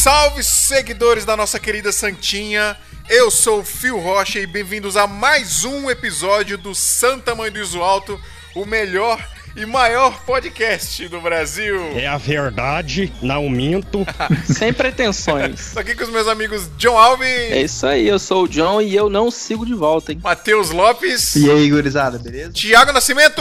[0.00, 2.74] Salve, seguidores da nossa querida Santinha.
[3.06, 7.60] Eu sou o Fio Rocha e bem-vindos a mais um episódio do Santa Mãe do
[7.60, 8.18] Iso Alto,
[8.54, 9.22] o melhor
[9.56, 11.76] e maior podcast do Brasil.
[11.96, 14.06] É a verdade, não minto.
[14.46, 15.72] Sem pretensões.
[15.72, 17.28] Tô aqui com os meus amigos John Alves.
[17.28, 20.20] É isso aí, eu sou o John e eu não sigo de volta, hein?
[20.22, 21.34] Matheus Lopes.
[21.36, 22.52] E aí, gurizada, beleza?
[22.52, 23.40] Tiago Nascimento.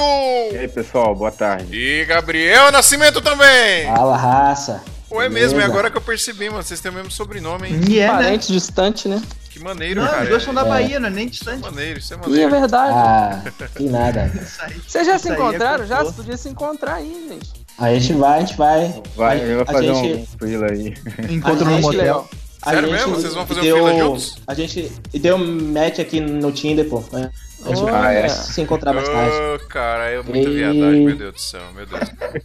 [0.52, 1.76] E aí, pessoal, boa tarde.
[1.76, 3.86] E Gabriel Nascimento também.
[3.86, 4.84] Fala, raça.
[5.10, 6.62] Pô, é mesmo, é agora que eu percebi, mano.
[6.62, 7.82] Vocês têm o mesmo sobrenome, hein?
[7.90, 8.14] E é, né?
[8.14, 9.20] Parente distante, né?
[9.50, 10.24] Que maneiro, Não, cara.
[10.24, 10.66] os dois são da É.
[10.66, 11.74] Bahia, não é nem Isso é distante.
[11.74, 12.52] maneiro, isso é E é maneiro.
[12.52, 12.94] verdade.
[12.94, 13.44] Ah,
[13.76, 14.32] que nada.
[14.88, 15.86] Vocês já se é encontraram?
[15.86, 15.96] já?
[15.98, 16.12] cultura.
[16.16, 17.50] Você podia se encontrar aí, gente.
[17.78, 19.04] A gente vai, a gente vai.
[19.16, 20.94] Vai, eu vou a fazer gente, um freela aí.
[21.30, 22.30] Encontro A no gente- motel.
[22.62, 23.16] A Sério gente mesmo?
[23.16, 24.36] Vocês vão fazer um deu, fila juntos?
[24.46, 27.02] A gente deu match aqui no Tinder, pô.
[27.14, 27.32] né?
[27.66, 27.92] A gente Olha.
[27.92, 29.36] vai se encontrar mais tarde.
[29.64, 32.02] Ô, cara, é muita E- viadagem, meu Deus do céu, meu Deus.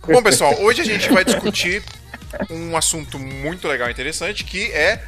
[0.08, 1.82] Bom, pessoal, hoje a gente vai discutir
[2.50, 5.02] um assunto muito legal e interessante, que é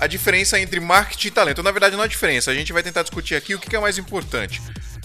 [0.00, 1.62] a diferença entre marketing e talento.
[1.62, 2.50] Na verdade, não é diferença.
[2.50, 4.60] A gente vai tentar discutir aqui o que é mais importante.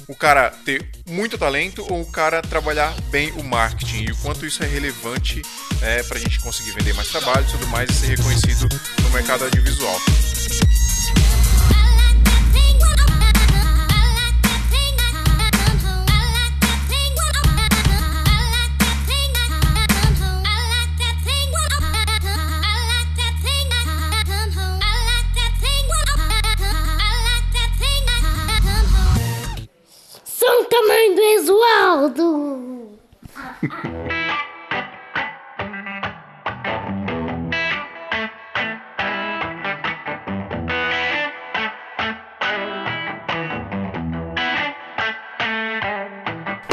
[0.07, 4.45] O cara ter muito talento ou o cara trabalhar bem o marketing e o quanto
[4.45, 5.41] isso é relevante
[5.81, 8.69] é, pra gente conseguir vender mais trabalho e tudo mais e ser reconhecido
[9.01, 9.99] no mercado audiovisual.
[30.87, 32.99] Mãe do Exualdo!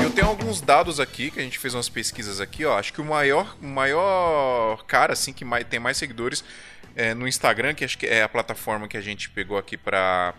[0.03, 2.79] Eu tenho alguns dados aqui, que a gente fez umas pesquisas aqui, ó.
[2.79, 6.45] Acho que o maior, maior cara, assim, que mais, tem mais seguidores
[6.95, 10.35] é, no Instagram, que acho que é a plataforma que a gente pegou aqui pra,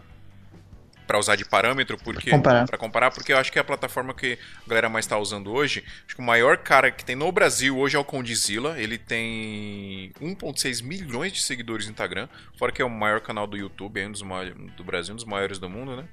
[1.05, 2.29] pra usar de parâmetro, porque.
[2.31, 2.65] comparar.
[2.65, 5.51] pra comparar, porque eu acho que é a plataforma que a galera mais tá usando
[5.51, 5.83] hoje.
[6.05, 8.79] Acho que o maior cara que tem no Brasil hoje é o Condizila.
[8.79, 12.27] Ele tem 1,6 milhões de seguidores no Instagram,
[12.57, 15.15] fora que é o maior canal do YouTube, é um dos maiores, do Brasil, um
[15.15, 16.03] dos maiores do mundo, né?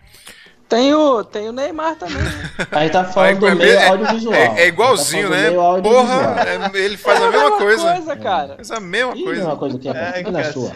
[0.69, 2.23] Tem o, tem o Neymar também.
[2.23, 2.51] né?
[2.71, 4.35] A gente tá falando É- do meio é- audiovisual.
[4.35, 5.45] É, é igualzinho, A né?
[5.51, 8.17] tá meio Porra, é- ele faz a mesma coisa.
[8.17, 8.55] cara.
[8.55, 9.45] Faz a mesma Ih, coisa.
[9.47, 10.73] uma coisa que é, Ai, é na sua.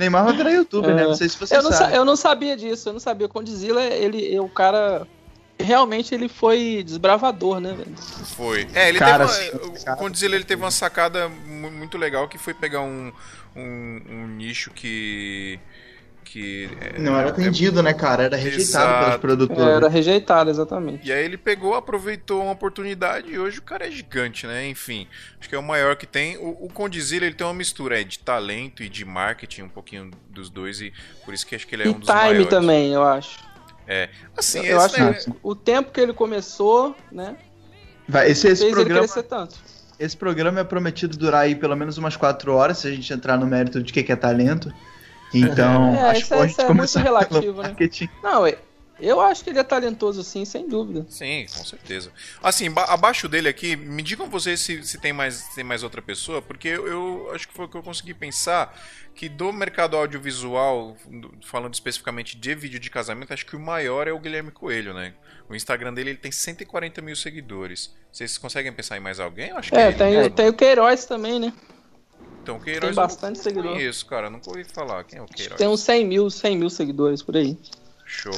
[0.00, 1.04] Neymar vai virar youtuber, né?
[1.04, 1.96] Não sei se você Eu não, sa- sabe.
[1.96, 3.26] eu não sabia disso, eu não sabia.
[3.26, 5.06] O Condizila, ele, o cara.
[5.62, 7.94] Realmente ele foi desbravador, né, velho?
[8.34, 8.66] Foi.
[8.74, 12.38] É, ele Cara, teve uma, o Condzilla ele teve uma sacada mu- muito legal que
[12.38, 13.12] foi pegar um,
[13.54, 15.60] um, um nicho que.
[16.32, 18.22] Que é- Não era atendido, né, cara?
[18.22, 19.20] Era rejeitado pelas Exato.
[19.20, 19.66] produtoras.
[19.76, 21.08] Era rejeitado, exatamente.
[21.08, 24.68] E aí ele pegou, aproveitou uma oportunidade e hoje o cara é gigante, né?
[24.68, 25.08] Enfim,
[25.40, 26.36] acho que é o maior que tem.
[26.38, 30.10] O, o Condzilla ele tem uma mistura é, de talento e de marketing, um pouquinho
[30.28, 30.92] dos dois, e
[31.24, 32.46] por isso que acho que ele é e um dos time maiores.
[32.46, 33.38] também, eu acho.
[34.36, 37.36] Assim, eu eu acho né, que o tempo que ele começou, né,
[38.08, 39.56] Vai, esse, esse fez ele programa, crescer tanto.
[39.98, 43.36] esse programa é prometido durar aí pelo menos umas quatro horas, se a gente entrar
[43.36, 44.72] no mérito de que que é talento.
[45.32, 47.68] Então, É, acho isso que é- a gente isso é começar relativo, pelo né?
[47.68, 48.08] marketing.
[48.22, 48.58] Não, eu-
[48.98, 51.06] eu acho que ele é talentoso sim, sem dúvida.
[51.08, 52.12] Sim, com certeza.
[52.42, 55.82] Assim, ba- abaixo dele aqui, me digam vocês se, se tem, mais, se tem mais
[55.82, 58.78] outra pessoa, porque eu, eu acho que foi o que eu consegui pensar,
[59.14, 64.06] que do mercado audiovisual, do- falando especificamente de vídeo de casamento, acho que o maior
[64.06, 65.14] é o Guilherme Coelho, né?
[65.48, 67.92] O Instagram dele ele tem 140 mil seguidores.
[68.12, 69.50] Vocês conseguem pensar em mais alguém?
[69.52, 71.52] Acho que É, tem, tem o Queiroz também, né?
[72.42, 73.72] Então, o Queiroz tem eu bastante não seguidor.
[73.72, 74.30] conheço, cara.
[74.30, 75.04] Nunca ouvi falar.
[75.04, 75.58] Quem é o Queiroz?
[75.58, 77.56] Tem uns 100 mil, 100 mil seguidores por aí.
[78.06, 78.32] Show.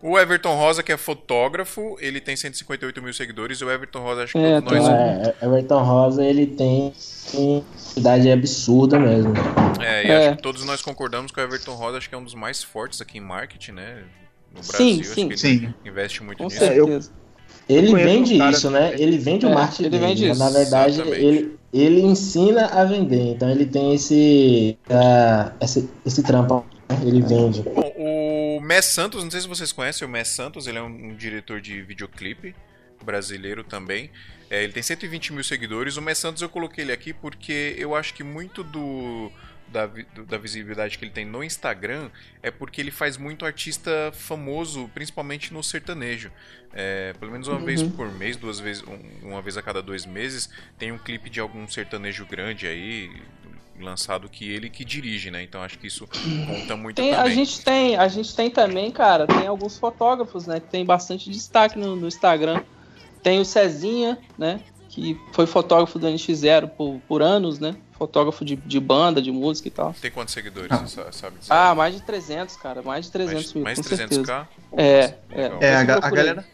[0.00, 3.58] O Everton Rosa, que é fotógrafo, ele tem 158 mil seguidores.
[3.60, 6.92] E o Everton Rosa, acho que É, nós Então, é, Everton Rosa, ele tem
[7.34, 7.64] uma
[7.96, 9.32] idade absurda mesmo.
[9.80, 10.26] É, e É.
[10.28, 12.62] acho que todos nós concordamos que o Everton Rosa acho que é um dos mais
[12.64, 14.02] fortes aqui em marketing, né?
[14.54, 15.26] No Brasil, Sim, acho sim.
[15.28, 15.74] que ele Sim.
[15.84, 16.58] investe muito Com nisso.
[16.58, 17.12] certeza.
[17.68, 18.94] Ele conheço vende um cara isso, né?
[18.98, 21.24] Ele vende o É, marketing ele vende mas, isso, Na verdade, exatamente.
[21.24, 23.32] ele, ele ensina a vender.
[23.32, 26.66] Então ele tem esse, ah, esse, esse trampo.
[26.88, 27.00] né?
[27.02, 27.62] Ele vende.
[27.62, 30.86] Bom, o Mess Santos, não sei se vocês conhecem o Mess Santos, ele é um,
[30.86, 32.54] um diretor de videoclipe
[33.02, 34.10] brasileiro também.
[34.50, 35.96] É, ele tem 120 mil seguidores.
[35.96, 39.32] O Mess Santos eu coloquei ele aqui porque eu acho que muito do
[39.72, 39.90] da,
[40.28, 42.10] da visibilidade que ele tem no Instagram
[42.42, 46.30] é porque ele faz muito artista famoso, principalmente no sertanejo.
[46.74, 47.64] É, pelo menos uma Uhum.
[47.64, 50.48] vez por mês, duas vezes, um- uma vez a cada dois meses,
[50.78, 53.10] tem um clipe de algum sertanejo grande aí
[53.80, 55.42] lançado que ele que dirige, né?
[55.42, 56.06] Então acho que isso
[56.46, 57.32] conta muito Tem, a também.
[57.34, 61.78] gente tem, a gente tem também, cara, tem alguns fotógrafos, né, que tem bastante destaque
[61.78, 62.62] no, no Instagram.
[63.22, 67.74] Tem o Cezinha, né, que foi fotógrafo do NX0 por, por anos, né?
[68.06, 69.94] Fotógrafo de, de banda, de música e tal.
[70.00, 70.78] Tem quantos seguidores, Ah.
[70.78, 71.52] você sa- sabe dizer?
[71.52, 72.82] Ah, mais de 300, cara.
[72.82, 73.96] Mais de 300 mais, mil, mais com 300k?
[74.08, 74.48] certeza.
[74.76, 75.42] É, é.
[75.42, 75.58] Legal.
[75.62, 76.44] É, a, a galera.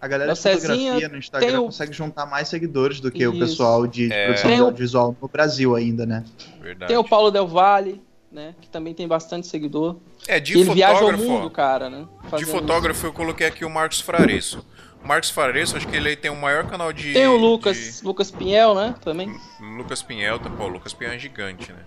[0.00, 3.10] A galera É o de fotografia Cezinha, no Instagram o- consegue juntar mais seguidores do
[3.10, 3.40] que o Isso.
[3.40, 4.26] pessoal de, de É.
[4.26, 6.24] produção Tem o- audiovisual no Brasil ainda, né?
[6.60, 6.88] Verdade.
[6.88, 8.00] Tem o Paulo Del Valle,
[8.30, 8.54] né?
[8.60, 9.96] Que também tem bastante seguidor.
[10.28, 12.06] É, de ele viaja ao fotógrafo, mundo, cara, né?
[12.36, 14.64] de fotógrafo eu coloquei aqui o Marcos Fraresso.
[15.02, 17.12] Marcos Fraresso, acho que ele tem o maior canal de...
[17.12, 18.94] Tem o Lucas, Lucas Pinhel, né?
[19.02, 19.32] Também.
[19.32, 21.78] de- Lucas Pinhel, tá- pô, o Lucas Pinhel é gigante, né?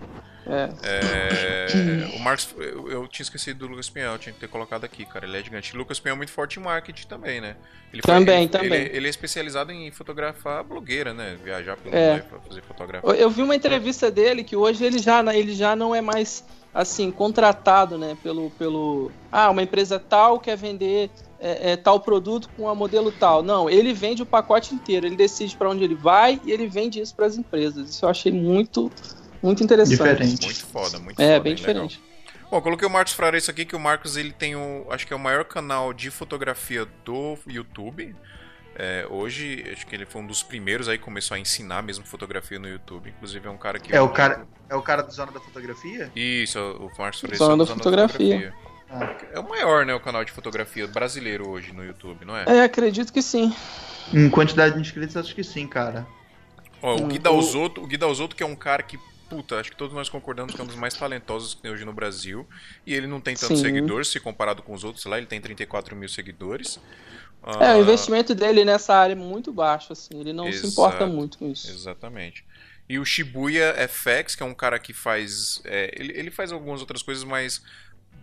[0.44, 0.68] É.
[0.82, 5.04] É, o Marcos, eu, eu tinha esquecido do Lucas Pinhel, tinha que ter colocado aqui,
[5.06, 5.24] cara.
[5.24, 5.72] Ele é gigante.
[5.72, 7.54] O Lucas Pinhel é muito forte em marketing também, né?
[7.92, 8.72] Ele Também, ele, também.
[8.72, 11.36] Ele, ele é especializado em fotografar blogueira, né?
[11.44, 12.14] Viajar pelo É.
[12.14, 13.08] mundo pra fazer fotografia.
[13.08, 16.44] Eu- Eu vi uma entrevista dele que hoje ele já, ele já não é mais
[16.74, 18.16] assim contratado, né?
[18.20, 21.08] Pelo, pelo ah, uma empresa tal quer vender
[21.42, 23.42] é, é, tal produto com a modelo tal.
[23.42, 25.06] Não, ele vende o pacote inteiro.
[25.06, 27.90] Ele decide para onde ele vai e ele vende isso para as empresas.
[27.90, 28.90] Isso eu achei muito,
[29.42, 29.98] muito interessante.
[29.98, 30.44] Diferente.
[30.44, 31.40] Muito foda, muito É, foda.
[31.40, 31.58] bem hein?
[31.58, 31.86] Legal.
[31.86, 32.00] diferente.
[32.48, 34.86] Bom, coloquei o Marcos Fraresso aqui, que o Marcos ele tem o.
[34.90, 38.14] Acho que é o maior canal de fotografia do YouTube.
[38.76, 42.04] É, hoje, acho que ele foi um dos primeiros aí que começou a ensinar mesmo
[42.06, 43.10] fotografia no YouTube.
[43.10, 43.94] Inclusive é um cara que.
[43.94, 46.10] É o cara, é o cara do Zona da Fotografia?
[46.14, 48.54] Isso, o Marcos Fraresso Zona é do da Fotografia.
[48.92, 49.16] Ah.
[49.32, 52.44] É o maior, né, o canal de fotografia brasileiro hoje no YouTube, não é?
[52.46, 53.54] É, acredito que sim.
[54.12, 56.06] Em quantidade de inscritos, acho que sim, cara.
[56.82, 58.98] Ó, o Gui o- Dalzotto, o Gui Dalzotto que é um cara que,
[59.30, 61.84] puta, acho que todos nós concordamos que é um dos mais talentosos que tem hoje
[61.84, 62.46] no Brasil.
[62.86, 63.64] E ele não tem tantos Sim.
[63.64, 66.78] seguidores se comparado com os outros lá, ele tem 34 mil seguidores.
[67.60, 70.20] É, Ah, o investimento dele nessa área é muito baixo, assim.
[70.20, 71.70] Ele não se importa Exato, muito com isso.
[71.70, 72.44] Exatamente.
[72.88, 75.62] E o Shibuya FX, que é um cara que faz.
[75.64, 77.62] é, ele, ele faz algumas outras coisas, mas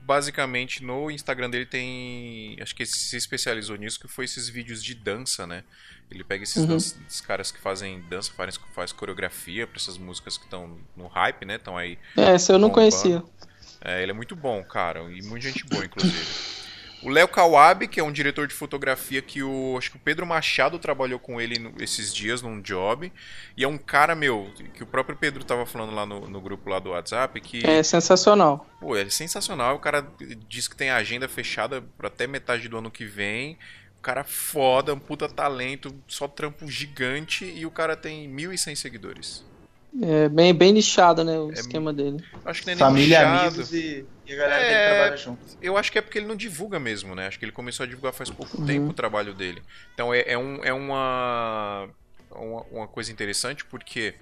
[0.10, 2.58] basicamente no Instagram dele tem.
[2.60, 5.64] Acho que ele se especializou nisso, que foi esses vídeos de dança, né?
[6.10, 6.66] Ele pega esses, Uhum.
[6.66, 11.06] dança- esses caras que fazem dança, faz, faz coreografia pra essas músicas que estão no
[11.08, 11.58] hype, né?
[11.58, 12.00] Estão aí.
[12.18, 12.90] É, esse eu não Bombando.
[12.92, 13.24] conhecia.
[13.82, 16.18] É, ele é muito bom, cara, e muita gente boa, inclusive.
[17.02, 20.26] O Léo Kawabe, que é um diretor de fotografia que o acho que o Pedro
[20.26, 23.10] Machado trabalhou com ele no- esses dias num job,
[23.56, 26.70] e é um cara meu que o próprio Pedro tava falando lá no, no grupo
[26.70, 28.68] lá do WhatsApp que É sensacional.
[28.82, 30.06] pô, ele é sensacional, o cara
[30.50, 33.58] diz que tem a agenda fechada pra até metade do ano que vem.
[33.98, 39.44] O cara foda, um puta talento, só trampo gigante e o cara tem 1.100 seguidores.
[40.02, 41.38] É bem, bem nichado, né?
[41.40, 42.24] O É esquema dele.
[42.46, 43.48] Acho que nem nem Família, nichado.
[43.50, 44.68] amigos e, e a galera É.
[44.68, 45.40] que trabalha junto.
[45.62, 47.28] Eu acho que é porque ele não divulga mesmo, né?
[47.28, 48.66] Acho que ele começou a divulgar faz pouco Uhum.
[48.66, 49.62] tempo o trabalho dele.
[49.94, 51.90] Então é, é, um, é uma,
[52.32, 54.14] uma, uma coisa interessante porque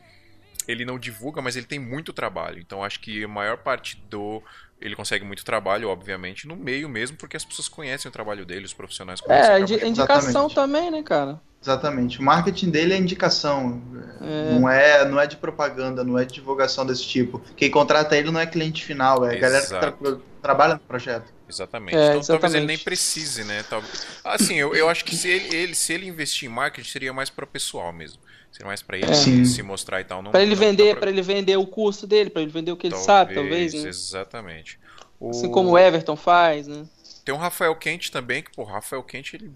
[0.67, 2.59] ele não divulga, mas ele tem muito trabalho.
[2.59, 4.41] Então acho que a maior parte do.
[4.79, 8.63] Ele consegue muito trabalho, obviamente, no meio mesmo, porque as pessoas conhecem o trabalho dele,
[8.65, 9.51] os profissionais conhecem.
[9.55, 9.89] É, indi- chamando.
[9.89, 10.53] indicação Exatamente.
[10.55, 11.41] também, né, cara?
[11.61, 12.19] Exatamente.
[12.19, 13.81] O marketing dele é indicação.
[14.21, 14.51] É.
[14.53, 17.41] Não, é, não é de propaganda, não é de divulgação desse tipo.
[17.55, 21.33] Quem contrata ele não é cliente final, é a galera que tra- trabalha no projeto.
[21.49, 21.95] Exatamente.
[21.95, 22.67] É, então talvez ele exatamente.
[22.67, 23.63] nem precise, né?
[23.69, 24.05] Talvez...
[24.23, 27.29] Assim, eu, eu acho que se ele, ele- se ele investir em marketing, seria mais
[27.29, 28.19] para pessoal mesmo.
[28.51, 29.13] Seria mais para ele É.
[29.13, 29.43] Sim.
[29.45, 30.21] se mostrar e tal.
[30.21, 32.71] Não, Pra ele não- vender, pra- para ele vender o curso dele, pra ele vender
[32.71, 33.89] o que ele sabe, talvez, né?
[33.89, 34.79] Exatamente.
[35.19, 36.85] O- Assim como o Everton faz, né?
[37.25, 39.51] Tem o Rafael Quente também, que, pô, Rafael Quente, ele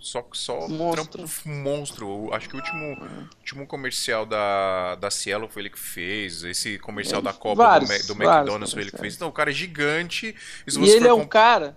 [0.00, 1.06] só, só Monstro.
[1.06, 2.32] trampo monstro.
[2.34, 2.96] Acho que o último,
[3.40, 6.42] último comercial da, da Cielo foi ele que fez.
[6.42, 9.18] Esse comercial É, da Copa vários, do, do McDonald's foi ele que fez.
[9.18, 10.34] Não, o cara é gigante.
[10.66, 11.76] E E ele é um comp- cara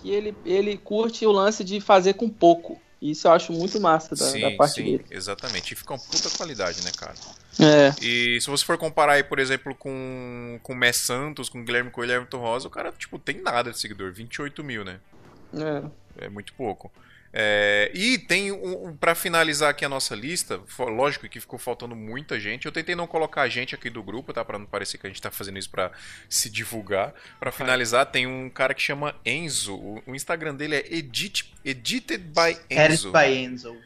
[0.00, 2.80] que ele, ele curte o lance de fazer com pouco.
[3.00, 5.04] Isso eu acho muito massa da, Sim, da parte sim, dele.
[5.10, 5.72] exatamente.
[5.72, 7.14] E fica uma puta qualidade, né, cara?
[7.60, 7.94] É.
[8.02, 11.64] E se você for comparar aí, por exemplo, com com o Mess Santos, com o
[11.64, 14.98] Guilherme Coelho e Everton Rosa, o cara, tipo, tem nada de seguidor, 28 mil, né?
[15.54, 15.82] é.
[16.18, 16.90] É muito pouco.
[17.38, 21.94] É, e tem um, um, para finalizar aqui a nossa lista, lógico que ficou faltando
[21.94, 22.64] muita gente.
[22.64, 25.10] Eu tentei não colocar a gente aqui do grupo, tá, Pra não parecer que a
[25.10, 25.90] gente tá fazendo isso pra
[26.30, 27.12] se divulgar.
[27.38, 29.74] Pra finalizar, tem um cara que chama Enzo.
[29.74, 33.12] O, o Instagram dele é edit, edited by Edit Enzo.
[33.12, 33.76] by Enzo.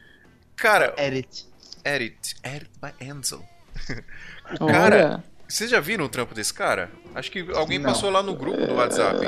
[0.55, 1.45] Cara, Edit.
[1.83, 3.43] edit, edit by Enzo.
[4.61, 6.89] o cara, Olha, vocês já viram o trampo desse cara?
[7.13, 7.91] Acho que alguém Não.
[7.91, 9.25] passou lá no grupo do WhatsApp.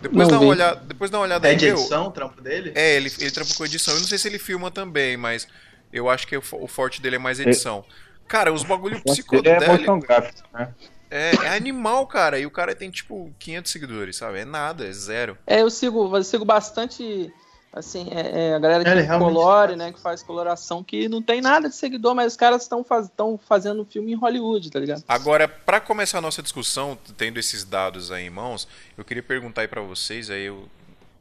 [0.00, 0.46] Depois Não dá uma vi.
[0.46, 2.72] olhada, depois dá uma olhada É aí, de edição o trampo dele?
[2.74, 3.94] É, ele, ele trampa com edição.
[3.94, 5.46] Eu não sei se ele filma também, mas
[5.92, 7.84] eu acho que o, o forte dele é mais edição.
[8.28, 10.74] Cara, os bagulho é psicodélico motion gráfico, né?
[11.10, 12.38] é, é animal, cara.
[12.38, 14.40] E o cara tem, tipo, 500 seguidores, sabe?
[14.40, 15.38] É nada, é zero.
[15.46, 17.32] é, eu sigo, eu sigo bastante,
[17.76, 19.78] assim, é, é, a galera Ele que colore, faz.
[19.78, 23.08] né, que faz coloração, que não tem nada de seguidor, mas os caras estão faz,
[23.16, 25.04] tão fazendo filme em Hollywood, tá ligado?
[25.06, 28.66] Agora, pra começar a nossa discussão, tendo esses dados aí em mãos,
[28.96, 30.68] eu queria perguntar aí pra vocês, aí eu-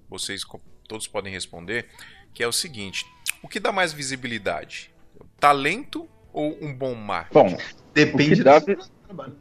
[0.10, 0.44] vocês
[0.88, 1.88] todos podem responder,
[2.34, 3.06] que é o seguinte:
[3.44, 4.92] o que dá mais visibilidade?
[5.40, 7.56] Talento ou um bom marketing?
[7.56, 7.58] Bom,
[7.94, 8.78] Depende O que dá do.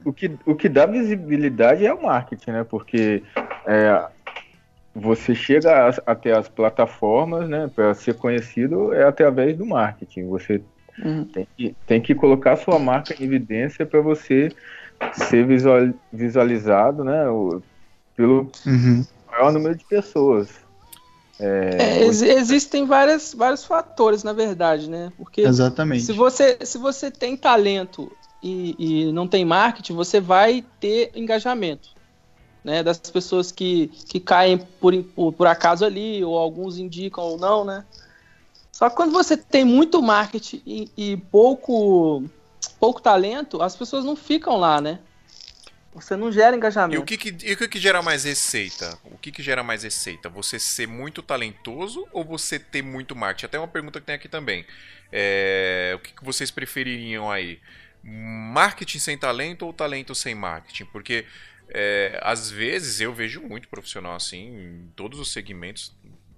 [0.04, 2.64] O que, o que dá visibilidade é o marketing, né?
[2.64, 3.22] Porque
[3.66, 4.06] é,
[4.94, 7.68] você chega até as plataformas, né?
[7.74, 10.28] Para ser conhecido é através do marketing.
[10.28, 10.62] Você
[11.04, 11.24] Uhum.
[11.24, 14.50] tem que, tem que colocar sua marca em evidência para você
[15.12, 17.28] ser visual, visualizado, né?
[17.28, 17.60] o-
[18.16, 19.04] pelo Uhum.
[19.30, 20.48] maior número de pessoas.
[21.40, 25.12] É, ex- existem várias, vários fatores, na verdade, né?
[25.16, 26.04] Porque Exatamente.
[26.04, 31.93] se você, se você tem talento e, e não tem marketing, você vai ter engajamento.
[32.64, 37.38] Né, das pessoas que, que caem por, por, por acaso ali, ou alguns indicam ou
[37.38, 37.84] não, né?
[38.72, 42.24] Só que quando você tem muito marketing e, e pouco,
[42.80, 44.98] pouco talento, as pessoas não ficam lá, né?
[45.94, 47.00] Você não gera E engajamento.
[47.00, 48.98] o que que, e o que que gera mais receita?
[49.04, 50.28] O que que gera mais receita?
[50.28, 53.46] Você ser muito talentoso ou você ter muito marketing?
[53.46, 54.66] Até uma pergunta que tem aqui também.
[55.12, 57.60] É, o que, que vocês prefeririam aí?
[58.02, 60.86] Marketing sem talento ou talento sem marketing?
[60.86, 61.24] Porque
[61.70, 65.92] é, às vezes eu vejo muito profissional assim, em todos os segmentos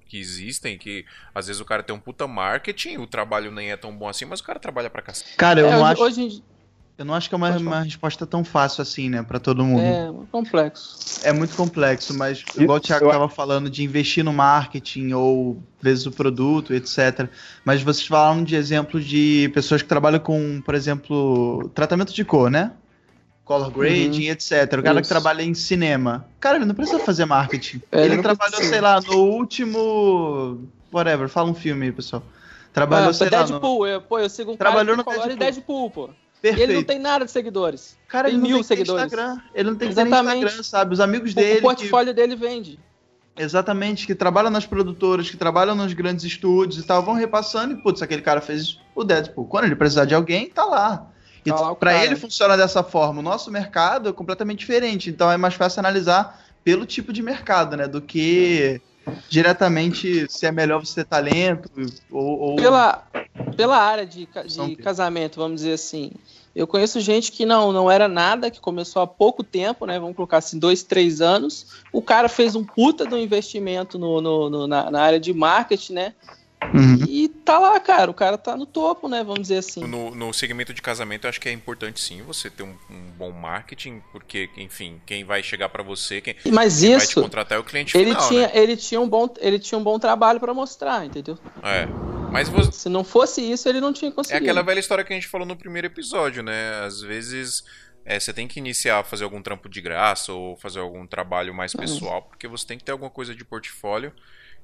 [0.09, 1.05] que existem, que
[1.35, 4.25] às vezes o cara tem um puta marketing, o trabalho nem é tão bom assim,
[4.25, 5.37] mas o cara trabalha pra cacete.
[5.37, 6.45] Cara, eu, É, não hoje, acho, hoje
[6.99, 9.83] eu não acho que é uma, uma resposta tão fácil assim, né, pra todo mundo.
[9.83, 11.21] é complexo.
[11.27, 15.61] É muito complexo, mas igual o Thiago eu- estava falando de investir no marketing ou
[15.83, 17.29] vezes o produto, etc.
[17.65, 22.49] Mas vocês falaram de exemplo de pessoas que trabalham com, por exemplo, tratamento de cor,
[22.51, 22.73] né?
[23.47, 24.51] Color grading, etc.
[24.53, 25.01] O cara que Uhum.
[25.01, 25.09] Isso.
[25.09, 26.27] trabalha em cinema.
[26.41, 27.81] Cara, ele não precisa fazer marketing.
[27.91, 28.71] É, ele ele não trabalhou, precisa.
[28.73, 30.69] sei lá, no último.
[30.93, 32.23] Whatever, fala um filme aí, pessoal.
[32.73, 33.47] Trabalhou, Ah, sei lá, no...
[33.47, 35.39] Deadpool, eu, pô, eu sigo um Trabalhou cara que no Deadpool.
[35.39, 36.11] Deadpool, pô.
[36.39, 36.71] E Perfeito.
[36.71, 37.97] ele não tem nada de seguidores.
[38.09, 39.05] Cara, ele tem não mil tem que ter seguidores.
[39.13, 39.41] Instagram.
[39.55, 40.37] Ele não tem que Exatamente.
[40.45, 40.93] Instagram, sabe?
[40.93, 41.53] Os amigos O- dele.
[41.53, 42.79] o que- portfólio dele vende.
[43.39, 47.77] Exatamente, que trabalham nas produtoras, que trabalham nos grandes estúdios e tal, vão repassando e,
[47.77, 49.47] putz, aquele cara fez o Deadpool.
[49.47, 51.07] Quando ele precisar de alguém, tá lá.
[51.47, 52.05] E Tá cara.
[52.05, 53.21] ele funciona dessa forma.
[53.21, 57.77] O nosso mercado é completamente diferente, então é mais fácil analisar pelo tipo de mercado,
[57.77, 57.87] né?
[57.87, 58.81] Do que
[59.29, 61.71] diretamente se é melhor você ter talento
[62.11, 62.41] ou.
[62.41, 63.05] ou- Pela,
[63.57, 66.11] pela área de, de casamento, vamos dizer assim.
[66.55, 69.99] Eu conheço gente que não, não era nada, que começou há pouco tempo, né?
[70.01, 71.67] Vamos colocar assim, dois, três anos.
[71.93, 75.93] O cara fez um puta do investimento no, no- no- na, na área de marketing,
[75.93, 76.15] né?
[76.75, 76.99] Uhum.
[77.09, 78.11] E tá lá, cara.
[78.11, 79.23] O cara tá no topo, né?
[79.23, 79.85] Vamos dizer assim.
[79.85, 83.11] No, no segmento de casamento, eu acho que é importante sim você ter um, um
[83.17, 87.23] bom marketing, porque, enfim, quem vai chegar pra você, quem, Mas quem vai te isso,
[87.23, 88.53] contratar é o cliente ele final, tinha, né?
[88.55, 91.39] ele, tinha um bom, ele tinha um bom trabalho pra mostrar, entendeu?
[91.63, 91.87] É.
[92.33, 94.45] Mas você, Se não fosse isso, ele não tinha é conseguido.
[94.45, 96.81] aquela velha história que a gente falou no primeiro episódio, né?
[96.85, 97.63] Às vezes
[98.05, 101.55] é, você tem que iniciar a fazer algum trampo de graça ou fazer algum trabalho
[101.55, 101.81] mais Uhum.
[101.81, 104.13] pessoal, porque você tem que ter alguma coisa de portfólio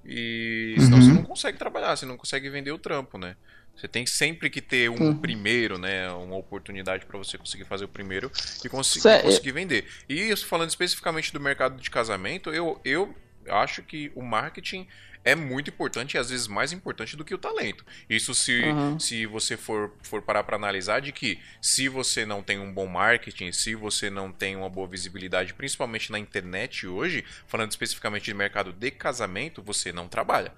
[0.05, 1.03] e senão Uhum.
[1.03, 3.37] você não consegue trabalhar, você não consegue vender o trampo, né?
[3.77, 5.15] Você tem sempre que ter um Uhum.
[5.21, 6.11] primeiro, né?
[6.13, 8.31] Uma oportunidade para você conseguir fazer o primeiro
[8.65, 9.87] e conseguir, é- conseguir vender.
[10.09, 13.15] E isso, falando especificamente do mercado de casamento, eu, eu
[13.49, 14.87] acho que o marketing
[15.25, 17.85] é muito importante e às vezes mais importante do que o talento.
[18.09, 18.99] Isso se, Uhum.
[18.99, 22.87] se você for, for parar para analisar de que se você não tem um bom
[22.87, 28.35] marketing, se você não tem uma boa visibilidade, principalmente na internet hoje, falando especificamente de
[28.35, 30.53] mercado de casamento, você não trabalha.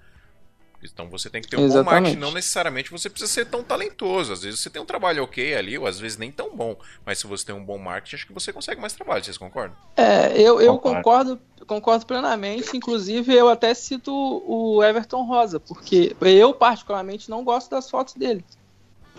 [0.83, 2.01] Então você tem que ter um bom Exatamente.
[2.03, 4.33] marketing, não necessariamente você precisa ser tão talentoso.
[4.33, 6.75] Às vezes você tem um trabalho ok ali, ou às vezes nem tão bom.
[7.05, 9.75] Mas se você tem um bom marketing, acho que você consegue mais trabalho, vocês concordam?
[9.95, 11.03] É, eu, eu Concordo.
[11.03, 12.75] concordo, concordo plenamente.
[12.77, 18.43] Inclusive, eu até cito o Everton Rosa, porque eu, particularmente, não gosto das fotos dele.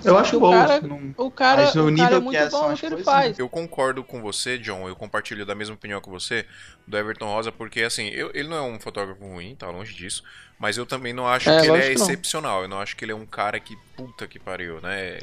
[0.04, 0.52] Eu acho o bom.
[0.52, 2.96] cara- não- O cara, Mas o cara é que muito é, bom no que ele
[2.96, 3.38] coisas, faz.
[3.38, 4.86] Eu concordo com você, John.
[4.88, 6.44] Eu compartilho da mesma opinião que você
[6.86, 10.22] do Everton Rosa, porque assim, eu- ele não é um fotógrafo ruim, tá longe disso.
[10.58, 12.06] Mas eu também não acho É, que ele é que não.
[12.06, 12.62] excepcional.
[12.62, 15.18] Eu não acho que ele é um cara que puta que pariu, né?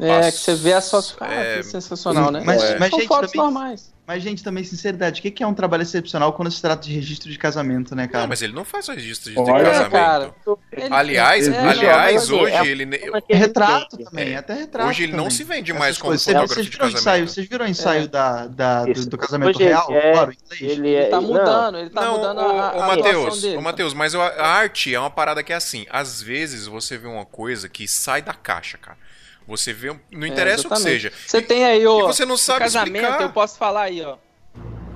[0.00, 2.42] É, que você vê as fotos, cara, é- que sensacional, né?
[2.44, 2.78] Mas, É.
[2.78, 3.91] mas, São gente, fotos também, normais.
[4.06, 7.30] Mas, gente, também, sinceridade, o que é um trabalho excepcional quando se trata de registro
[7.30, 8.22] de casamento, né, cara?
[8.22, 9.90] Não, mas ele não faz registro de Olha, casamento.
[9.92, 10.34] cara.
[10.72, 13.00] Ele- Aliás, É, aliás, assim, hoje é- ele.
[13.28, 14.36] É retrato também, É.
[14.38, 14.88] até retrato.
[14.90, 15.30] Hoje ele não também.
[15.36, 16.24] se vende Essas mais como coisas.
[16.24, 17.00] Vocês- fotógrafo vocês de viram o casamento.
[17.02, 19.86] ensaio, Vocês viram o ensaio da, da- do, do casamento Hoje, real?
[19.92, 20.60] é- Claro, inglês?
[20.78, 21.00] Ele é.
[21.02, 23.56] Ele tá não, mudando, ele tá não, mudando ô, a, a, dele.
[23.56, 27.06] ô, Matheus, mas a arte é uma parada que é assim, às vezes você vê
[27.06, 28.98] uma coisa que sai da caixa, cara.
[29.46, 31.12] Você vê, não interessa o que É, seja.
[31.26, 33.22] Você tem aí o E você não sabe casamento, explicar.
[33.22, 34.16] eu posso falar aí, ó.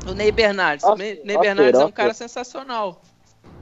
[0.09, 0.85] O Ney Bernardes.
[0.85, 3.03] O Nossa, Ney Ney nossa, Bernardes é um cara sensacional.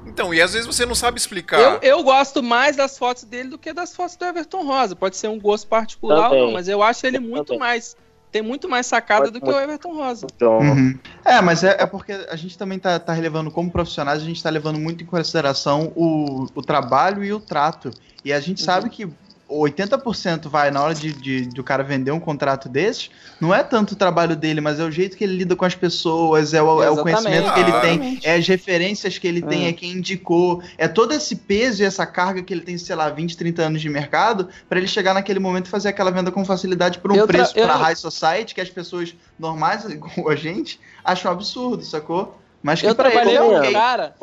[0.07, 1.59] Então, e às vezes você não sabe explicar.
[1.59, 4.95] Eu, eu gosto mais das fotos dele do que das fotos do Everton Rosa.
[4.95, 7.61] Pode ser um gosto particular ou não, mas eu acho ele muito Também.
[7.61, 7.97] mais.
[8.31, 10.26] Tem muito mais sacada do que o Everton Rosa.
[10.35, 10.99] Então, Uhum.
[11.25, 14.43] É, mas é, é porque a gente também tá, tá relevando como profissionais, a gente
[14.43, 17.91] tá levando muito em consideração o, o trabalho e o trato.
[18.25, 18.64] E a gente Uhum.
[18.67, 19.09] sabe que
[19.51, 23.11] 80% vai na hora de, de- do cara vender um contrato desses,
[23.41, 25.75] não é tanto o trabalho dele, mas é o jeito que ele lida com as
[25.75, 28.27] pessoas, é o, é o conhecimento que ele tem, exatamente.
[28.27, 29.69] é as referências que ele tem, É.
[29.69, 33.11] é quem indicou, é todo esse peso e essa carga que ele tem, sei lá,
[33.11, 36.45] 20, 30 anos de mercado, pra ele chegar naquele momento e fazer aquela venda com
[36.45, 40.37] facilidade por um Eu preço eu- pra high society que as pessoas normais, igual a
[40.37, 42.39] gente, acham absurdo, sacou?
[42.64, 44.14] Mas que Eu pra ele trabalhei é com um cara,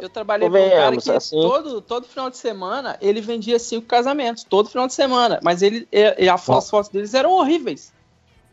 [0.00, 3.88] eu trabalhei com um cara que assim- todo, todo final de semana ele vendia cinco
[3.88, 7.32] casamentos, todo final de semana, mas ele, e, e a fo- as fotos deles eram
[7.32, 7.92] horríveis.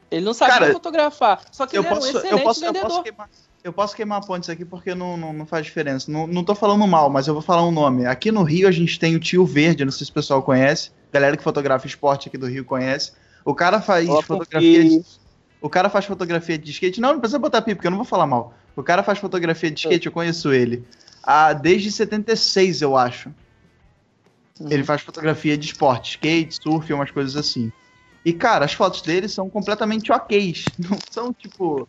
[0.09, 2.59] Ele não sabia Cara, fotografar, só que eu ele era posso, um eu excelente posso,
[2.65, 2.89] eu vendedor.
[2.89, 3.29] posso queimar.
[3.63, 6.11] Eu posso queimar pontes aqui porque não, não, não faz diferença.
[6.11, 8.05] Não, não tô falando mal, mas eu vou falar um nome.
[8.07, 10.91] Aqui no Rio a gente tem o Tio Verde, não sei se o pessoal conhece.
[11.11, 13.13] Galera que fotografa esporte aqui do Rio conhece.
[13.43, 15.03] O cara faz um fotografia de.
[15.61, 17.01] O cara faz fotografia de skate.
[17.01, 18.53] Não, não precisa botar pi, porque eu não vou falar mal.
[18.75, 20.83] O cara faz fotografia de skate, eu conheço ele.
[21.23, 23.31] Ah, desde 76, eu acho.
[24.69, 27.71] Ele faz fotografia de esporte, skate, surf, umas coisas assim.
[28.23, 30.53] E, cara, as fotos dele são completamente ok.
[30.79, 31.87] Não são, tipo.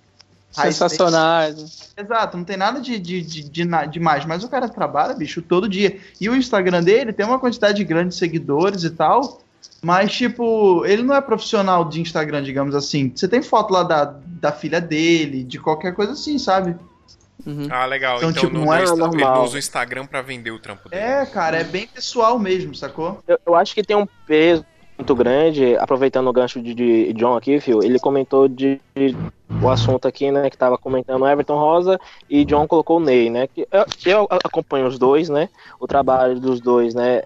[0.50, 1.93] Sensacionais.
[1.99, 4.25] Exato, não tem nada de, de, de, de na- demais.
[4.25, 6.00] Mas o cara trabalha, bicho, todo dia.
[6.19, 9.43] E o Instagram dele tem uma quantidade grande de seguidores e tal.
[9.82, 13.12] Mas, tipo, ele não é profissional de Instagram, digamos assim.
[13.14, 16.76] Você tem foto lá da, da filha dele, de qualquer coisa assim, sabe?
[17.46, 17.68] Uhum.
[17.70, 18.16] Ah, legal.
[18.16, 19.37] Então, Então, tipo, no, não é normal.
[19.37, 21.00] ele usa o Instagram pra vender o trampo dele.
[21.02, 23.20] É, cara, é bem pessoal mesmo, sacou?
[23.28, 24.64] Eu, eu acho que tem um peso
[24.99, 29.14] muito grande, aproveitando o gancho de, de John aqui, Phil, ele comentou de, de-
[29.62, 33.28] o assunto aqui, né, que tava comentando o Everton Rosa e John colocou o Ney,
[33.28, 37.23] né, que eu, eu acompanho os dois, né, o trabalho dos dois, né,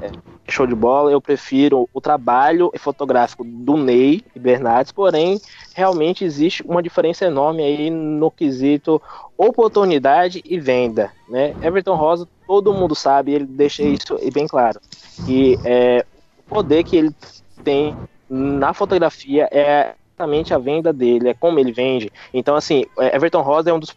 [0.00, 0.10] é
[0.48, 5.40] show de bola, eu prefiro o trabalho fotográfico do Ney e Bernardes, porém,
[5.74, 9.00] realmente existe uma diferença enorme aí no quesito
[9.38, 14.80] oportunidade e venda, né, Everton Rosa, todo mundo sabe, ele deixa isso bem claro,
[15.24, 16.04] que é,
[16.38, 17.14] o poder que ele
[17.62, 17.96] tem
[18.28, 22.12] na fotografia é exatamente a venda dele, é como ele vende.
[22.32, 23.94] Então, assim, é, Everton Rosa é um dos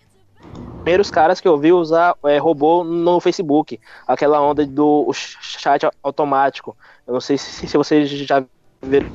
[0.83, 6.75] primeiros caras que eu vi usar é, robô no Facebook, aquela onda do chat automático.
[7.07, 8.43] Eu não sei se, se vocês já
[8.81, 9.09] viram.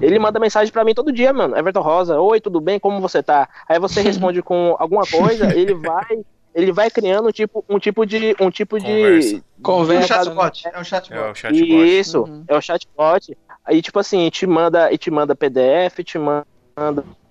[0.00, 1.56] Ele manda mensagem pra mim todo dia, mano.
[1.56, 2.78] Everton Rosa, oi, tudo bem?
[2.80, 3.48] Como você tá?
[3.68, 6.18] Aí você responde com alguma coisa, ele vai,
[6.54, 9.28] ele vai criando um tipo, um tipo de, um tipo Conversa.
[9.28, 10.08] de É um Conversa.
[10.08, 10.66] chatbot.
[10.68, 11.30] É um É chatbot.
[11.30, 11.98] o chatbot.
[11.98, 12.44] isso, Uhum.
[12.48, 13.36] é o chatbot.
[13.64, 16.46] Aí, tipo assim, te manda, e te manda PDF, te manda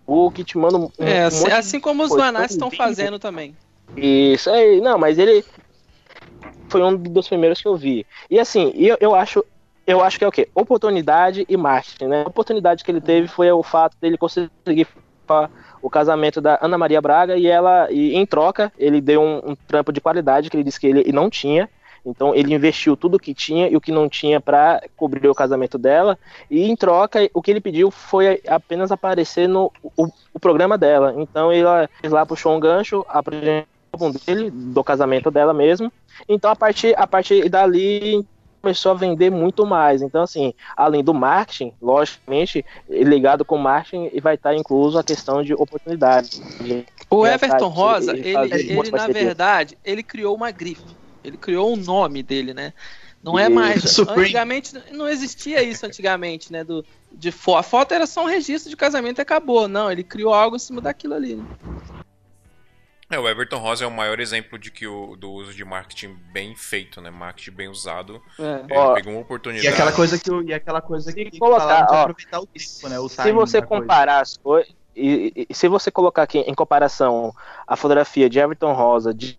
[0.06, 2.10] book, te manda um, É, um assim, assim como os.
[2.10, 3.56] Vanats estão fazendo também.
[3.96, 5.44] Isso aí, não, mas ele
[6.70, 8.06] foi um dos primeiros que eu vi.
[8.30, 9.44] E assim, eu, eu acho,
[9.88, 10.50] eu acho que é o quê?
[10.54, 12.24] Oportunidade e marketing, né?
[12.24, 14.88] A oportunidade que ele teve foi o fato dele conseguir
[15.82, 19.56] o casamento da Ana Maria Braga e ela, e em troca, ele deu um, um
[19.56, 21.70] trampo de qualidade que ele disse que ele não tinha.
[22.06, 25.36] Então ele investiu tudo o que tinha e o que não tinha para cobrir o
[25.36, 26.18] casamento dela.
[26.50, 31.14] E em troca, o que ele pediu foi apenas aparecer no o, o programa dela.
[31.18, 31.66] Então ele
[32.10, 35.92] lá puxou um gancho, apresentou o álbum dele, do casamento dela mesmo.
[36.30, 38.24] Então a partir, a partir dali
[38.62, 40.02] começou a vender muito mais.
[40.02, 45.44] Então, assim, além do marketing, logicamente, ligado com o marketing, vai estar incluso a questão
[45.44, 46.30] de oportunidade.
[46.60, 50.95] de- O Everton Rosa, ele ele, na verdade, ele criou uma grife.
[51.26, 52.74] Ele criou um nome dele, né?
[53.24, 53.82] Não é mais.
[53.90, 54.24] Supreme.
[54.24, 56.64] Antigamente não existia isso antigamente, né?
[56.64, 59.68] Do, de fo a foto era só um registro de casamento e acabou.
[59.68, 61.36] Não, ele criou algo em cima daquilo ali.
[61.36, 61.46] Né?
[63.10, 66.16] É, o Everton Rosa é o maior exemplo de que o, do uso de marketing
[66.32, 67.12] bem feito, né?
[67.12, 68.22] Marketing bem usado.
[68.40, 68.76] É.
[68.76, 69.68] Ó, pegou uma oportunidade.
[69.68, 73.00] E aquela coisa que, e aquela coisa que, Se colocar, ó, aproveitar o tempo, né?
[73.00, 73.82] O se você da coisa.
[73.84, 77.34] comparar as coisas, e, e- se você colocar aqui em comparação
[77.68, 79.38] a fotografia de Everton Rosa de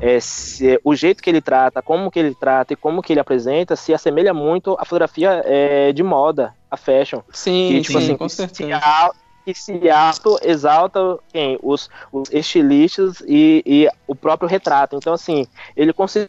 [0.00, 3.20] é, se- o jeito que ele trata, como que ele trata e como que ele
[3.20, 7.20] apresenta, se assemelha muito à fotografia é, de moda, a fashion.
[7.32, 8.80] Sim, que, tipo sim, assim, com certeza.
[9.44, 11.00] que se auto exalta
[11.32, 11.58] quem?
[11.62, 14.96] Os, os estilistas e, e o próprio retrato.
[14.96, 16.28] Então, assim, ele conseguiu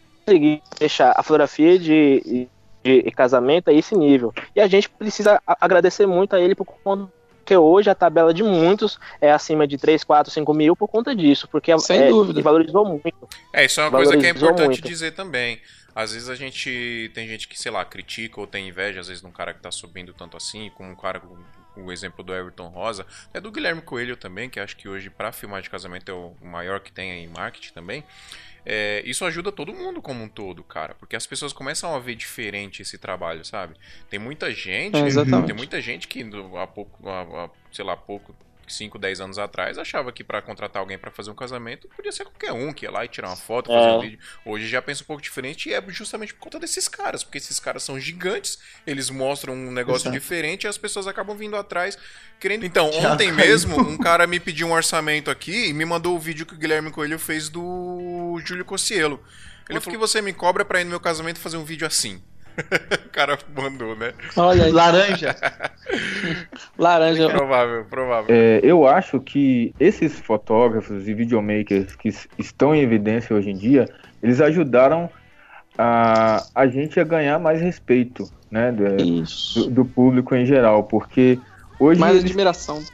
[0.78, 2.48] deixar a fotografia de,
[2.84, 4.32] de, de casamento a esse nível.
[4.54, 7.12] E a gente precisa agradecer muito a ele por conta
[7.50, 11.16] que hoje a tabela de muitos é acima de 3, 4, 5 mil por conta
[11.16, 12.40] disso, porque Sem é, dúvida.
[12.40, 13.28] valorizou muito.
[13.52, 14.88] É, isso é uma coisa que é importante muito.
[14.88, 15.60] dizer também.
[15.92, 19.20] Às vezes a gente tem gente que, sei lá, critica ou tem inveja, às vezes,
[19.20, 21.36] de um cara que tá subindo tanto assim, como um cara com
[21.76, 25.32] o exemplo do Everton Rosa, é do Guilherme Coelho também, que acho que hoje, pra
[25.32, 28.04] filmar de casamento, é o maior que tem aí em marketing também.
[28.72, 32.14] É, isso ajuda todo mundo como um todo, cara, porque as pessoas começam a ver
[32.14, 33.74] diferente esse trabalho, sabe?
[34.08, 35.08] Tem muita gente, É,
[35.44, 36.24] tem muita gente que
[36.56, 38.32] há pouco, há, há, sei lá, pouco
[38.72, 42.24] 5, 10 anos atrás, achava que pra contratar alguém pra fazer um casamento, podia ser
[42.24, 43.92] qualquer um que ia lá e tirar uma foto, fazer É.
[43.92, 44.18] um vídeo.
[44.44, 47.58] Hoje já pensa um pouco diferente e é justamente por conta desses caras, porque esses
[47.60, 50.18] caras são gigantes, eles mostram um negócio Exato.
[50.18, 51.96] diferente e as pessoas acabam vindo atrás
[52.38, 52.64] querendo.
[52.64, 53.36] Então, Já ontem caiu.
[53.48, 56.58] mesmo, um cara me pediu um orçamento aqui e me mandou o vídeo que o
[56.58, 59.22] Guilherme Coelho fez do Júlio Cossielo.
[59.68, 62.20] Ele falou que você me cobra pra ir no meu casamento fazer um vídeo assim.
[63.06, 64.12] o cara mandou, né?
[64.36, 65.36] Olha Laranja.
[66.78, 67.28] laranja.
[67.30, 68.34] Provável, provável.
[68.34, 73.88] É, eu acho que esses fotógrafos e videomakers que estão em evidência hoje em dia,
[74.22, 75.10] eles ajudaram
[75.78, 79.22] a, a gente a ganhar mais respeito, né, do,
[79.54, 81.40] do- do público em geral, porque
[81.78, 82.84] hoje Mais eles admiração.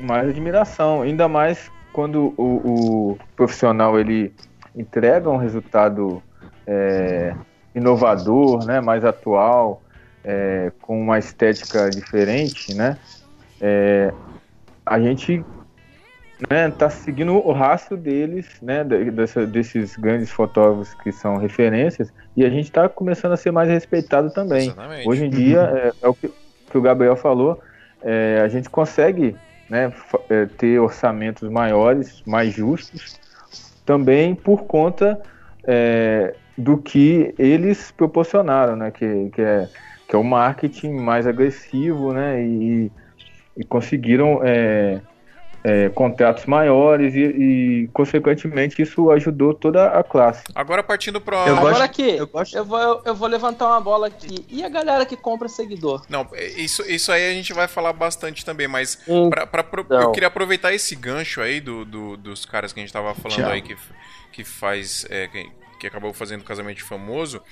[0.00, 4.34] mais admiração, ainda mais quando o, o profissional ele
[4.76, 6.22] entrega um resultado
[6.66, 7.34] é,
[7.74, 9.83] inovador, né, mais atual,
[10.24, 12.96] é, com uma estética diferente, né,
[13.60, 14.12] é,
[14.86, 15.44] a gente
[16.50, 22.12] né, tá seguindo o rastro deles, né, de- dessa- desses grandes fotógrafos que são referências,
[22.36, 24.68] e a gente está começando a ser mais respeitado também.
[24.68, 25.08] Exatamente.
[25.08, 26.28] Hoje em dia, é, é o que,
[26.70, 27.60] que o Gabriel falou,
[28.02, 29.36] é, a gente consegue
[29.68, 29.92] né,
[30.28, 33.18] é, ter orçamentos maiores, mais justos,
[33.86, 35.20] também por conta
[35.66, 39.68] é, do que eles proporcionaram, né, que, que, é,
[40.14, 42.92] que é o marketing mais agressivo, né, e,
[43.56, 45.00] e conseguiram é,
[45.64, 47.20] é, contratos maiores e,
[47.84, 50.44] e, consequentemente, isso ajudou toda a classe.
[50.54, 51.34] Agora partindo pro.
[51.36, 54.44] Eu Agora gosto- aqui, eu eu, gosto- vou, eu, eu vou levantar uma bola aqui.
[54.48, 56.04] E a galera que compra seguidor?
[56.08, 59.64] Não, é, isso, isso aí a gente vai falar bastante também, mas Hum, pra, pra,
[59.90, 60.00] Não.
[60.02, 63.38] eu queria aproveitar esse gancho aí do, do- dos caras que a gente tava falando
[63.38, 63.50] Tchau.
[63.50, 63.76] aí que,
[64.32, 65.04] que faz.
[65.10, 65.48] é, que,
[65.84, 67.42] que acabou fazendo casamento de famoso.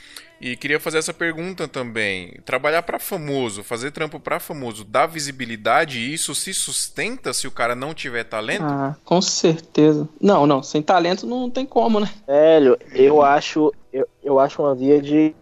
[0.41, 2.39] E queria fazer essa pergunta também.
[2.45, 7.51] Trabalhar pra famoso, fazer trampo pra famoso, dá visibilidade e isso se sustenta se o
[7.51, 8.65] cara não tiver talento?
[8.65, 10.09] Ah, com certeza.
[10.21, 12.11] Não, não, sem talento não tem como, né?
[12.27, 15.35] Velho, eu acho, eu, eu acho uma via de.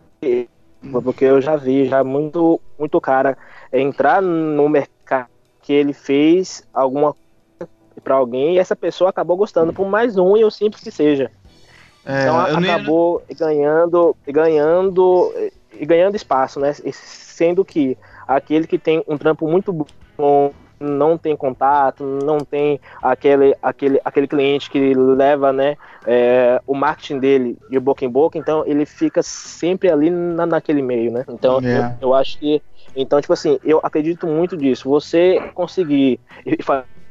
[0.91, 3.39] Porque eu já vi já muito, muito cara
[3.73, 5.29] entrar no mercado
[5.63, 7.71] que ele fez alguma coisa
[8.03, 11.31] pra alguém e essa pessoa acabou gostando, por mais ruim ou simples que seja.
[12.05, 15.33] É, Então acabou ganhando, ganhando
[15.73, 16.73] e ganhando espaço, né?
[16.93, 19.73] Sendo que aquele que tem um trampo muito
[20.19, 26.75] bom, não tem contato, não tem aquele, aquele, aquele cliente que leva, né, é, o
[26.75, 31.25] marketing dele de boca em boca, então ele fica sempre ali na, naquele meio, né?
[31.29, 31.79] Então É.
[32.01, 32.63] eu, eu acho que,
[32.97, 34.89] então tipo assim, eu acredito muito disso.
[34.89, 36.19] Você conseguir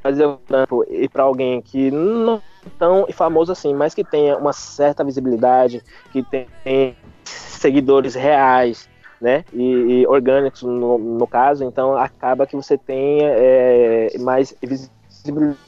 [0.02, 4.38] fazer o trampo e para alguém que não é tão famoso assim, mas que tenha
[4.38, 11.98] uma certa visibilidade, que tem seguidores reais, né, e, e orgânicos no, no caso, então
[11.98, 15.60] acaba que você tenha é, mais visibilidade,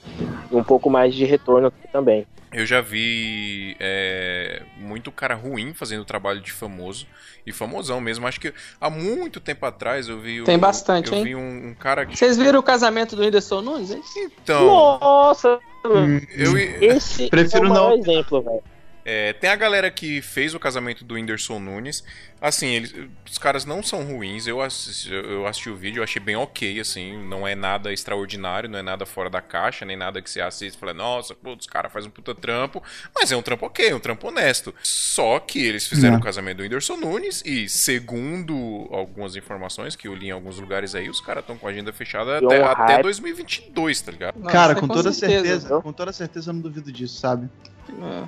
[0.51, 2.25] um pouco mais de retorno também.
[2.53, 7.07] Eu já vi é, muito cara ruim fazendo trabalho de famoso.
[7.45, 8.27] E famosão mesmo.
[8.27, 10.43] Acho que há muito tempo atrás eu vi.
[10.43, 11.23] Tem um- bastante, eu hein?
[11.23, 12.15] vi um, um cara que.
[12.15, 14.01] Vocês viram o casamento do Whindersson Nunes, hein?
[14.17, 14.65] Então,
[14.99, 17.97] Nossa, eu, esse Prefiro é o maior não.
[17.97, 18.63] exemplo, velho.
[19.13, 22.01] É, tem a galera que fez o casamento do Whindersson Nunes.
[22.39, 22.95] Assim, eles,
[23.29, 24.47] os caras não são ruins.
[24.47, 27.21] Eu assisti, eu assisti o vídeo, eu achei bem ok, assim.
[27.27, 30.75] Não é nada extraordinário, não é nada fora da caixa, nem nada que você assiste
[30.75, 32.81] e fala, nossa, pô, os caras fazem um puta trampo.
[33.13, 34.73] Mas é um trampo ok, um trampo honesto.
[34.81, 36.21] Só que eles fizeram Não.
[36.21, 40.95] o casamento do Whindersson Nunes e, segundo algumas informações que eu li em alguns lugares
[40.95, 43.03] aí, os caras estão com a agenda fechada até, até hype.
[43.03, 44.39] 2022, tá ligado?
[44.39, 45.81] Não, Cara, é com toda certeza, viu?
[45.81, 47.49] com toda certeza eu não duvido disso, sabe?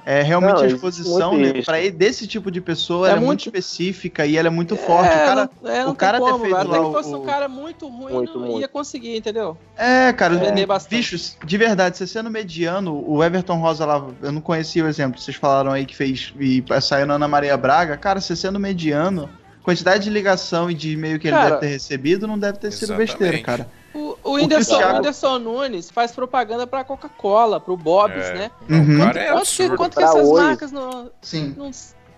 [0.05, 0.19] É.
[0.19, 1.53] É realmente Não, a exposição, né?
[1.83, 4.75] ir desse tipo de pessoa, É ela é muito muito- específica e ela é muito
[4.75, 5.09] forte.
[5.11, 6.69] É, o cara, não, é, não o cara tem ter como, feito velho.
[6.69, 8.61] lá Até que o- fosse um cara muito ruim, Muito, não muito.
[8.61, 9.57] ia conseguir, entendeu?
[9.77, 10.51] É, cara, é,
[10.89, 15.19] bichos, de verdade, você sendo mediano, o Everton Rosa lá, eu não conhecia o exemplo,
[15.19, 19.29] vocês falaram aí que fez e saiu na Ana Maria Braga, cara, você sendo mediano,
[19.63, 22.71] quantidade de ligação e de e-mail que ele Cara, deve ter recebido não deve ter
[22.71, 23.17] sido exatamente.
[23.17, 23.67] besteira, cara.
[23.93, 28.33] O, o, Whindersson, Thiago- o Whindersson Nunes faz propaganda pra Coca-Cola, pro Bob's, É.
[28.33, 28.51] né?
[28.67, 28.93] Não, Uhum.
[28.93, 29.75] é Quanto que, absurdo.
[29.77, 30.43] quanto que essas hoje.
[30.43, 31.71] marcas não, Sim, não-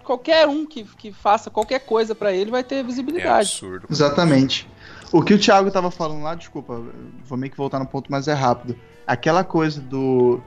[0.03, 3.49] Qualquer um que, que faça qualquer coisa pra ele vai ter É visibilidade.
[3.49, 3.87] absurdo.
[3.89, 4.69] exatamente.
[5.11, 6.79] O que o Thiago tava falando lá, desculpa,
[7.25, 8.75] vou meio que voltar no ponto, mas é rápido.
[9.07, 10.41] Aquela coisa do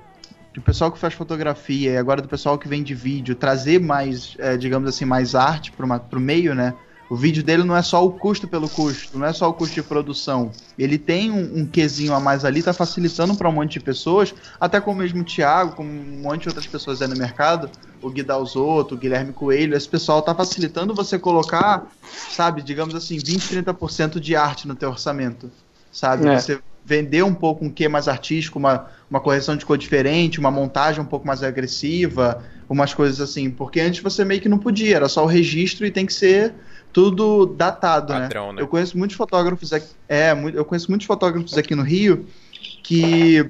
[0.54, 4.56] do pessoal que faz fotografia e agora do pessoal que vende vídeo, trazer mais, é,
[4.56, 6.74] digamos assim, mais arte pro, ma- pro meio, né?
[7.10, 9.74] O vídeo dele não é só o custo pelo custo, não é só o custo
[9.74, 10.52] de produção.
[10.78, 14.34] Ele tem um, um quesinho a mais ali, tá facilitando para um monte de pessoas,
[14.60, 17.70] até mesmo o Thiago, como um monte de outras pessoas aí no mercado,
[18.02, 21.86] o Gui Dalzotto, o Guilherme Coelho, esse pessoal tá facilitando você colocar,
[22.30, 25.50] sabe, digamos assim, 20, 30% de arte no teu orçamento.
[25.90, 26.28] sabe?
[26.28, 26.38] É.
[26.38, 30.50] Você vender um pouco um quê mais artístico, uma, uma correção de cor diferente, uma
[30.50, 33.50] montagem um pouco mais agressiva, umas coisas assim.
[33.50, 36.54] Porque antes você meio que não podia, era só o registro e tem que ser
[36.98, 38.54] tudo datado, Padrão, né?
[38.54, 38.62] né?
[38.62, 42.26] Eu conheço muitos fotógrafos aqui, é, eu conheço muitos fotógrafos aqui no Rio
[42.82, 43.48] que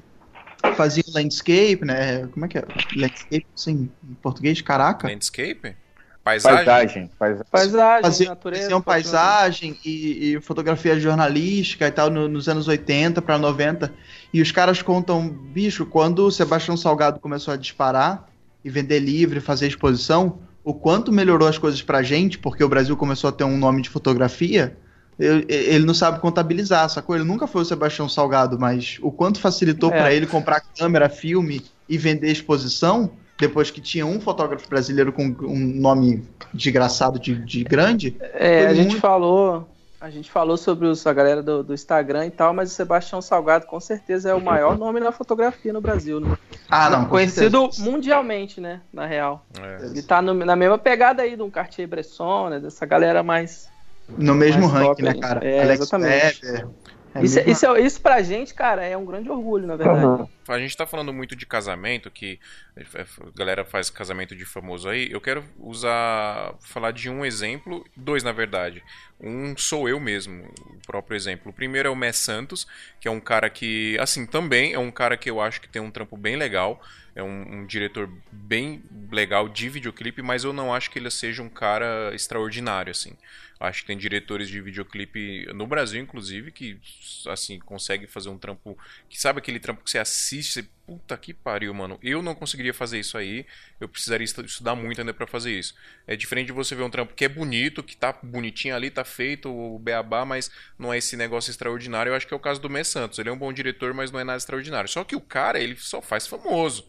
[0.75, 2.27] faziam landscape, né?
[2.27, 2.63] Como é que é?
[2.95, 5.07] Landscape, assim, em português, caraca.
[5.07, 5.75] Landscape?
[6.23, 6.63] Paisagem?
[6.65, 7.09] Paisagem.
[7.17, 7.45] paisagem.
[7.49, 8.61] Paisagem, Faziam, natureza.
[8.61, 9.71] faziam paisagem.
[9.73, 13.91] paisagem e, e fotografia jornalística e tal no- nos anos 80 para 90.
[14.31, 18.29] E os caras contam, bicho, quando o Sebastião Salgado começou a disparar
[18.63, 20.37] e vender livre, fazer exposição,
[20.69, 23.81] o quanto melhorou as coisas pra gente, porque o Brasil começou a ter um nome
[23.81, 24.77] de fotografia.
[25.17, 27.13] eu- Ele não sabe contabilizar, sacou?
[27.15, 29.97] Ele nunca foi o Sebastião Salgado, mas o quanto facilitou É.
[29.99, 35.25] pra ele comprar câmera, filme e vender exposição, depois que tinha um fotógrafo brasileiro com
[35.41, 39.67] um nome desgraçado de, de grande, É, a gente muito- falou.
[40.01, 43.21] A gente falou sobre os, a galera do, do Instagram e tal, mas o Sebastião
[43.21, 46.37] Salgado com certeza é o maior nome na fotografia no Brasil, né?
[46.69, 47.05] Ah, não.
[47.05, 48.79] Conhecido mundialmente, né?
[48.93, 49.45] Na real.
[49.59, 49.85] É.
[49.87, 52.59] Ele tá no- na mesma pegada aí de um Cartier-Bresson, né?
[52.61, 53.67] Dessa galera mais.
[54.07, 55.45] No mesmo mais ranking, top né, cara?
[55.45, 56.45] É, Alex exatamente.
[56.45, 56.67] Weber.
[57.15, 60.05] É isso, mesmo- isso, é- isso pra gente, cara, é um grande orgulho, na verdade.
[60.05, 60.27] Aham.
[60.47, 62.39] A gente tá falando muito de casamento, que
[62.77, 65.07] a galera faz casamento de famoso aí.
[65.11, 68.83] Eu quero usar, falar de um exemplo, dois na verdade.
[69.19, 71.51] Um sou eu mesmo, o próprio exemplo.
[71.51, 72.67] O primeiro é o Mess Santos,
[72.99, 75.81] que é um cara que, assim, também é um cara que eu acho que tem
[75.81, 76.81] um trampo bem legal.
[77.15, 81.41] É um, um diretor bem legal de videoclipe, mas eu não acho que ele seja
[81.43, 83.13] um cara extraordinário, assim.
[83.59, 86.79] Acho que tem diretores de videoclipe no Brasil, inclusive, que
[87.27, 88.77] assim consegue fazer um trampo
[89.09, 91.99] que sabe aquele trampo que você assiste, você, puta que pariu, mano.
[92.01, 93.45] Eu não conseguiria fazer isso aí.
[93.79, 95.75] Eu precisaria estu- estudar muito ainda pra fazer isso.
[96.07, 99.03] É diferente de você ver um trampo que é bonito, que tá bonitinho ali, tá
[99.03, 102.11] feito o beabá, mas não é esse negócio extraordinário.
[102.11, 103.19] Eu acho que é o caso do Mess Santos.
[103.19, 104.89] Ele é um bom diretor, mas não é nada extraordinário.
[104.89, 106.87] Só que o cara, ele só faz famoso.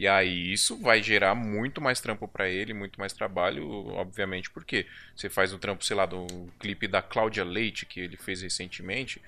[0.00, 4.86] E aí isso vai gerar muito mais trampo pra ele, muito mais trabalho, obviamente, porque
[5.14, 6.26] você faz um trampo, sei lá, do
[6.58, 9.20] clipe da Cláudia Leite que ele fez recentemente,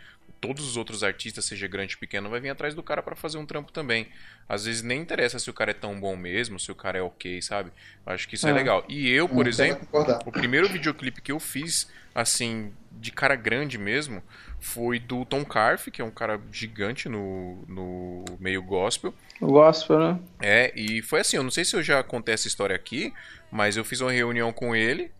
[0.42, 3.38] todos os outros artistas, seja grande ou pequeno, vai vir atrás do cara pra fazer
[3.38, 4.08] um trampo também.
[4.48, 7.02] Às vezes nem interessa se o cara é tão bom mesmo, se o cara é
[7.02, 7.72] ok, sabe?
[8.04, 8.54] Acho que isso é, É.
[8.54, 8.84] legal.
[8.88, 9.88] E eu, por Não, exemplo,
[10.26, 14.22] o primeiro videoclipe que eu fiz, assim, de cara grande mesmo,
[14.60, 19.14] foi do Tom Carf, que é um cara gigante no, no meio gospel.
[19.40, 20.20] O gospel, né?
[20.40, 23.14] É, e foi assim, eu não sei se eu já contei essa história aqui,
[23.50, 25.10] mas eu fiz uma reunião com ele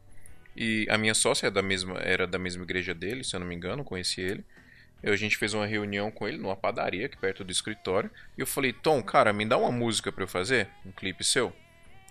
[0.56, 3.46] e a minha sócia é da mesma, era da mesma igreja dele, se eu não
[3.46, 4.44] me engano, conheci ele.
[5.02, 8.40] Eu, a gente fez uma reunião com ele numa padaria aqui perto do escritório e
[8.40, 11.52] eu falei, Tom, cara, me dá uma música pra eu fazer, um clipe seu.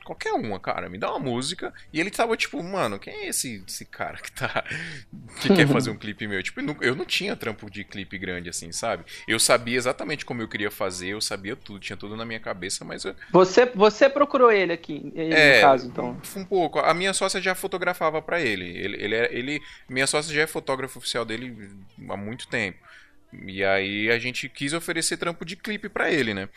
[0.03, 1.73] Qualquer uma, cara, me dá uma música.
[1.93, 4.63] E ele tava tipo, mano, quem é esse, esse cara que tá.
[5.41, 6.41] que quer fazer um clipe meu?
[6.41, 9.03] Tipo, eu não, tinha trampo de clipe grande assim, sabe?
[9.27, 12.83] Eu sabia exatamente como eu queria fazer, eu sabia tudo, tinha tudo na minha cabeça,
[12.83, 16.21] mas eu, Você, você procurou ele aqui, ele, É, no caso, então.
[16.35, 16.79] um pouco.
[16.79, 18.65] A minha sócia já fotografava pra ele.
[18.65, 19.61] Ele, ele, é- ele.
[19.89, 21.55] Minha sócia já é fotógrafo oficial dele
[22.09, 22.79] há muito tempo.
[23.45, 26.49] E aí a gente quis oferecer trampo de clipe pra ele, né?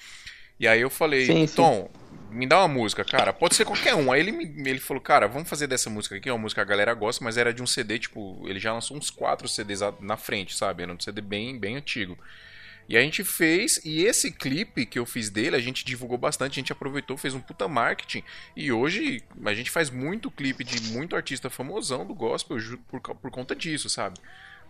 [0.59, 1.57] E aí eu falei, Sim, sim.
[1.57, 1.90] Tom,
[2.34, 3.32] me dá uma música, cara.
[3.32, 4.10] Pode ser qualquer um.
[4.12, 6.66] Aí ele, me, ele falou, cara, vamos fazer dessa música aqui, é uma música que
[6.66, 9.80] a galera gosta, mas era de um CD, tipo, ele já lançou uns quatro CDs
[10.00, 10.82] na frente, sabe?
[10.82, 12.18] Era um CD bem, bem antigo.
[12.88, 16.52] E a gente fez, e esse clipe que eu fiz dele, a gente divulgou bastante,
[16.52, 18.22] a gente aproveitou, fez um puta marketing.
[18.54, 23.30] E hoje a gente faz muito clipe de muito artista famosão do gospel por, por
[23.30, 24.18] conta disso, sabe?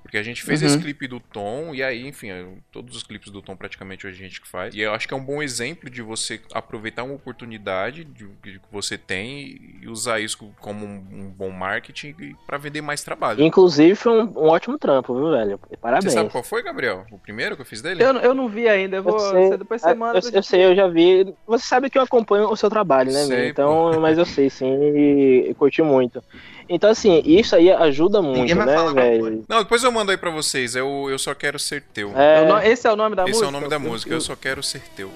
[0.04, 0.66] Porque a gente fez Uhum.
[0.68, 4.22] esse clipe do Tom, e aí, enfim, eu- todos os clipes do Tom praticamente hoje
[4.22, 4.74] a gente que faz.
[4.74, 8.60] E eu acho que é um bom exemplo de você aproveitar uma oportunidade de, que
[8.70, 12.14] você tem e usar isso como um, um bom marketing
[12.46, 13.42] pra vender mais trabalho.
[13.42, 15.58] Inclusive foi um, um ótimo trampo, viu, velho?
[15.80, 16.12] Parabéns.
[16.12, 17.06] Você sabe qual foi, Gabriel?
[17.10, 18.02] O primeiro que eu fiz dele?
[18.04, 19.14] Eu, eu não vi ainda, eu vou.
[19.14, 19.48] Eu sei.
[19.48, 20.18] você- depois você Ah, manda.
[20.22, 21.34] eu, eu sei, eu já vi.
[21.46, 23.48] Você sabe que eu acompanho o seu trabalho, né, Sei, meu?
[23.48, 26.22] Então, mas eu sei, sim, e, e curti muito.
[26.68, 29.44] Então, assim, isso aí ajuda muito, né, velho?
[29.48, 30.74] Não, depois eu mando aí pra vocês.
[30.74, 32.10] Eu, eu só quero ser teu.
[32.16, 33.46] É, Eu esse é o nome da Esse música?
[33.46, 34.14] é o nome da Eu- música.
[34.14, 35.10] Eu só quero ser teu.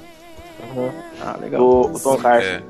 [0.74, 0.92] uhum.
[1.20, 1.60] Ah, legal.
[1.60, 2.46] do o Tom Carson.
[2.48, 2.62] É.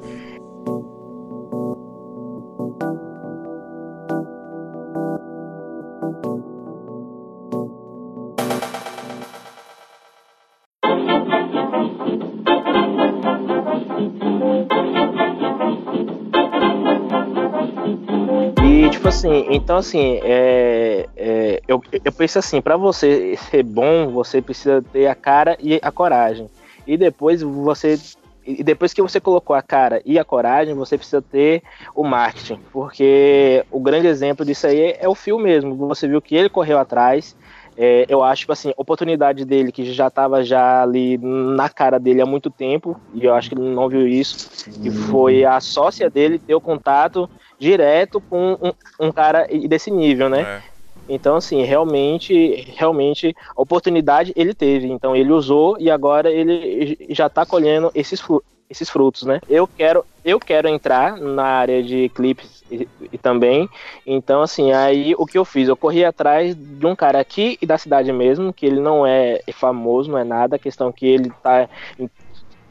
[18.98, 24.42] tipo assim, então, assim, é, é, eu, eu penso assim, pra você ser bom, você
[24.42, 26.50] precisa ter a cara e a coragem.
[26.86, 27.98] E depois você.
[28.44, 31.62] E depois que você colocou a cara e a coragem, você precisa ter
[31.94, 32.58] o marketing.
[32.72, 35.76] Porque o grande exemplo disso aí é o Phil mesmo.
[35.76, 37.36] Você viu que ele correu atrás.
[37.76, 42.20] É, eu acho, tipo assim, oportunidade dele, que já estava já ali na cara dele
[42.20, 46.10] há muito tempo, e eu acho que ele não viu isso, que foi a sócia
[46.10, 48.72] dele ter o contato direto com um,
[49.08, 50.42] um cara desse nível, né?
[50.42, 50.62] É.
[51.08, 54.86] Então, assim, realmente, realmente, a oportunidade ele teve.
[54.88, 59.40] Então, ele usou e agora ele já está colhendo esses, fru- esses frutos, né?
[59.48, 63.66] Eu quero, eu quero entrar na área de clipes e, e também.
[64.06, 65.68] Então, assim, aí o que eu fiz?
[65.68, 69.40] Eu corri atrás de um cara aqui e da cidade mesmo, que ele não é
[69.54, 70.56] famoso, não é nada.
[70.56, 71.68] A questão que ele tá
[71.98, 72.06] em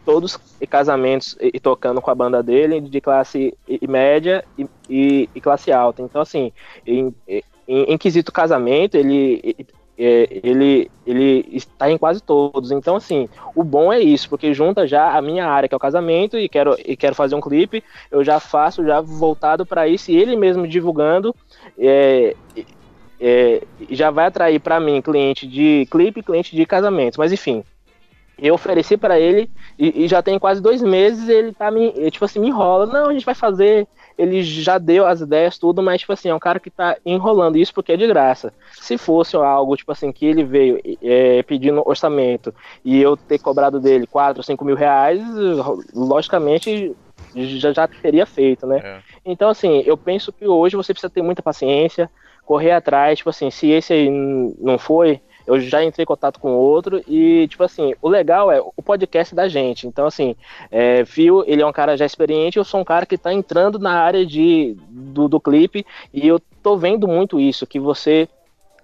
[0.07, 4.41] todos os casamentos e, e tocando com a banda dele, de classe e- e média
[4.57, 6.01] e, e- e classe alta.
[6.01, 6.53] Então, assim,
[6.85, 7.13] em,
[7.67, 9.53] em, em quesito casamento, ele,
[9.97, 12.71] é, ele, ele está em quase todos.
[12.71, 15.79] Então, assim, o bom é isso, porque junta já a minha área, que é o
[15.79, 20.09] casamento, e quero, e quero fazer um clipe, eu já faço já voltado para isso,
[20.09, 21.35] e ele mesmo divulgando,
[21.77, 22.33] é,
[23.19, 27.17] é, já vai atrair para mim cliente de clipe, cliente de casamento.
[27.17, 27.63] Mas enfim,
[28.38, 32.26] eu ofereci para ele e, e já tem quase dois meses ele tá me, tipo
[32.26, 32.86] assim, me enrola.
[32.86, 33.88] Não, a gente vai fazer.
[34.17, 37.58] Ele já deu as ideias, tudo, mas, tipo assim, é um cara que tá enrolando
[37.58, 38.52] isso porque é de graça.
[38.73, 43.80] Se fosse algo, tipo assim, que ele veio é, pedindo orçamento e eu ter cobrado
[43.80, 45.21] dele 4, 5 mil reais,
[45.93, 46.95] logicamente
[47.36, 48.80] já, já teria feito, né?
[48.84, 49.00] É.
[49.26, 52.10] Então, assim, eu penso que hoje você precisa ter muita paciência,
[52.45, 56.51] correr atrás, tipo assim, se esse aí não foi, eu já entrei em contato com
[56.51, 59.88] outro e, tipo assim, o legal é o podcast da gente.
[59.88, 60.36] Então, assim,
[60.69, 61.03] é,
[61.45, 64.25] ele é um cara já experiente, eu sou um cara que tá entrando na área
[64.25, 68.27] de, do, do clipe e eu tô vendo muito isso, que você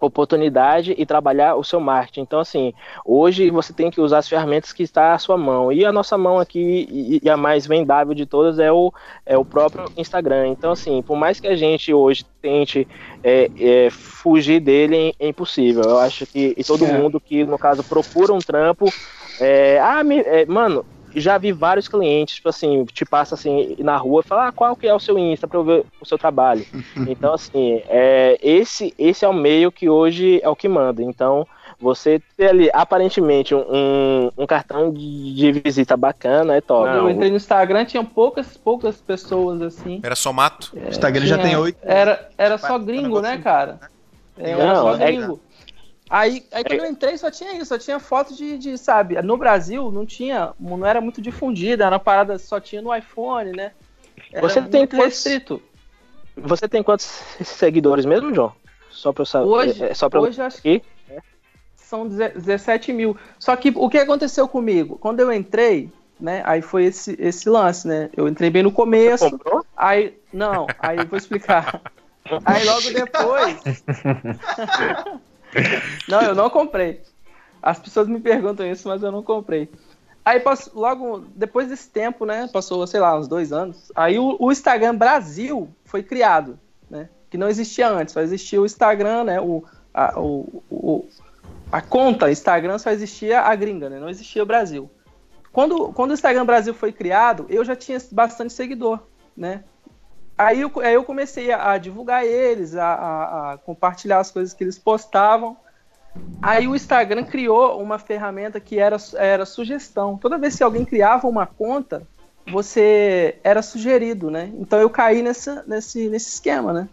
[0.05, 2.21] oportunidade e trabalhar o seu marketing.
[2.21, 2.73] Então, assim,
[3.05, 5.71] hoje você tem que usar as ferramentas que está à sua mão.
[5.71, 8.91] E a nossa mão aqui, e, a mais vendável de todas, é o,
[9.25, 10.47] é o próprio Instagram.
[10.49, 12.87] Então, assim, por mais que a gente hoje tente
[13.23, 15.83] é, é, fugir dele, é impossível.
[15.83, 18.93] Eu acho que e todo mundo que, no caso, procura um trampo,
[19.39, 23.97] é, ah, me- é, mano, já vi vários clientes, tipo assim, te passa assim na
[23.97, 26.17] rua e fala, ah, qual que é o seu Insta para eu ver o seu
[26.17, 26.65] trabalho.
[27.07, 31.01] Então, assim, é, esse, esse é o meio que hoje é o que manda.
[31.03, 31.45] Então,
[31.79, 36.87] você ter ali, aparentemente, um, um cartão de, de visita bacana é top.
[36.87, 39.99] eu entrei no Instagram, tinha poucas, poucas pessoas assim.
[40.01, 40.71] Era só mato?
[40.73, 41.77] O Instagram já Tinha- tem oito.
[41.81, 43.79] Era, era só Vai- gringo, né, cara?
[44.37, 45.39] É, Não, era só é- gringo.
[46.15, 49.35] Aí, aí quando eu entrei só tinha isso, só tinha foto de, de, sabe, no
[49.35, 53.71] Brasil não tinha, não era muito difundida, era uma parada só tinha no iPhone, né?
[54.31, 55.59] Era Você tem muito quantos- restrito.
[56.37, 57.05] Você tem quantos
[57.43, 58.53] seguidores mesmo, John?
[58.91, 59.45] Só pra eu saber.
[59.47, 60.83] Hoje, é, só pra eu- hoje eu acho que
[61.75, 63.17] são 17 mil.
[63.39, 64.99] Só que o que aconteceu comigo?
[64.99, 68.11] Quando eu entrei, né, aí foi esse, esse lance, né?
[68.15, 69.65] Eu entrei bem no começo, comprou?
[69.75, 71.81] Aí, não, aí eu vou explicar.
[72.45, 73.83] Aí logo depois.
[76.07, 77.01] não, eu não comprei.
[77.61, 79.69] As pessoas me perguntam isso, mas eu não comprei.
[80.25, 82.49] Aí passou, logo depois desse tempo, né?
[82.51, 83.91] Passou, sei lá, uns dois anos.
[83.95, 87.09] Aí o, o Instagram Brasil foi criado, né?
[87.29, 89.41] Que não existia antes, só existia o Instagram, né?
[89.41, 89.63] O,
[89.93, 91.05] a, o, o-
[91.71, 93.99] a conta Instagram só existia a gringa, né?
[93.99, 94.89] Não existia o Brasil.
[95.51, 98.99] Quando, quando o Instagram Brasil foi criado, eu já tinha bastante seguidor,
[99.35, 99.63] né?
[100.45, 104.53] Aí eu, aí eu comecei a, a divulgar eles, a, a- a compartilhar as coisas
[104.53, 105.57] que eles postavam.
[106.41, 110.17] Aí o Instagram criou uma ferramenta que era, era sugestão.
[110.17, 112.03] Toda vez que alguém criava uma conta,
[112.45, 114.51] você era sugerido, né?
[114.59, 116.89] Então eu caí nessa, nesse, nesse esquema, né?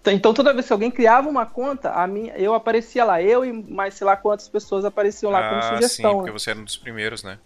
[0.00, 3.44] Então- Então toda vez que alguém criava uma conta, a minha, eu aparecia lá, eu
[3.44, 6.14] e mais sei lá quantas pessoas apareciam lá como ah, sim, sugestão.
[6.16, 6.38] porque né?
[6.38, 7.38] você era um dos primeiros, né?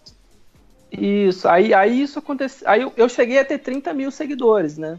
[0.90, 2.68] Isso, aí, aí isso aconteceu.
[2.68, 4.98] Aí eu, eu cheguei a ter 30 mil seguidores, né?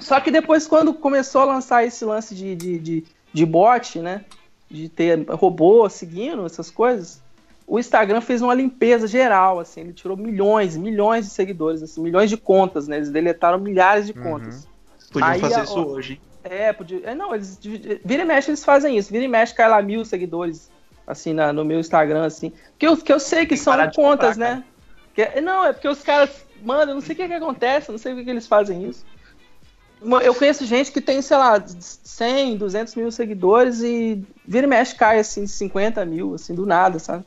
[0.00, 4.24] Só que depois, quando começou a lançar esse lance de, de, de, de bot, né?
[4.70, 7.22] De ter robô seguindo essas coisas,
[7.66, 12.30] o Instagram fez uma limpeza geral, assim, ele tirou milhões, milhões de seguidores, assim, milhões
[12.30, 12.96] de contas, né?
[12.96, 14.68] Eles deletaram milhares de contas.
[15.10, 16.20] Podiam Aí, fazer ó, isso hoje, hein?
[16.44, 17.00] É, podia.
[17.04, 17.58] É, não, eles.
[18.04, 19.10] Vira e mexe, eles fazem isso.
[19.12, 20.70] Vira e mexe, cai lá mil seguidores,
[21.06, 22.52] assim, na- no meu Instagram, assim.
[22.78, 24.64] Que eu, que eu sei que são contas, comprar, né?
[25.14, 26.46] Que- não, é porque os caras.
[26.62, 28.46] Mano, eu não sei o que, que acontece, eu não sei por que que eles
[28.46, 29.04] fazem isso.
[30.00, 34.94] Eu conheço gente que tem, sei lá, 100, 200 mil seguidores e vira e mexe
[34.94, 37.24] cai, assim, 50 mil, assim, do nada, sabe?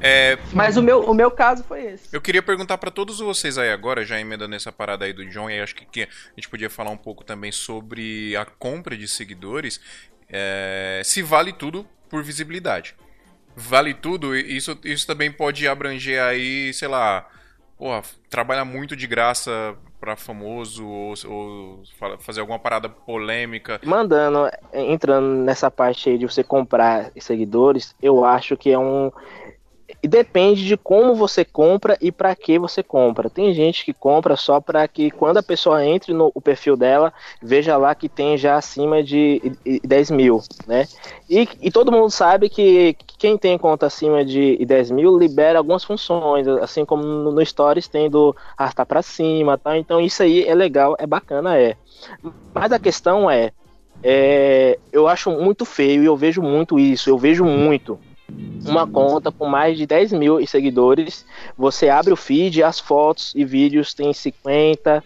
[0.00, 2.08] É, Mas o meu, o meu caso foi esse.
[2.12, 5.48] Eu queria perguntar pra todos vocês aí agora, já emendando essa parada aí do John,
[5.48, 9.06] e acho que, que a gente podia falar um pouco também sobre a compra de
[9.06, 9.80] seguidores,
[10.28, 12.94] é, se vale tudo por visibilidade.
[13.54, 17.28] Vale tudo, isso, isso também pode abranger aí, sei lá,
[17.76, 21.82] porra, trabalha muito de graça pra famoso ou, ou
[22.18, 23.80] fazer alguma parada polêmica.
[23.84, 29.12] Mandando, entrando nessa parte aí de você comprar seguidores, eu acho que é um.
[30.02, 33.30] E depende de como você compra e pra que você compra.
[33.30, 37.76] Tem gente que compra só pra que quando a pessoa entre no perfil dela, veja
[37.76, 40.88] lá que tem já acima de i- i- 10 mil, né?
[41.30, 45.84] E, e todo mundo sabe que quem tem conta acima de 10 mil libera algumas
[45.84, 49.78] funções, assim como no, Stories tem do arrastar pra cima, tá?
[49.78, 51.76] Então isso aí é legal, é bacana, é.
[52.52, 53.52] Mas a questão é,
[54.02, 58.00] é, eu acho muito feio e eu vejo muito isso, eu vejo muito.
[58.64, 61.26] Uma conta com mais de 10 mil seguidores,
[61.58, 65.02] você abre o feed, as fotos e vídeos tem 50,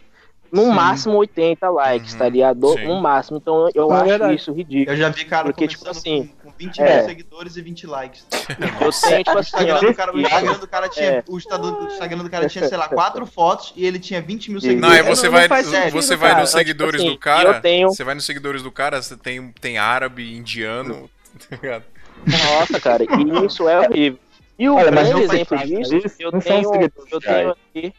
[0.53, 0.71] no Sim.
[0.73, 2.69] máximo 80 likes, Uhum, tá ligado?
[2.75, 2.85] sim.
[2.87, 4.35] No máximo, então eu É acho verdade.
[4.37, 4.95] isso ridículo.
[4.95, 6.97] Eu já vi cara Porque, tipo assim, com, com 20 é.
[6.99, 8.27] mil seguidores e 20 likes.
[8.81, 11.07] Eu tenho, tipo O assim, Instagram, ó, do cara, o Instagram do cara tinha.
[11.07, 11.25] É.
[11.27, 14.51] O Instagram, o Instagram do cara tinha, sei lá, quatro fotos e ele tinha 20
[14.51, 14.97] mil Não, Não, seguidores.
[14.99, 16.41] aí você não vai, faz sentido, você vai cara.
[16.43, 17.49] nos Então, seguidores tipo assim, do cara.
[17.49, 21.09] eu tenho- Você vai nos seguidores do cara, você tem, tem árabe, indiano.
[21.51, 21.85] tá ligado?
[22.25, 24.19] Nossa, cara, e isso é horrível.
[24.59, 26.73] E o Olha, grande exemplo disso, isso eu tenho,
[27.11, 27.93] eu tenho aqui,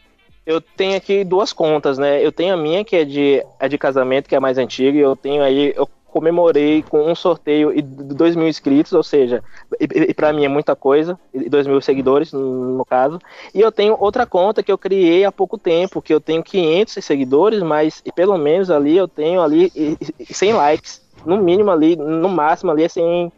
[0.44, 2.24] eu tenho aqui duas contas, né?
[2.24, 5.00] Eu tenho a minha que é de, é de casamento, que é mais antiga, e
[5.00, 9.42] eu tenho aí, eu comemorei com um sorteio e 2 mil inscritos, ou seja,
[9.78, 13.20] e, e pra mim é muita coisa, e 2 mil seguidores no, caso.
[13.54, 17.04] E eu tenho outra conta que eu criei há pouco tempo, que eu tenho 500
[17.04, 21.00] seguidores, mas pelo menos ali eu tenho ali e- e 100 likes.
[21.26, 23.30] No mínimo ali, no máximo ali é 100,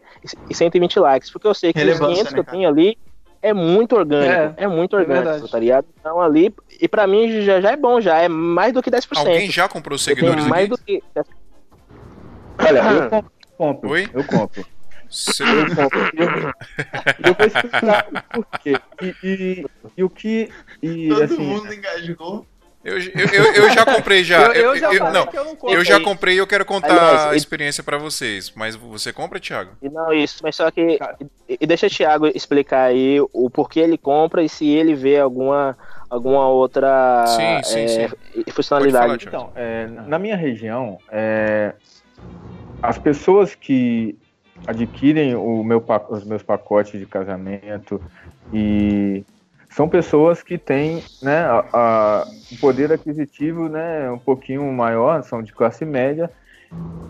[0.49, 2.57] e 120 likes, porque eu sei que os Relevância, 500 que né, eu cara?
[2.57, 2.99] tenho ali
[3.43, 5.51] é muito orgânico, é, muito orgânico, verdade.
[5.51, 5.87] tá ligado?
[5.99, 9.17] Então ali, e pra mim já, já é bom, já é mais do que 10%.
[9.17, 11.03] Alguém já comprou eu seguidores mais do que
[12.59, 12.81] Olha,
[13.17, 13.25] eu
[13.57, 13.91] compro.
[13.91, 14.11] Oi?
[14.13, 14.67] Eu compro.
[15.09, 16.11] Você- Eu compro.
[16.15, 16.21] E
[17.25, 18.07] eu, eu vou explicar
[18.37, 18.77] o porquê.
[19.03, 19.67] E, e,
[19.97, 20.51] e o que.
[20.83, 21.39] E Todo assim.
[21.39, 22.47] mundo engajou.
[22.83, 24.47] Eu, eu, eu, eu já comprei já.
[24.57, 25.77] Eu, eu já não, eu não compro.
[25.77, 28.53] eu já comprei e eu quero contar Aliás, a experiência pra vocês.
[28.57, 29.73] Mas você compra, Thiago?
[29.83, 30.99] E Não, isso, mas só que.
[31.49, 35.77] E deixa o Thiago explicar aí o porquê ele compra e se ele vê alguma,
[36.09, 38.45] alguma outra Sim, sim, é, sim.
[38.51, 39.27] funcionalidade.
[39.27, 41.75] Falar, Então, é, na minha região, é,
[42.83, 44.17] as pessoas que
[44.67, 48.01] adquirem o meu, os meus pacotes de casamento
[48.53, 49.23] e
[49.71, 55.43] são pessoas que têm né, a- a- um poder aquisitivo né, um pouquinho maior, são
[55.43, 56.31] de classe média.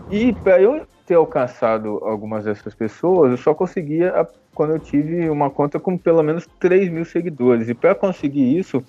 [0.09, 4.13] E para eu ter alcançado algumas dessas pessoas, eu só conseguia
[4.53, 7.69] quando eu tive uma conta com pelo menos 3 mil seguidores.
[7.69, 8.85] E para conseguir isso,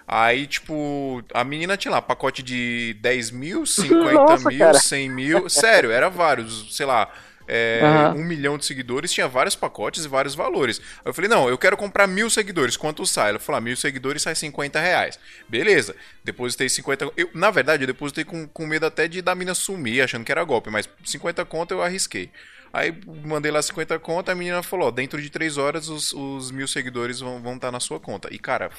[0.07, 4.79] Aí, tipo, a menina tinha lá pacote de 10 mil, 50 Nossa, mil, cara.
[4.79, 5.49] 100 mil.
[5.49, 7.11] Sério, era vários, sei lá.
[7.47, 8.15] é, Aham.
[8.15, 10.79] um milhão de seguidores, tinha vários pacotes e vários valores.
[10.79, 13.29] Aí eu falei, não, eu quero comprar mil seguidores, quanto sai?
[13.29, 15.19] Ela falou, ah, mil seguidores sai 50 reais.
[15.47, 17.11] Beleza, depositei 50.
[17.15, 20.31] Eu, na verdade, eu depositei com, com medo até de da mina sumir, achando que
[20.31, 22.31] era golpe, mas 50 conto eu arrisquei.
[22.75, 26.51] Aí mandei lá 50 conto, a menina falou, ó, dentro de 3 horas os, os
[26.51, 28.27] mil seguidores vão estar vão tá na sua conta.
[28.33, 28.69] E cara,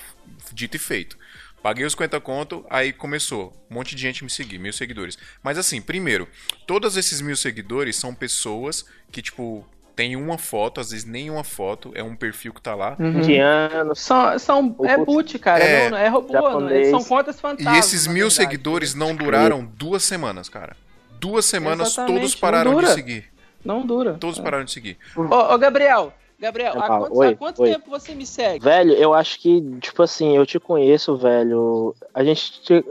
[0.52, 1.16] dito e feito.
[1.62, 3.56] Paguei os 50 conto, aí começou.
[3.70, 5.16] Um monte de gente me seguir, mil seguidores.
[5.42, 6.28] Mas assim, primeiro,
[6.66, 9.66] todos esses mil seguidores são pessoas que, tipo,
[9.96, 12.96] tem uma foto, às vezes nem uma foto, é um perfil que tá lá.
[12.98, 13.20] Uhum.
[13.20, 13.98] Indianos.
[13.98, 15.64] São, são, é boot, cara.
[15.64, 15.88] É.
[15.88, 16.34] não, é robô.
[16.34, 16.92] Japonês.
[16.92, 17.74] Não, são contas fantasmas.
[17.74, 18.34] E esses mil verdade.
[18.34, 20.76] seguidores não duraram duas semanas, cara.
[21.18, 23.35] Duas semanas Exatamente, todos pararam de seguir.
[23.66, 24.14] Não dura.
[24.18, 24.96] Todos pararam de seguir.
[25.16, 25.22] Ô,
[25.54, 27.70] ô, Gabriel, Gabriel, há Ah, quanto, oi, há quanto oi.
[27.72, 28.64] tempo você me segue?
[28.64, 31.94] Velho, eu acho que, tipo assim, eu te conheço, velho.
[32.14, 32.60] A gente.
[32.62, 32.84] te-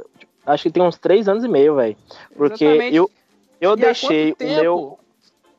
[0.45, 1.95] acho que tem uns três anos e meio, velho.
[2.35, 2.95] Porque Exatamente.
[2.95, 3.09] eu,
[3.61, 4.99] eu E há deixei o tempo- meu.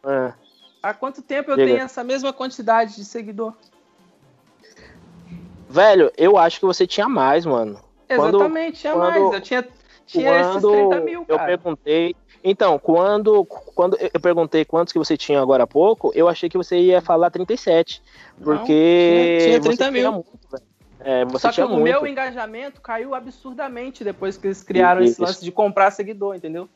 [0.04, 0.32] Ah,
[0.82, 1.68] Há quanto tempo eu Diga.
[1.68, 3.52] tenho essa mesma quantidade de seguidor?
[5.68, 7.78] velho, eu acho que você tinha mais, mano.
[8.08, 9.34] Quando- Exatamente, tinha quando- mais.
[9.34, 9.68] Eu tinha,
[10.06, 11.46] tinha esses quando 30 mil, eu cara.
[11.48, 12.14] perguntei.
[12.42, 16.56] Então, quando, quando eu perguntei quantos que você tinha agora há pouco, eu achei que
[16.56, 18.02] você ia falar 37.
[18.38, 19.38] Não, Porque.
[19.40, 20.12] tinha- tinha você 30 mil.
[20.12, 20.64] muito, velho.
[21.00, 21.84] é, Só que tinha o muito.
[21.84, 25.22] meu engajamento caiu absurdamente depois que eles criaram esse Isso.
[25.22, 26.68] lance de comprar seguidor, entendeu?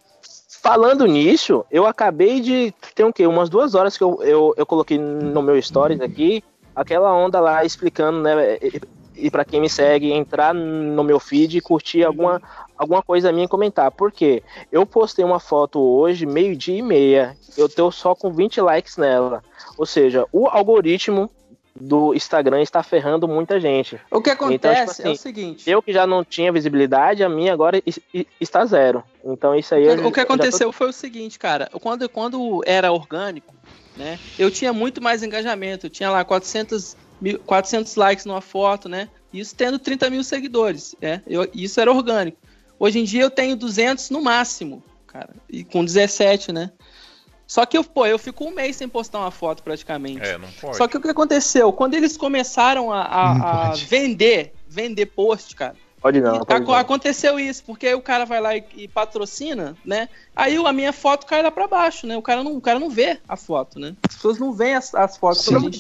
[0.63, 2.75] Falando nisso, eu acabei de.
[2.95, 3.27] Tem o quê?
[3.27, 6.45] Umas duas horas que eu, eu, eu coloquei no meu stories aqui,
[6.77, 8.57] aquela onda lá explicando, né?
[8.61, 8.81] E,
[9.17, 12.43] e para quem me segue, entrar no meu feed e curtir alguma,
[12.81, 13.91] alguma coisa minha comentar.
[13.91, 14.43] Por quê?
[14.73, 17.37] Eu postei uma foto hoje, meio-dia e meia.
[17.57, 19.45] Eu tô só com 20 likes nela.
[19.77, 21.31] Ou seja, o algoritmo
[21.79, 24.01] do Instagram está ferrando muita gente.
[24.11, 27.29] O que acontece tipo é o assim, seguinte: Eu que já não tinha visibilidade, a
[27.29, 27.83] minha agora
[28.41, 29.05] está zero.
[29.23, 29.87] Então isso aí.
[29.87, 31.69] o eu que, já tô- aconteceu foi o seguinte, cara.
[31.81, 33.55] Quando, quando era orgânico,
[33.95, 34.19] né?
[34.39, 35.87] Eu tinha muito mais engajamento.
[35.87, 39.09] Eu tinha lá 400, mil, 400 likes numa foto, né?
[39.33, 41.23] Isso tendo 30 mil seguidores, né?
[41.27, 42.39] Eu, isso era orgânico.
[42.81, 45.31] Hoje em dia eu tenho 200 no máximo, cara.
[45.49, 46.73] E com 17, né?
[47.47, 50.23] Só que eu, pô, eu fico um mês sem postar uma foto praticamente.
[50.27, 50.77] É, não pode.
[50.79, 51.73] Só que o que aconteceu?
[51.73, 56.39] Quando eles começaram a, a- a vender, vender post, cara, Pode não.
[56.39, 56.79] pode aco- não.
[56.79, 60.09] aconteceu isso, porque aí o cara vai lá e, e patrocina, né?
[60.35, 62.17] Aí a minha foto cai lá pra baixo, né?
[62.17, 63.95] O cara não, o cara não vê a foto, né?
[64.09, 65.77] As pessoas não veem as, as fotos que a gente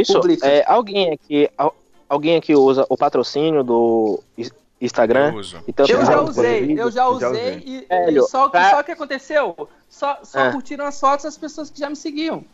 [0.00, 1.76] isso, é, alguém aqui, al-
[2.08, 4.22] alguém aqui usa o patrocínio do
[4.80, 5.32] Instagram?
[5.32, 5.58] Eu uso.
[5.68, 7.62] Então, Eu já usei, eu já Eu usei, já usei.
[7.66, 10.52] e, Velho, e só, que- pra- só que aconteceu, só, só Ah.
[10.52, 12.44] curtiram as fotos as pessoas que já me seguiam.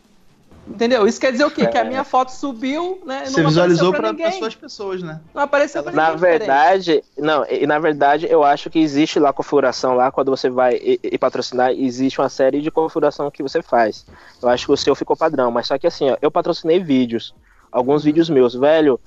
[0.69, 1.07] Entendeu?
[1.07, 1.65] Isso quer dizer o quê?
[1.65, 3.23] Que a minha foto subiu, né?
[3.25, 4.39] Você não visualizou apareceu pra para ninguém.
[4.39, 5.21] suas pessoas, né?
[5.33, 6.39] Não apareceu pra Na ninguém diferente.
[6.39, 10.73] verdade, não, e na verdade eu acho que existe lá configuração lá, quando você vai
[10.75, 14.05] e, e patrocinar, existe uma série de configuração que você faz.
[14.41, 17.33] Eu acho que o seu ficou padrão, mas só que assim, ó, eu patrocinei vídeos,
[17.71, 18.99] alguns vídeos meus, velho,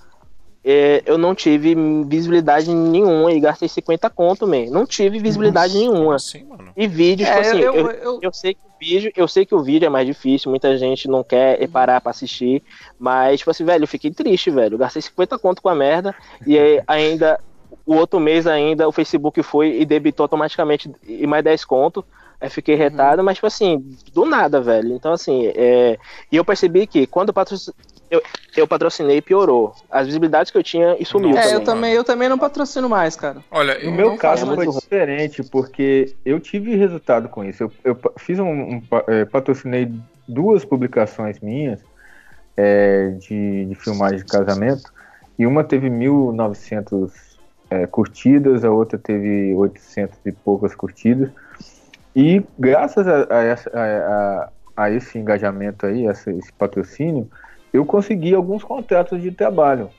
[0.64, 1.74] é, eu não tive
[2.06, 4.66] visibilidade nenhuma e gastei 50 conto, man.
[4.70, 6.16] Não tive visibilidade nenhuma.
[6.16, 6.72] Assim, mano.
[6.76, 9.46] E vídeo, tipo É, assim, eu, eu, eu- eu sei que o vídeo, eu sei
[9.46, 12.62] que o vídeo é mais difícil, muita gente não quer parar pra assistir,
[12.98, 14.74] mas tipo assim, velho, eu fiquei triste, velho.
[14.74, 16.14] Eu gastei 50 conto com a merda
[16.46, 17.38] e aí ainda
[17.86, 22.04] o outro mês ainda o Facebook foi e debitou automaticamente e mais 10 conto.
[22.40, 22.80] Aí fiquei Uhum.
[22.80, 24.94] retado, mas tipo assim, do nada, velho.
[24.94, 25.98] Então assim, é...
[26.32, 27.60] e eu percebi que quando eu, patroc...
[28.10, 28.20] eu,
[28.56, 29.72] eu patrocinei piorou.
[29.90, 31.92] As visibilidades que eu tinha e sumiu é, eu também.
[31.92, 33.44] eu também não patrocino mais, cara.
[33.50, 37.62] Olha, No eu- meu não caso foi diferente, porque eu tive resultado com isso.
[37.62, 39.92] Eu, eu fiz um, um é, patrocinei
[40.26, 41.80] duas publicações minhas
[42.56, 44.92] é, de, de filmagem de casamento,
[45.38, 47.10] e uma teve 1.900
[47.70, 51.30] é, curtidas, a outra teve 800 e poucas curtidas.
[52.14, 53.58] E graças a, a a-
[54.44, 57.30] a- a esse engajamento aí, esse patrocínio,
[57.72, 59.90] eu consegui alguns contratos de trabalho.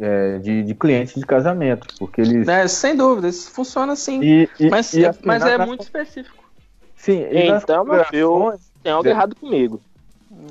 [0.00, 4.20] é, de, de clientes de casamento, porque eles É, sem dúvida, isso funciona sim.
[4.22, 6.44] e, e- mas e, é, assim, mas na- é na- muito específico.
[6.94, 8.52] Sim, Então, meu filho,
[8.82, 9.82] tem algo de- errado comigo.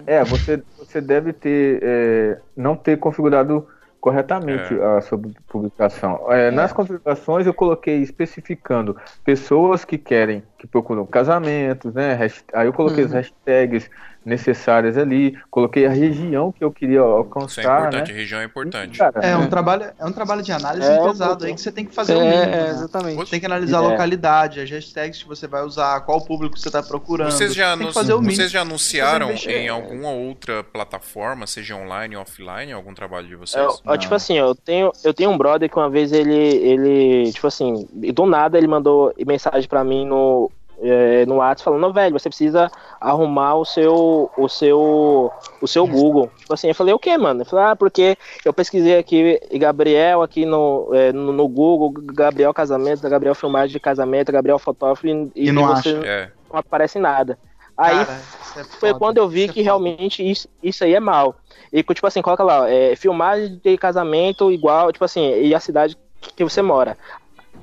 [0.05, 3.67] É, você, você deve ter é, não ter configurado
[3.99, 6.31] corretamente a sua publicação.
[6.31, 12.17] É, Nas configurações eu coloquei especificando pessoas que querem, que procuram casamentos, né?
[12.53, 13.17] Aí eu coloquei as Uhum.
[13.17, 13.89] hashtags
[14.25, 18.17] necessárias ali, coloquei a região que eu queria isso é alcançar, importante, né?
[18.17, 18.97] região é importante.
[18.97, 19.47] Cara, É um É.
[19.47, 22.19] trabalho, é um trabalho de análise É, pesado aí que você tem que fazer o
[22.19, 22.33] mínimo.
[22.33, 22.69] É, é, né?
[22.71, 23.15] exatamente.
[23.15, 23.87] Você tem que analisar a É.
[23.87, 27.31] localidade, as hashtags que você vai usar, qual público você está procurando.
[27.31, 28.35] Vocês já, tem que anun- fazer o mínimo.
[28.35, 33.65] vocês já anunciaram em alguma outra plataforma, seja online ou offline, algum trabalho de vocês?
[33.85, 37.47] eu, tipo assim, eu tenho, eu tenho um brother que uma vez ele, ele tipo
[37.47, 42.17] assim, do nada ele mandou mensagem pra mim no, é, no WhatsApp falando, não, velho,
[42.17, 46.31] você precisa arrumar o seu, o seu, o seu Google.
[46.37, 47.41] Tipo assim, eu falei, o que, mano?
[47.41, 52.53] Ele falou, ah, porque eu pesquisei aqui Gabriel aqui no, é, no, no Google, Gabriel
[52.53, 56.01] casamento, Gabriel filmagem de casamento, Gabriel fotógrafo e, E não você acha.
[56.05, 57.37] É, não aparece nada.
[57.75, 58.21] Aí Cara,
[58.57, 59.65] é foi quando eu vi isso é que foda.
[59.65, 61.35] realmente isso, isso aí é mal.
[61.71, 65.97] E tipo assim, coloca lá, é, filmagem de casamento igual, tipo assim, e a cidade
[66.35, 66.97] que você mora.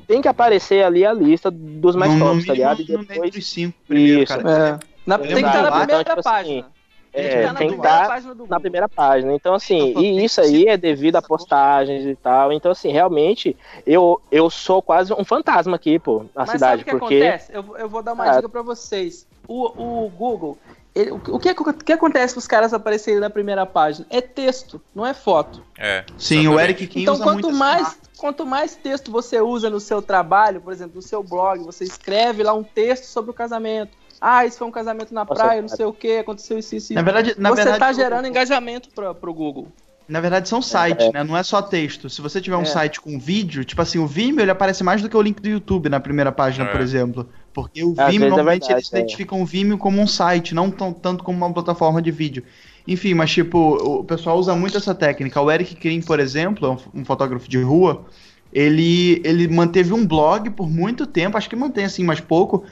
[0.06, 2.82] Tem que aparecer ali a lista dos mais no, no tops, tá ligado?
[2.82, 3.30] E depois.
[3.32, 4.36] dos cinco primeiro, Isso.
[4.36, 4.78] cara.
[4.80, 4.94] É.
[5.06, 6.66] Na- tem que estar na Então, primeira tipo assim, página.
[7.16, 9.34] É, tem que estar na primeira estar página do na primeira página.
[9.34, 12.52] Então, assim, Então, e isso aí é devido a postagens e tal.
[12.52, 16.60] Então, assim, realmente, eu, eu sou quase um fantasma aqui, pô, na Mas cidade.
[16.70, 17.16] sabe o que porque.
[17.22, 17.52] acontece?
[17.54, 18.36] Eu, vou- eu vou dar uma Ah.
[18.36, 19.26] dica pra vocês.
[19.46, 20.58] O, o Google,
[20.94, 24.06] ele- o, o que, o que acontece com os caras aparecerem na primeira página?
[24.10, 25.62] É texto, não é foto.
[25.78, 26.04] é.
[26.18, 26.58] Sim, o.
[26.60, 30.72] Eric Kim Então, usa quanto mais, quanto mais texto você usa no seu trabalho, por
[30.72, 33.96] exemplo, no seu blog, você escreve lá um texto sobre o casamento.
[34.20, 35.76] Ah, isso foi um casamento na Nossa, praia, não cara.
[35.76, 37.04] sei o que, aconteceu isso, isso, Na isso.
[37.04, 39.68] verdade, na você verdade, tá o- gerando engajamento pra, pro Google.
[40.08, 41.24] Na verdade, são sites, né?
[41.24, 42.10] Não é só texto.
[42.10, 42.66] Se você tiver um É.
[42.66, 45.48] site com vídeo, tipo assim, o Vimeo ele aparece mais do que o link do
[45.48, 46.72] YouTube na primeira página, É.
[46.72, 47.26] por exemplo.
[47.54, 48.98] Porque o Vimeo, é normalmente, verdade, eles é.
[48.98, 52.42] identificam o Vimeo como um site, não tão, tanto como uma plataforma de vídeo.
[52.86, 55.40] Enfim, mas tipo, o pessoal usa muito essa técnica.
[55.40, 58.04] O Eric Krim, por exemplo, é um, um fotógrafo de rua,
[58.52, 62.62] ele, ele manteve um blog por muito tempo, acho que mantém assim, mas pouco,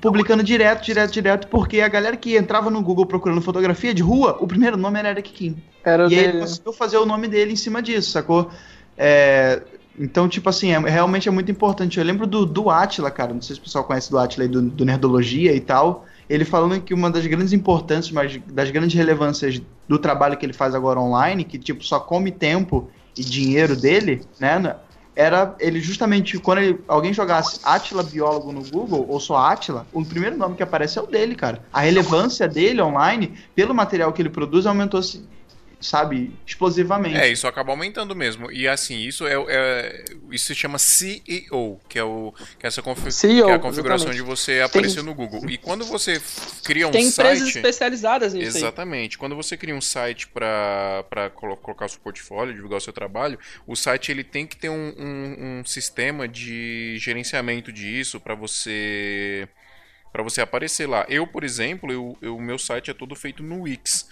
[0.00, 4.36] publicando direto, direto, direto, porque a galera que entrava no Google procurando fotografia de rua,
[4.40, 5.56] o primeiro nome era Eric Kim.
[5.84, 6.38] Era E aí ele dele.
[6.38, 8.50] conseguiu fazer o nome dele em cima disso, sacou?
[8.96, 9.62] É,
[9.98, 11.98] então, tipo assim, é- realmente é muito importante.
[11.98, 14.48] Eu lembro do, do Atila, cara, não sei se o pessoal conhece do Atila aí,
[14.48, 16.06] do, do Nerdologia e tal.
[16.28, 20.52] Ele falando que uma das grandes importâncias, mas das grandes relevâncias do trabalho que ele
[20.52, 24.76] faz agora online, que tipo só come tempo e dinheiro dele, né?
[25.18, 30.04] Era ele justamente quando ele- alguém jogasse Atila biólogo no Google ou só Atila, o
[30.04, 31.64] primeiro nome que aparece é o dele, cara.
[31.72, 35.00] A relevância dele online, pelo material que ele produz, aumentou
[35.80, 37.16] sabe, explosivamente.
[37.16, 38.50] É, isso acaba aumentando mesmo.
[38.50, 42.82] E assim, isso é, é- isso se chama CEO, que é o que é essa
[42.82, 44.16] confi- CEO, que é a configuração exatamente.
[44.16, 45.48] de você aparecer no Google.
[45.48, 46.20] E quando você
[46.64, 48.62] cria um Tem empresas site, especializadas nisso aí.
[48.62, 49.16] Exatamente.
[49.16, 53.76] Quando você cria um site para colocar o seu portfólio, divulgar o seu trabalho, o
[53.76, 59.48] site ele tem que ter um, um- um sistema de gerenciamento disso para você
[60.12, 61.04] para você aparecer lá.
[61.08, 64.08] Eu, por exemplo, o meu site é todo feito no Wix,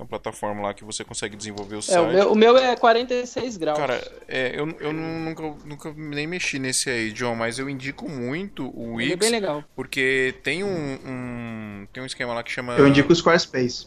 [0.00, 1.96] que é uma plataforma lá que você consegue desenvolver o site.
[1.98, 3.78] É, o, meu, o meu é 46 graus.
[3.78, 8.08] Cara, é, eu, eu nu- nunca, nunca nem mexi nesse aí, John, mas eu indico
[8.08, 9.62] muito o Ele é Wix, bem legal.
[9.76, 13.86] porque tem um, um- tem um esquema lá que chama Eu indico o Squarespace.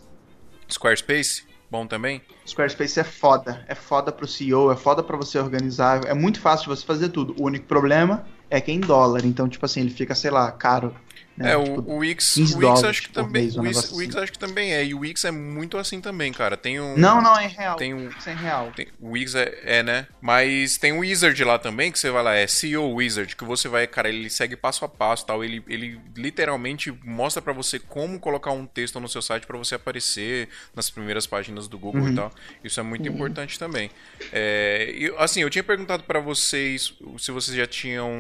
[0.69, 2.21] Squarespace, bom também.
[2.45, 3.63] Squarespace é foda.
[3.67, 6.05] É foda pro CEO, é foda pra você organizar.
[6.05, 7.35] É muito fácil de você fazer tudo.
[7.39, 9.25] O único problema é que é em dólar.
[9.25, 10.93] Então, tipo assim, ele fica, sei lá, caro.
[11.37, 11.51] Né?
[11.53, 13.91] É, o, Tipo, o Wix, 15 o Wix acho que também, mês, um o Wix,
[13.91, 14.23] o Wix assim.
[14.23, 16.55] acho que também é, e o Wix é muito assim também, cara.
[16.55, 17.75] Tem um Não, não, é em real.
[17.75, 18.71] Tem um- é real.
[18.75, 20.07] tem- o Wix é, é, né?
[20.21, 23.67] Mas tem o Wizard lá também, que você vai lá, é CEO Wizard, que você
[23.67, 28.19] vai, cara, ele segue passo a passo, tal, ele, ele literalmente mostra pra você como
[28.19, 32.15] colocar um texto no seu site pra você aparecer nas primeiras páginas do Google e
[32.15, 32.31] tal.
[32.63, 33.89] Isso é muito importante também.
[34.31, 38.11] É, assim, eu tinha perguntado pra vocês se vocês já tinham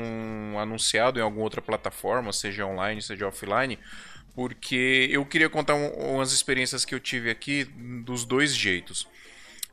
[0.59, 3.77] anunciado em alguma outra plataforma, seja online, seja offline,
[4.35, 7.65] porque eu queria contar um- umas experiências que eu tive aqui
[8.05, 9.07] dos dois jeitos.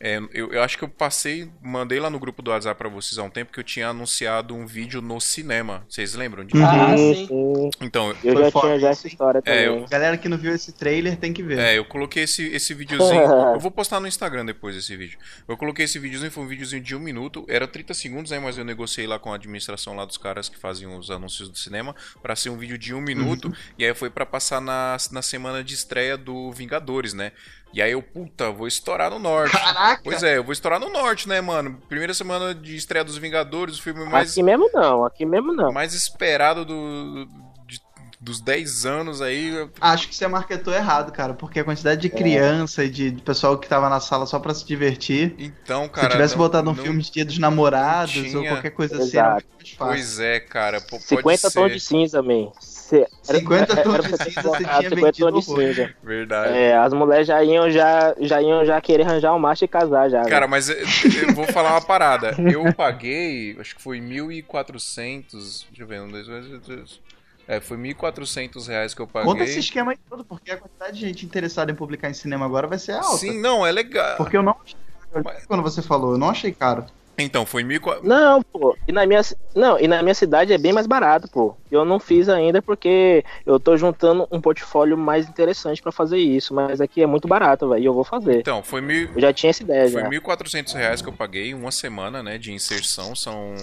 [0.02, 3.18] É, eu, eu acho que eu passei, mandei lá no grupo do WhatsApp pra vocês
[3.18, 5.84] há um tempo que eu tinha anunciado um vídeo no cinema.
[5.86, 6.64] Vocês lembram disso?
[6.64, 7.70] Ah, Sim, sim.
[7.82, 9.86] Então, Eu já tinha já essa história É, também.
[9.90, 11.58] Galera que não viu esse trailer tem que ver.
[11.58, 13.20] É, eu coloquei esse, esse videozinho.
[13.52, 15.18] eu vou postar no Instagram depois esse vídeo.
[15.46, 17.44] Eu coloquei esse videozinho, foi um videozinho de um minuto.
[17.46, 18.38] Era 30 segundos, né?
[18.38, 21.58] Mas eu negociei lá com a administração lá dos caras que faziam os anúncios do
[21.58, 23.52] cinema pra ser um vídeo de um minuto.
[23.78, 27.32] E aí foi pra passar na, na semana de estreia do Vingadores, né?
[27.72, 29.52] E aí eu, puta, vou estourar no norte.
[29.56, 30.00] Caraca!
[30.02, 31.80] Pois é, eu vou estourar no norte, né, mano?
[31.88, 35.72] Primeira semana de estreia dos Vingadores, o filme mais, Aqui mesmo não, aqui mesmo não.
[35.72, 37.26] mais esperado do,
[37.68, 37.80] de-
[38.20, 39.52] dos 10 anos aí.
[39.80, 42.10] Acho que você marketou errado, cara, porque a quantidade de É.
[42.10, 45.36] criança e de de pessoal que tava na sala só pra se divertir.
[45.38, 46.08] Então, Se cara.
[46.08, 49.16] eu tivesse não- botado um não- filme de Dia dos Namorados ou qualquer coisa assim,
[49.16, 49.28] Exato.
[49.28, 49.86] era muito mais fácil.
[49.86, 50.80] Pois é, cara.
[50.80, 51.60] Pode 50 ser.
[51.60, 52.50] tons de cinza, man.
[52.90, 55.94] Cê- era- 50 era- tons era de cinza, você tinha 50 vendido tons de cinza.
[56.02, 56.58] Verdade.
[56.58, 60.10] É, as mulheres já iam já, já iam já querer arranjar um macho e casar
[60.10, 60.22] já.
[60.24, 60.46] Cara, né?
[60.50, 62.34] mas eu, eu vou falar uma parada.
[62.52, 65.66] Eu paguei, acho que foi 1.400.
[65.68, 67.00] Deixa eu ver, um, dois, dois, dois.
[67.46, 69.30] É, foi 1.400 reais que eu paguei.
[69.30, 72.44] Conta esse esquema aí todo, porque a quantidade de gente interessada em publicar em cinema
[72.44, 73.16] agora vai ser alta.
[73.18, 74.16] Sim, não, é legal.
[74.16, 74.76] Porque eu não achei
[75.12, 75.40] caro.
[75.46, 76.86] Quando você falou, eu não achei caro.
[77.20, 78.02] Então, foi 1.400.
[78.02, 78.76] Não, pô.
[78.88, 79.20] E na minha,
[79.54, 81.56] não, e na minha cidade é bem mais barato, pô.
[81.70, 86.52] Eu não fiz ainda porque eu tô juntando um portfólio mais interessante pra fazer isso,
[86.54, 88.38] mas aqui é muito barato, velho, e eu vou fazer.
[88.40, 89.08] Então, foi mil.
[89.14, 90.08] Eu já tinha essa ideia Foi já.
[90.08, 93.54] 1.400 reais que eu paguei, uma semana, né, de inserção, são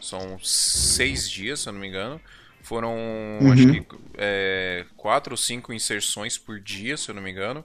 [0.00, 2.20] são seis dias, se eu não me engano.
[2.62, 2.94] Foram,
[3.40, 3.52] Uhum.
[3.52, 3.86] acho que,
[4.18, 7.64] é, quatro ou cinco inserções por dia, se eu não me engano.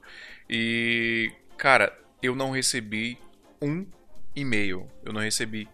[0.49, 1.91] E, cara,
[2.21, 3.17] eu não recebi
[3.61, 3.85] um
[4.35, 5.67] e-mail, eu não recebi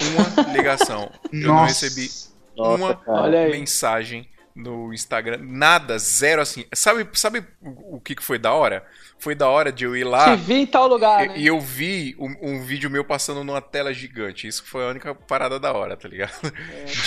[0.00, 2.08] uma ligação, eu não recebi
[2.56, 3.48] Nossa, uma cara.
[3.48, 6.64] Mensagem no Instagram, nada, zero assim.
[6.74, 8.84] Sabe, sabe o, o que que foi da hora?
[9.18, 11.34] Foi da hora de eu ir lá Te vi em tal lugar, né?
[11.38, 14.46] e, e eu vi um, um vídeo meu passando numa tela gigante.
[14.46, 16.32] Isso foi a única parada da hora, tá ligado?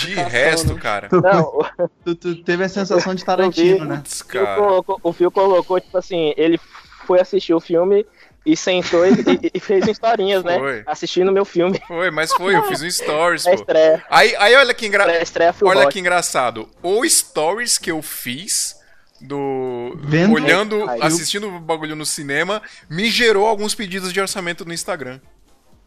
[0.00, 0.28] De passando.
[0.28, 1.08] resto, cara.
[1.12, 1.60] Não,
[2.04, 3.96] Tu, tu teve a sensação de Tarantino, né?
[3.96, 4.60] Putz, cara.
[5.02, 6.58] o Phil colocou, tipo assim, ele
[7.06, 8.04] foi assistir o filme
[8.46, 10.56] e sentou e, e- e fez historinhas, né?
[10.58, 10.82] Foi.
[10.86, 11.82] Assistindo meu filme.
[11.86, 13.56] Foi, mas foi, eu fiz um stories, É pô.
[13.56, 14.04] estreia.
[14.08, 15.20] Aí, aí olha que engra...
[15.20, 15.92] Estreia Phil Olha Rock.
[15.94, 16.68] que engraçado.
[16.82, 18.76] O stories que eu fiz
[19.20, 20.32] do Vendo?
[20.34, 25.20] olhando, assistindo o bagulho no cinema, me gerou alguns pedidos de orçamento no Instagram.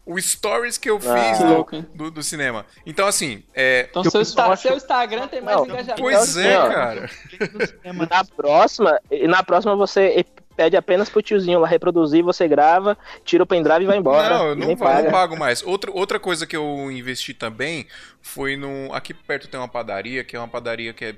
[0.04, 1.32] O stories que eu fiz Ah.
[1.36, 2.66] Que do, louco, do, do cinema.
[2.84, 3.86] Então, assim, é.
[3.88, 6.00] Então Eu seu, acha- seu Instagram tem mais Não, engajamento.
[6.02, 6.68] Pois é, ó.
[6.68, 7.10] cara.
[8.10, 10.24] Na próxima, e na próxima você
[10.60, 14.28] pede apenas pro tiozinho lá reproduzir, você grava, tira o pendrive e vai embora.
[14.28, 15.10] Não, eu não, va- não paga.
[15.10, 15.62] pago mais.
[15.62, 17.86] Outra, outra coisa que eu investi também
[18.20, 18.92] foi no.
[18.92, 21.14] Aqui perto tem uma padaria, que é uma padaria que é,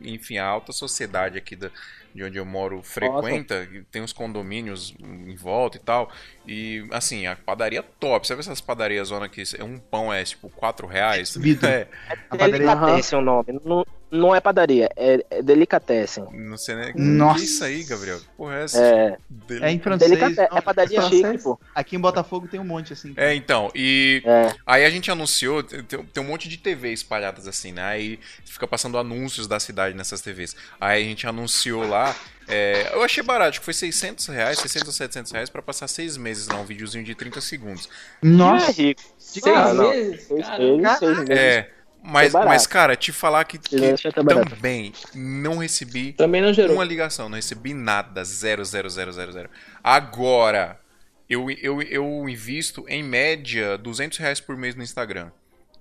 [0.00, 1.70] enfim, a alta sociedade aqui da,
[2.14, 3.66] de onde eu moro frequenta.
[3.72, 6.10] e Tem uns condomínios em volta e tal.
[6.46, 8.26] E, assim, a padaria top.
[8.26, 11.36] Sabe essas padarias zona que é um pão é tipo 4 reais?
[11.36, 11.68] Vitor.
[11.68, 13.60] É, A padaria- Delicatessen o nome.
[13.64, 16.24] Não, não é padaria, é, é Delicatessen.
[16.32, 16.94] não sei nem.
[16.96, 17.38] Nossa.
[17.38, 18.18] Que isso aí, Gabriel?
[18.18, 18.82] Que porra é essa?
[18.84, 19.16] É,
[19.62, 20.10] É em francês.
[20.38, 21.26] É padaria francês?
[21.26, 21.60] chique, pô.
[21.74, 23.12] Aqui em Botafogo tem um monte, assim.
[23.16, 24.52] É, então, e É.
[24.66, 27.82] aí a gente anunciou, tem, tem um monte de TV espalhadas assim, né?
[27.84, 30.56] Aí fica passando anúncios da cidade nessas TVs.
[30.80, 31.99] Aí a gente anunciou lá,
[32.48, 35.86] é, eu achei barato, acho que foi 600 reais, 600 ou 700 reais pra passar
[35.88, 37.88] seis meses lá, um videozinho de 30 segundos.
[38.22, 39.02] Nossa, É rico.
[39.18, 39.90] Seis Ah, não.
[39.90, 40.22] meses?
[40.24, 41.30] Seis Cara, meses, seis meses.
[41.30, 41.70] É,
[42.02, 46.76] mas, mas cara, te falar que, que tá também não recebi Também não gerou.
[46.76, 49.50] uma ligação, não recebi nada, zero, zero, zero, zero, zero.
[49.84, 50.80] Agora,
[51.28, 55.30] eu, eu, eu invisto em média 200 reais por mês no Instagram.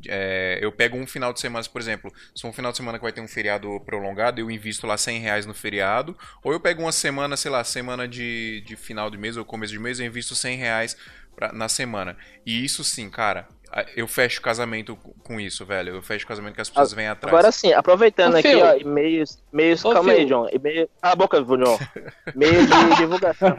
[0.08, 2.97] É, eu pego um final de semana, por exemplo, se for um final de semana
[2.97, 6.18] que vai ter um feriado prolongado, eu invisto lá 100 reais no feriado.
[6.43, 9.74] Ou eu pego uma semana, sei lá, semana de, de final de mês ou começo
[9.74, 10.95] de mês, eu invisto 100 reais
[11.36, 12.18] pra- na semana.
[12.45, 13.47] E isso sim, cara,
[13.96, 15.96] eu fecho casamento com- isso, velho.
[15.96, 17.34] Eu fecho casamento que as pessoas vêm atrás.
[17.34, 18.66] Agora sim, aproveitando Ô, aqui, Phil.
[18.66, 20.26] ó, e-mails, e-mails, Ô, calma aí.
[20.26, 21.78] John, e-mail, cala a boca, John,
[22.36, 23.56] meio de divulgação.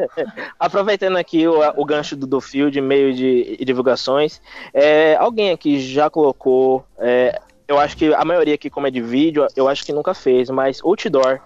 [0.58, 4.40] aproveitando aqui o, o gancho do, do Phil de meio de, de divulgações,
[4.72, 9.00] é, alguém aqui já colocou, é, eu acho que a maioria aqui, como é de
[9.00, 11.40] vídeo, eu acho que nunca fez, mas outdoor,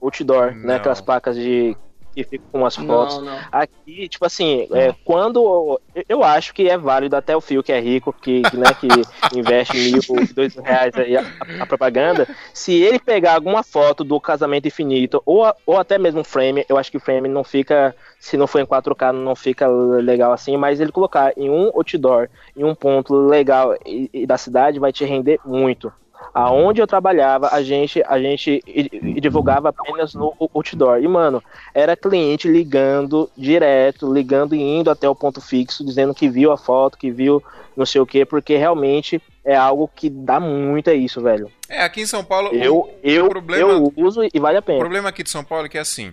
[0.00, 0.66] outdoor, Não.
[0.68, 1.76] né, aquelas placas de
[2.14, 3.18] que ficam com as fotos.
[3.18, 3.38] Não, não.
[3.50, 5.80] Aqui, tipo assim, é, quando.
[6.08, 8.88] eu- acho que é válido até o Fio, que é rico, que, que, né, que
[9.36, 10.00] investe mil,
[10.34, 11.24] dois mil reais aí a,
[11.60, 12.26] a propaganda.
[12.52, 16.90] Se ele pegar alguma foto do casamento infinito, ou, ou até mesmo frame, eu acho
[16.90, 17.94] que frame não fica.
[18.18, 22.28] Se não for em 4K, não fica legal assim, mas ele colocar em um outdoor,
[22.56, 25.92] em um ponto legal e, e da cidade, vai te render muito.
[26.32, 28.62] Aonde eu trabalhava, a gente, a gente
[29.20, 30.98] divulgava apenas no outdoor.
[31.02, 31.42] E, mano,
[31.74, 36.56] era cliente ligando direto, ligando e indo até o ponto fixo, dizendo que viu a
[36.56, 37.42] foto, que viu
[37.76, 41.50] não sei o que, porque realmente é algo que dá muito é isso, velho.
[41.68, 42.50] É, aqui em São Paulo.
[42.50, 44.78] o- Eu, eu, problema- eu uso e vale a O pena.
[44.78, 46.12] problema aqui de São Paulo é que é assim.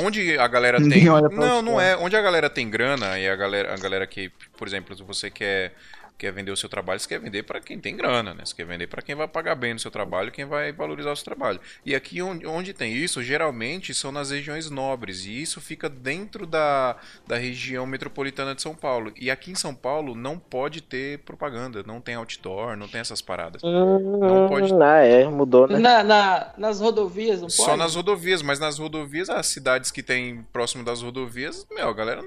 [0.00, 1.04] Onde a galera tem.
[1.32, 1.96] Não, não é.
[1.96, 5.30] Onde a galera tem grana e a galera, a galera que, por exemplo, se você
[5.30, 5.72] quer,
[6.18, 8.44] quer vender o seu trabalho, você quer vender pra quem tem grana, né?
[8.44, 11.16] Você quer vender pra quem vai pagar bem no seu trabalho, quem vai valorizar o
[11.16, 11.60] seu trabalho.
[11.86, 15.24] E aqui onde, onde tem isso, geralmente são nas regiões nobres.
[15.24, 16.96] E isso fica dentro da,
[17.26, 19.12] da região metropolitana de São Paulo.
[19.16, 23.22] E aqui em São Paulo não pode ter propaganda, não tem outdoor, não tem essas
[23.22, 23.62] paradas.
[23.64, 25.78] Hum, pode- Ah, é, mudou, né?
[25.78, 27.78] Na, na- nas rodovias, não Só pode?
[27.78, 32.24] nas rodovias, mas nas rodovias, as cidades que tem próximo das rodovias, meu, a galera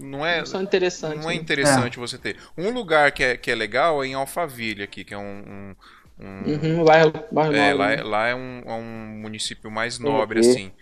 [0.00, 1.22] não é, Não são interessantes.
[1.22, 1.40] não é né?
[1.40, 2.36] interessante você ter.
[2.56, 5.22] Um lugar que é, que é legal é em Alphaville aqui, que é um.
[5.22, 5.74] um-
[6.20, 6.42] um-
[6.78, 7.94] Uhum, bairro, bairro é, nobre, lá, né?
[7.96, 10.50] é- lá é um, é um município mais nobre, Ok.
[10.50, 10.72] assim.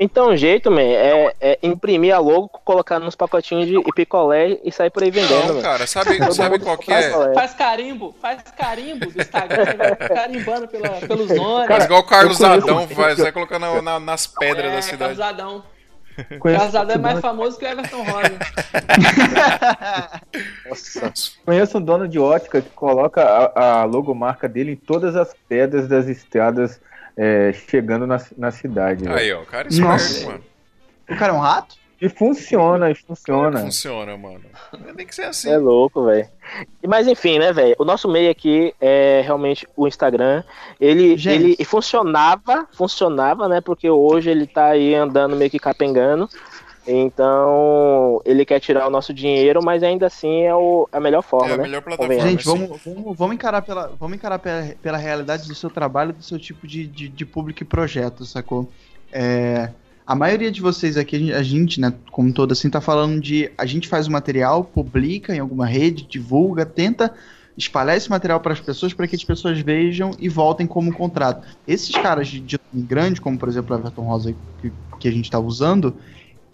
[0.00, 4.70] Então, o jeito, man, é, é imprimir a logo, colocar nos pacotinhos de picolé e
[4.70, 7.08] sair por aí vendendo, Não, cara, sabe, sabe qual que faz é?
[7.08, 7.34] picolé.
[7.34, 11.66] Faz carimbo, faz carimbo do Instagram, vai carimbando pela, pelos ônibus.
[11.66, 15.16] Faz igual o Carlos Adão faz, vai colocando na- nas pedras é, da cidade.
[15.18, 15.64] Casadão.
[16.38, 18.38] Conheço, Casadão é mais famoso que o Everton Rosa.
[20.68, 21.12] Nossa.
[21.44, 25.88] conheço um dono de ótica que coloca a, a logomarca dele em todas as pedras
[25.88, 26.80] das estradas
[27.16, 29.04] é, chegando na, na cidade.
[29.04, 29.16] velho.
[29.16, 30.44] Aí, ó, o cara é esperto, mano.
[31.08, 31.76] O cara é um rato?
[32.00, 33.58] E funciona, e funciona.
[33.60, 34.40] Funciona, mano.
[34.96, 35.50] Tem que ser assim.
[35.50, 36.28] É louco, velho.
[36.86, 37.74] Mas enfim, né, velho?
[37.78, 40.44] O nosso meio aqui é realmente o Instagram.
[40.80, 41.56] Ele, Gente.
[41.56, 43.60] ele funcionava, funcionava, né?
[43.60, 46.28] Porque hoje ele tá aí andando meio que capengando.
[46.90, 51.50] Então, ele quer tirar o nosso dinheiro, mas ainda assim é o, a melhor forma,
[51.50, 51.62] É a né?
[51.64, 52.22] melhor plataforma.
[52.22, 52.58] Gente, assim.
[52.66, 56.38] vamos, vamos, vamos encarar, pela, vamos encarar pela, pela realidade do seu trabalho, do seu
[56.38, 58.70] tipo de, de, de público e projeto, sacou?
[59.12, 59.68] É,
[60.08, 63.66] a maioria de vocês aqui, a gente, né, como todo assim, tá falando de a
[63.66, 67.12] gente faz o material, publica em alguma rede, divulga, tenta
[67.58, 71.46] espalhar esse material para as pessoas para que as pessoas vejam e voltem como contrato.
[71.66, 75.30] Esses caras de, de grande, como por exemplo o Everton Rosa que, que a gente
[75.30, 75.94] tá usando,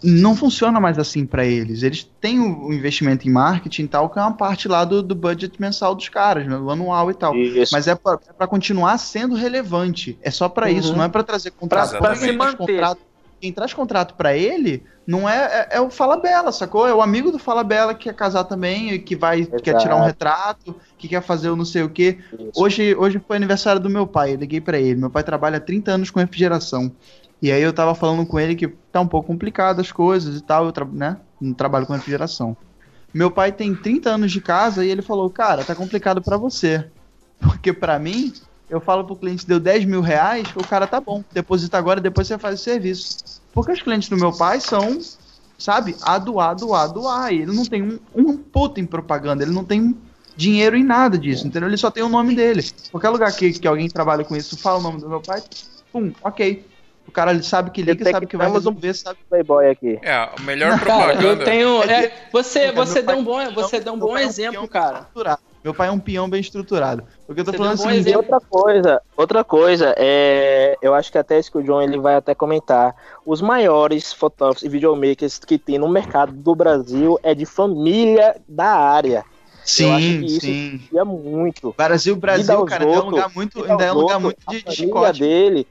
[0.03, 1.81] não funciona mais assim para eles.
[1.81, 5.01] Eles têm o o investimento em marketing e tal, que é uma parte lá do,
[5.01, 7.33] do budget mensal dos caras, né, do anual e tal.
[7.35, 7.71] Isso.
[7.71, 10.17] Mas é pra, é continuar sendo relevante.
[10.21, 10.97] É só isso, Uhum.
[10.97, 11.97] não é pra trazer contrato.
[11.97, 12.57] Quem se manter.
[12.57, 16.87] contrato- Quem traz contrato pra ele não é, é, é o Fala Bela, sacou?
[16.87, 19.95] É o amigo do Fala Bela que quer casar também, e que vai quer tirar
[19.95, 20.05] um Exato.
[20.05, 22.17] retrato, que quer fazer o não sei o quê.
[22.33, 22.51] Isso.
[22.55, 24.99] Hoje, hoje foi aniversário do meu pai, eu liguei pra ele.
[24.99, 26.91] Meu pai trabalha há 30 anos com refrigeração.
[27.41, 30.41] E aí eu tava falando com ele que tá um pouco complicado as coisas e
[30.41, 31.17] tal, eu tra né?
[31.39, 32.55] Não trabalho com refrigeração.
[33.13, 36.89] Meu pai tem 30 anos de casa e ele falou, cara, tá complicado pra você.
[37.39, 38.33] Porque pra mim,
[38.69, 42.03] eu falo pro cliente, deu 10 mil reais, o cara tá bom, deposita agora e
[42.03, 43.17] depois você faz o serviço.
[43.53, 44.99] Porque os clientes do meu pai são,
[45.57, 47.31] sabe, a doar, doar, doar.
[47.31, 49.95] E ele não tem um, um puto em propaganda, ele não tem
[50.35, 51.69] dinheiro em nada disso, entendeu?
[51.69, 52.63] Ele só tem o nome dele.
[52.91, 55.41] Qualquer lugar que, que alguém trabalha com isso, fala o nome do meu pai,
[55.91, 56.65] pum, ok.
[57.07, 59.19] O cara ele sabe que liga, sabe que vai um resolver, sabe.
[59.29, 59.99] Playboy aqui.
[60.01, 61.45] É, a melhor Cara, eu propaganda.
[61.45, 61.83] tenho.
[61.83, 65.07] é, você É, você deu um bom, é você deu um bom é exemplo, cara.
[65.65, 67.03] Meu pai é um peão bem estruturado.
[67.25, 68.19] Porque eu tô Você falando deu um assim, exemplo.
[68.19, 72.13] Outra coisa, outra coisa, é, eu acho que até isso que o John ele vai
[72.13, 72.95] até comentar.
[73.25, 78.67] Os maiores fotógrafos e videomakers que tem no mercado do Brasil é de família da
[78.77, 79.25] área.
[79.63, 80.81] Sim, sim.
[80.93, 81.73] É muito.
[81.75, 84.69] Brasil, Brasil, cara, ainda é um lugar muito, ainda é um lugar muito de, de
[84.69, 85.19] a família chicote.
[85.19, 85.67] dele.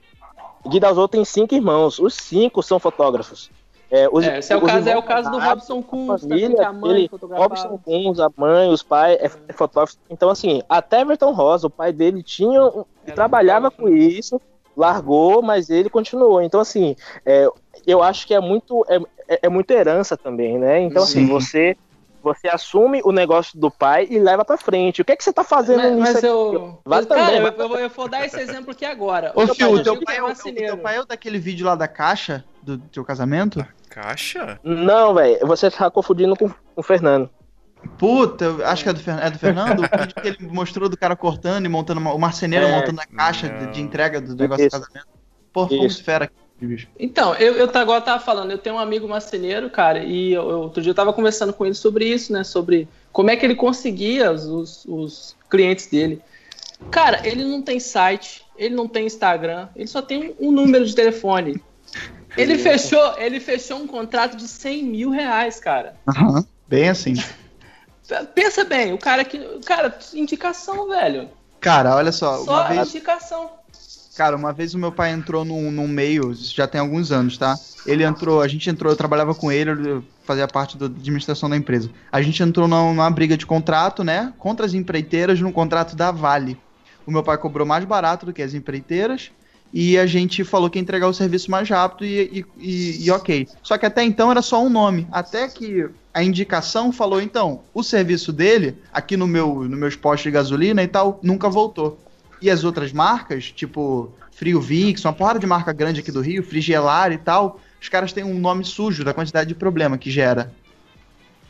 [0.67, 3.49] Gui Dalzotto tem cinco irmãos, os cinco são fotógrafos.
[3.95, 6.57] É, os, É, esse é o caso, é o caso do Robson a Kunz, família,
[6.57, 7.49] que a mãe ele, fotografava.
[7.49, 9.97] Robson Kunz, a mãe, os pais, é, é fotógrafo.
[10.11, 12.59] Então, assim, até Everton Rosa, o pai dele tinha,
[13.07, 14.41] Era trabalhava com isso,
[14.77, 16.43] largou, mas ele continuou.
[16.43, 17.47] Então, assim, é,
[17.87, 18.97] eu acho que é muito, é,
[19.29, 20.81] é, é muita herança também, né?
[20.81, 21.29] Então, assim, Sim.
[21.29, 21.77] você,
[22.21, 25.03] você assume o negócio do pai e leva pra frente.
[25.03, 26.81] O que, é que você tá fazendo Mas, nisso mas eu.
[26.85, 29.31] Vai mas, cara, também, eu, vai eu vou- eu vou dar esse exemplo aqui agora.
[29.37, 31.07] Ô, Meu Fio, pai o teu pai, é é o, o teu pai é o
[31.07, 33.65] daquele vídeo lá da caixa do teu casamento?
[33.91, 34.59] Caixa?
[34.65, 37.29] Não, velho, você tá confundindo com, com o Fernando.
[37.99, 39.81] Puta, eu acho que é do, Fer- é do Fernando?
[39.85, 43.01] o vídeo que ele mostrou do cara cortando e montando uma- o marceneiro É, montando
[43.01, 44.77] a caixa de, de entrega do negócio Isso.
[44.77, 45.07] do casamento.
[45.53, 46.89] Pô, foi fera aqui, bicho.
[46.99, 50.61] Então, eu, eu agora tava falando, eu tenho um amigo marceneiro, cara, e eu, eu-
[50.63, 52.43] outro dia eu tava conversando com ele sobre isso, né?
[52.43, 56.21] Sobre como é que ele conseguia os, os, os clientes dele.
[56.91, 60.95] Cara, ele não tem site, ele não tem Instagram, ele só tem um número de
[60.95, 61.63] telefone.
[62.37, 65.97] Ele fechou, ele fechou um contrato de 100 mil reais, cara.
[66.07, 66.45] Aham.
[66.69, 67.15] Bem assim.
[68.35, 69.39] Pensa bem, o cara que.
[69.65, 71.29] Cara, indicação, velho.
[71.61, 73.51] Cara, olha só, Só vez, indicação.
[74.15, 77.39] cara, uma vez o meu pai entrou num, num meio, isso já tem alguns anos,
[77.39, 77.59] tá?
[77.87, 81.57] Ele entrou, a gente entrou, eu trabalhava com ele, eu fazia parte da administração da
[81.57, 81.91] empresa.
[82.13, 84.33] A gente entrou numa, numa briga de contrato, né?
[84.39, 86.61] Contra as empreiteiras no contrato da Vale.
[87.07, 89.31] O meu pai cobrou mais barato do que as empreiteiras
[89.77, 93.11] e a gente falou que ia entregar o serviço mais rápido e, e- e- e
[93.11, 93.49] ok.
[93.61, 95.05] Só que até então era só um nome.
[95.11, 100.23] Até que a indicação falou, então, o serviço dele, aqui no meu, no meus postos
[100.23, 101.99] de gasolina e tal, nunca voltou.
[102.41, 106.45] E as outras marcas, tipo Frio Vix, uma porrada de marca grande aqui do Rio,
[106.45, 110.53] Frigelar e tal, os caras têm um nome sujo da quantidade de problema que gera.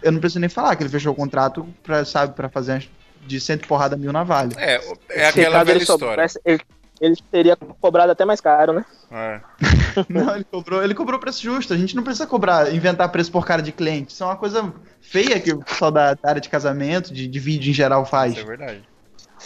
[0.03, 2.89] Eu não preciso nem falar que ele fechou o contrato pra, sabe, pra fazer
[3.27, 4.55] de cento porrada mil na Vale.
[4.57, 5.99] É, é aquela velha história.
[6.29, 6.61] soubesse, ele,
[7.05, 8.85] ele teria cobrado até mais caro, né?
[9.11, 9.41] É.
[10.09, 11.73] Não, ele cobrou, ele cobrou preço justo.
[11.73, 14.13] A gente não precisa cobrar, inventar preço por cara de cliente.
[14.13, 17.39] Isso é uma coisa feia que o pessoal da, da área de casamento, de, de
[17.39, 18.33] vídeo em geral faz.
[18.33, 18.83] Isso é verdade.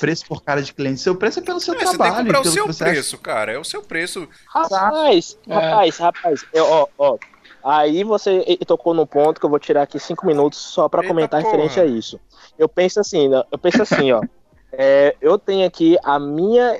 [0.00, 1.00] Preço por cara de cliente.
[1.00, 2.72] Seu preço é pelo seu É, você tem que trabalho, comprar o pelo seu que
[2.72, 2.92] você acha.
[2.92, 3.52] preço, cara.
[3.52, 4.28] É o seu preço.
[4.48, 5.52] Rapaz, É.
[5.54, 7.18] rapaz, rapaz, eu- ó, ó.
[7.64, 11.08] Aí você tocou num ponto que eu vou tirar aqui cinco minutos só pra Eita
[11.12, 11.52] comentar porra.
[11.56, 12.18] referente a isso.
[12.58, 14.22] Eu penso assim, né, eu penso assim, ó.
[14.72, 16.78] é, eu tenho aqui a minha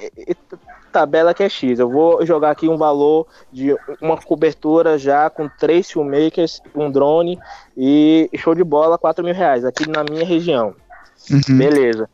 [0.88, 1.78] tabela que é X.
[1.78, 7.38] Eu vou jogar aqui um valor de uma cobertura já com três filmmakers, um drone
[7.76, 10.74] e show de bola, 4 mil reais aqui na minha região.
[11.30, 11.58] Uhum.
[11.58, 12.08] Beleza.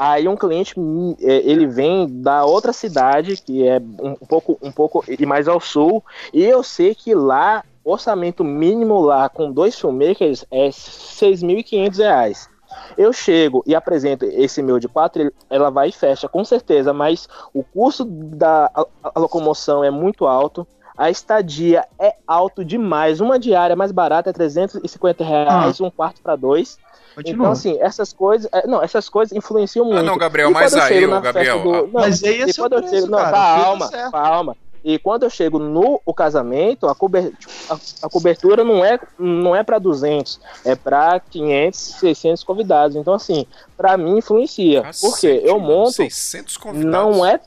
[0.00, 0.74] Aí um cliente,
[1.20, 5.60] é, ele vem da outra cidade, que é um pouco, um pouco e mais ao
[5.60, 6.02] sul,
[6.32, 12.48] e eu sei que lá, orçamento mínimo lá com dois filmmakers é 6.500 reais.
[12.96, 16.92] Eu chego e apresento esse meu de quatro, ele- ela vai e fecha, com certeza,
[16.92, 20.66] mas o custo da a- a locomoção é muito alto,
[20.96, 26.36] a estadia é alto demais, uma diária mais barata é 350 reais, um quarto para
[26.36, 26.78] dois.
[27.14, 27.34] Continua.
[27.44, 28.48] Então, assim, essas coisas.
[28.52, 29.98] é, não, essas coisas influenciam muito.
[29.98, 31.62] Ah, não, Gabriel, mas aí, ô, Gabriel.
[31.62, 33.06] do- não, Mas aí é seu eu preço, chego.
[33.10, 33.30] Não, cara.
[33.32, 34.56] Calma, calma.
[34.82, 37.32] E quando eu chego no o casamento, a, cober-
[37.68, 42.96] a, a cobertura não é, não é para 200, é para 500, 600 convidados.
[42.96, 44.82] Então, assim, para mim influencia.
[44.82, 45.92] Cacete, porque eu monto.
[45.92, 46.90] 600 convidados.
[47.16, 47.40] Não é.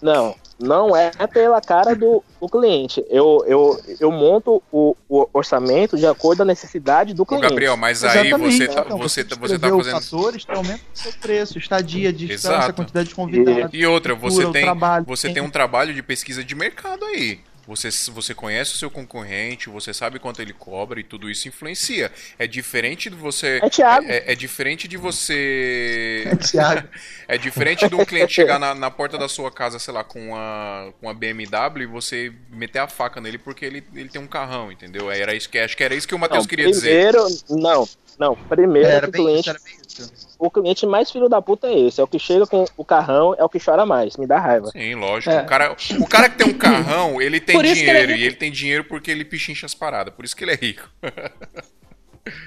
[0.00, 0.34] Não.
[0.58, 3.04] Não é pela cara do, do cliente.
[3.08, 7.48] Eu, eu, eu monto o, o orçamento de acordo com a necessidade do Ô, cliente.
[7.48, 8.56] Gabriel, mas aí Exatamente.
[8.56, 10.00] você tá, Então, você, tá- você tá fazendo.
[10.00, 12.74] fatores que aumentam o seu preço, estadia, distância, Exato.
[12.74, 13.70] quantidade de convidados.
[13.72, 17.40] E outra, você cultura, tem, trabalho, você tem um trabalho de pesquisa de mercado aí.
[17.66, 22.12] Você, você conhece o seu concorrente, você sabe quanto ele cobra e tudo isso influencia.
[22.38, 23.58] É diferente de você.
[23.62, 24.06] É Thiago.
[24.06, 26.24] É, é diferente de você.
[26.50, 26.88] Thiago.
[27.26, 30.36] É diferente de um cliente chegar na, na porta da sua casa, sei lá, com
[30.36, 34.26] a, com a BMW e você meter a faca nele porque ele, ele tem um
[34.26, 35.10] carrão, entendeu?
[35.10, 36.90] Era isso que, acho que era isso que o Matheus Não, queria dizer.
[36.90, 37.88] primeiro, não,
[38.18, 38.36] não.
[38.36, 40.33] Primeiro Era que o bem cliente, isso, era bem isso.
[40.46, 42.00] O cliente mais filho da puta é esse.
[42.00, 44.16] É o que chega com o carrão, é o que chora mais.
[44.16, 44.66] Me dá raiva.
[44.68, 45.34] Sim, lógico.
[45.34, 45.42] É.
[45.42, 47.98] O, cara, o cara que tem um carrão, ele tem dinheiro.
[47.98, 50.12] ele é E ele tem dinheiro porque ele pichincha as paradas.
[50.14, 50.88] Por isso que ele é rico.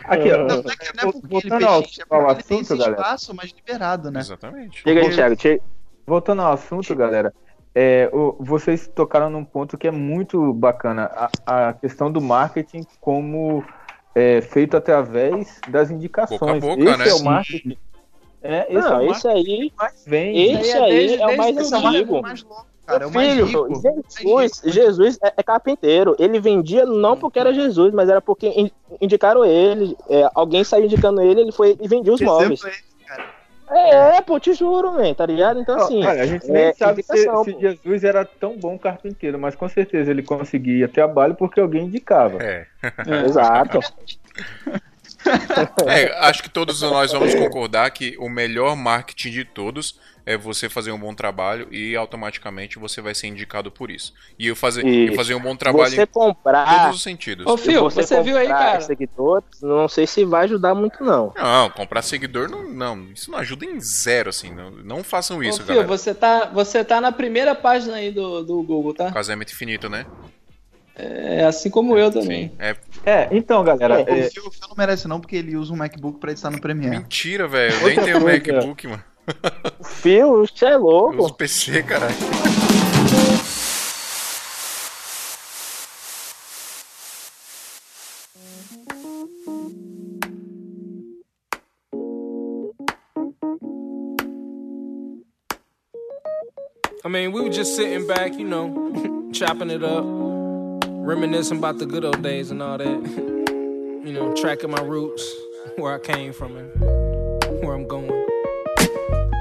[0.05, 0.37] Aqui, ó.
[0.39, 2.57] Não, não é, que- não é porque ele Voltando pechincha, é ao porque ele tem
[2.59, 3.01] assunto, esse galera.
[3.01, 4.19] espaço mais liberado, né?
[4.19, 4.81] Exatamente.
[4.81, 5.39] Chega aí, Thiago.
[5.39, 5.61] Chega.
[6.05, 7.33] Voltando ao assunto, galera,
[7.75, 11.11] é, o- vocês tocaram num ponto que é muito bacana,
[11.45, 13.63] a, a questão do marketing como
[14.15, 16.39] é, feito através das indicações.
[16.39, 17.07] Boca a boca, esse né?
[17.09, 17.77] é o marketing.
[18.49, 19.71] É, esse é Não, o esse aí.
[20.05, 20.51] vem.
[20.53, 22.21] Esse aí é o mais esse é o antigo.
[22.21, 23.03] mais louco, cara.
[23.03, 23.81] É o mais rico.
[24.23, 26.15] Jesus, Jesus é, é carpinteiro.
[26.17, 28.71] Ele vendia não porque era Jesus, mas era porque in-
[29.01, 29.97] indicaram ele.
[30.09, 32.61] é, alguém saiu indicando ele, ele foi e vendia os móveis.
[33.69, 34.15] É.
[34.15, 35.59] É, pô, te juro, man, tá ligado?
[35.59, 36.01] Então, assim.
[36.05, 37.59] Olha, a gente é nem sabe se, se.
[37.59, 42.37] Jesus era tão bom carpinteiro, mas com certeza ele conseguia trabalho porque alguém indicava.
[42.41, 42.65] É.
[43.25, 43.79] Exato.
[45.87, 50.67] É, acho que todos nós vamos concordar que o melhor marketing de todos é você
[50.67, 54.13] fazer um bom trabalho e automaticamente você vai ser indicado por isso.
[54.37, 56.81] E eu fazer, eu fazer um bom trabalho Você em comprar.
[56.81, 57.45] todos os sentidos.
[57.47, 58.81] Ô, Fio, você, você viu aí, cara?
[58.81, 61.31] seguidores, não sei se vai ajudar muito, não.
[61.33, 64.53] Não, comprar seguidor não, não, isso não ajuda em zero, assim.
[64.53, 65.87] Não, não façam Ô, isso, Fio, galera.
[65.87, 69.09] você tá, você tá na primeira página aí do, do Google, tá?
[69.13, 70.05] Casamento infinito, né?
[70.99, 72.47] É assim como eu também.
[72.49, 72.55] Sim.
[72.57, 72.75] É
[73.05, 75.75] É, então, galera, O é, Phil, o Phil não merece não, porque ele usa um
[75.77, 76.97] MacBook pra estar no Premiere.
[76.97, 77.73] mentira, velho.
[77.75, 78.53] Eu nem tenho coisa.
[78.53, 79.03] MacBook, mano.
[79.83, 81.23] Fio, você é Eu louco.
[81.23, 82.15] uso PC, caralho.
[97.05, 100.03] I mean, we were just sitting back, you know, chopping it up,
[101.07, 102.85] reminiscing about the good old days and all that.
[104.05, 105.23] you know, tracking my roots,
[105.77, 106.69] where I came from and
[107.63, 108.11] where I'm going.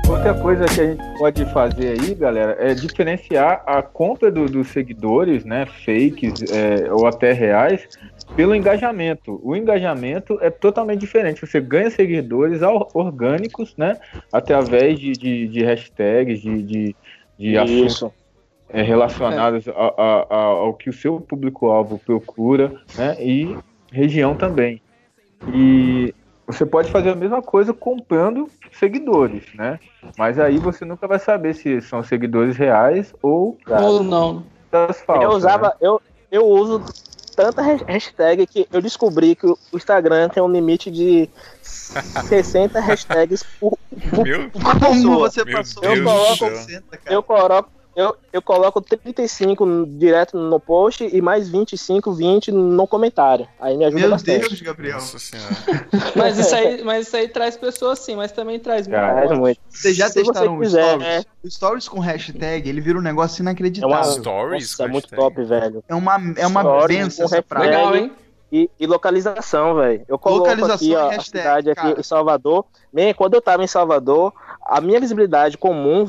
[0.09, 4.69] Outra coisa que a gente pode fazer aí, galera, é diferenciar a compra do- dos
[4.69, 7.89] seguidores, né, fakes é, ou até reais,
[8.37, 9.41] pelo engajamento.
[9.43, 11.41] O engajamento é totalmente diferente.
[11.45, 12.61] Você ganha seguidores
[12.95, 13.99] orgânicos, né,
[14.33, 16.97] através de, de, de hashtags, de, de,
[17.37, 18.13] de assuntos
[18.69, 23.17] É, relacionados a- a- a- ao que o seu público-alvo procura, né?
[23.21, 23.57] E
[23.93, 24.83] região também.
[25.53, 26.13] E
[26.47, 29.79] você pode fazer a mesma coisa comprando seguidores, né?
[30.19, 34.43] Mas aí você nunca vai saber se são seguidores reais ou Ou não.
[34.71, 35.25] das falsas.
[35.25, 35.73] eu usava, né?
[35.81, 36.83] eu, eu uso
[37.37, 41.29] tanta has- hashtag que eu descobri que o Instagram tem um limite de
[41.63, 43.79] 60 hashtags por,
[44.11, 45.31] por, Meu, por Como pessoa.
[45.31, 46.57] você Meu passou Deus do coloco céu.
[46.57, 47.15] 60, cara.
[47.15, 52.87] Eu coloco, eu, eu coloco 35 no- direto no post e mais 25, 20 no
[52.87, 53.49] comentário.
[53.59, 54.49] Aí me ajuda Meu bastante.
[54.49, 54.97] Deus, Gabriel.
[54.99, 55.49] nossa senhora.
[56.15, 59.59] Mas isso aí, mas isso aí traz pessoas sim, mas também traz Cara, muito.
[59.69, 61.07] Vocês já Se você testaram o quiser, Stories?
[61.07, 61.25] é.
[61.43, 64.05] O Stories com hashtag, ele vira um negócio É uma, inacreditável.
[64.13, 65.23] Stories, Nossa, é muito hashtag.
[65.23, 65.85] top, velho.
[65.89, 67.45] É uma, é uma Stories benção essa.
[67.59, 68.13] Legal, hein?
[68.53, 70.05] E, e localização, velho.
[70.07, 72.01] Eu coloco Localização aqui, ó, a hashtag, cidade aqui cara.
[72.01, 72.65] em Salvador.
[72.93, 74.33] Man, quando eu tava em Salvador,
[74.65, 76.09] a minha visibilidade comum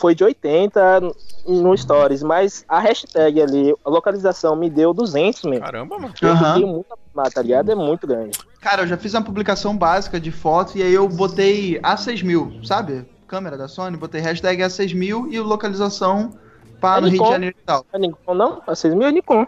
[0.00, 1.00] foi de 80
[1.46, 5.60] no Stories, mas a hashtag ali, a localização me deu 200, man.
[5.60, 6.14] Caramba, mano.
[6.20, 6.86] Eu fiquei muito
[7.34, 7.70] tá ligado?
[7.70, 8.38] É muito grande.
[8.60, 13.06] Cara, eu já fiz uma publicação básica de foto e aí eu botei A6000, sabe?
[13.26, 16.32] Câmera da Sony, botei hashtag A6000 e localização
[16.80, 17.30] para É no Rio de.
[17.30, 17.84] Janeiro e tal.
[17.92, 18.62] A Nikon não?
[18.66, 19.46] A 6 mil é Nikon.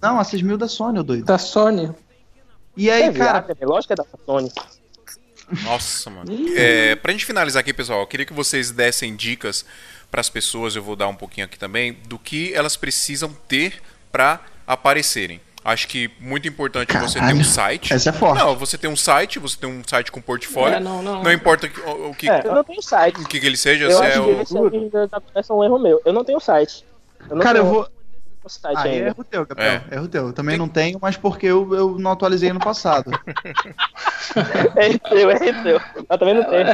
[0.00, 1.24] Não, A6000 da Sony, ô doido.
[1.24, 1.94] Da Sony.
[2.76, 4.50] E aí, é cara, viagem, é lógico que é da Sony.
[5.64, 6.30] Nossa, mano.
[6.56, 9.64] É, pra gente finalizar aqui, pessoal, eu queria que vocês dessem dicas
[10.10, 13.80] pras pessoas, eu vou dar um pouquinho aqui também, do que elas precisam ter
[14.10, 15.40] pra aparecerem.
[15.64, 17.92] Acho que muito importante você ter um Caralho, site.
[17.92, 18.38] essa é forte.
[18.42, 20.74] Não, você tem um site, você tem um site com portfólio.
[20.76, 21.22] É, não, não.
[21.22, 23.20] Não importa que- o, o que, É, Eu não tenho site.
[23.20, 24.24] o que, que ele seja, Eu se é acho o.
[24.24, 26.02] que esse aí já começa um erro meu.
[26.04, 26.84] Eu não tenho site.
[27.30, 27.88] Eu não cara, eu tenho- vou
[28.50, 29.06] site Ah, é ainda.
[29.08, 29.80] erro teu, Gabriel.
[29.90, 30.26] Erro teu.
[30.28, 33.10] Eu também não tenho, mas porque eu, eu não atualizei no passado.
[34.76, 35.80] É teu, é teu.
[36.08, 36.64] Eu também não tenho.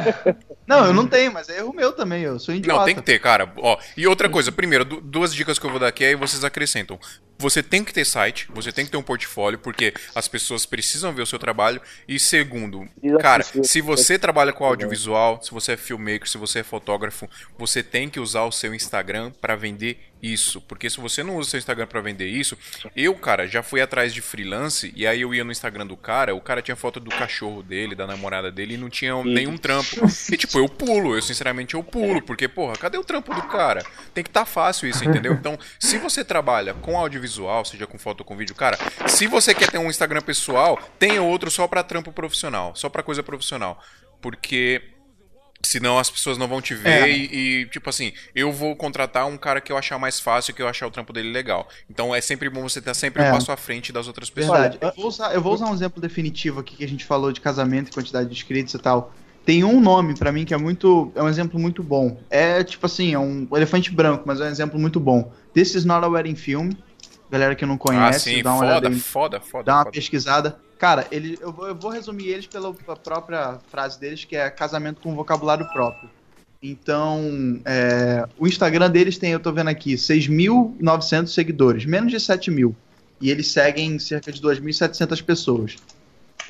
[0.66, 2.22] Não, eu não tenho, mas é erro meu também.
[2.22, 2.78] Eu sou idiota.
[2.80, 3.50] Não, tem que ter, cara.
[3.56, 6.44] Ó, e outra coisa, primeiro, du- duas dicas que eu vou dar aqui aí vocês
[6.44, 6.98] acrescentam.
[7.38, 11.12] Você tem que ter site, você tem que ter um portfólio, porque as pessoas precisam
[11.12, 11.80] ver o seu trabalho.
[12.06, 12.88] E segundo,
[13.20, 17.82] cara, se você trabalha com audiovisual, se você é filmmaker, se você é fotógrafo, você
[17.82, 20.60] tem que usar o seu Instagram pra vender isso.
[20.60, 22.58] Porque se você não usa o seu Instagram pra vender isso,
[22.96, 26.34] eu, cara, já fui atrás de freelance e aí eu ia no Instagram do cara,
[26.34, 29.96] o cara tinha foto do cachorro dele, da namorada dele e não tinha nenhum trampo.
[30.32, 33.84] E tipo, eu pulo, eu sinceramente eu pulo, porque porra, cadê o trampo do cara?
[34.12, 35.32] Tem que tá fácil isso, entendeu?
[35.32, 37.27] Então, se você trabalha com audiovisual,
[37.64, 41.22] seja com foto ou com vídeo, cara, se você quer ter um Instagram pessoal, tenha
[41.22, 43.78] outro só pra trampo profissional, só pra coisa profissional.
[44.20, 44.82] Porque
[45.60, 47.10] Senão as pessoas não vão te ver É.
[47.10, 50.62] e, e, tipo assim, eu vou contratar um cara que eu achar mais fácil, que
[50.62, 51.68] eu achar o trampo dele legal.
[51.90, 53.28] Então é sempre bom você estar sempre É.
[53.28, 54.56] um passo à frente das outras pessoas.
[54.60, 54.78] Verdade.
[54.80, 57.40] Eu vou, usar, eu vou usar um exemplo definitivo aqui que a gente falou de
[57.40, 59.12] casamento e quantidade de inscritos e tal.
[59.44, 61.10] Tem um nome pra mim que é muito.
[61.16, 62.20] É um exemplo muito bom.
[62.30, 65.32] É tipo assim, é um elefante branco, mas é um exemplo muito bom.
[65.54, 66.70] This is not a wedding film.
[67.30, 69.82] Galera que não Ah, conhece, sim, dá uma olhada foda, aí, foda, foda, dá uma
[69.84, 69.92] foda.
[69.92, 70.58] pesquisada.
[70.78, 74.48] Cara, ele, eu, vou, eu vou resumir eles pela pela própria frase deles, que é
[74.48, 76.08] casamento com vocabulário próprio.
[76.62, 82.50] Então, é, o Instagram deles tem, eu tô vendo aqui, 6.900 seguidores, menos de 7
[82.50, 82.74] mil.
[83.20, 85.76] E eles seguem cerca de 2.700 pessoas.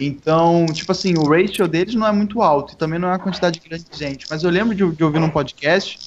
[0.00, 3.18] Então, tipo assim, o ratio deles não é muito alto e também não é uma
[3.18, 4.26] quantidade grande de gente.
[4.30, 5.98] Mas eu lembro de, de ouvir num podcast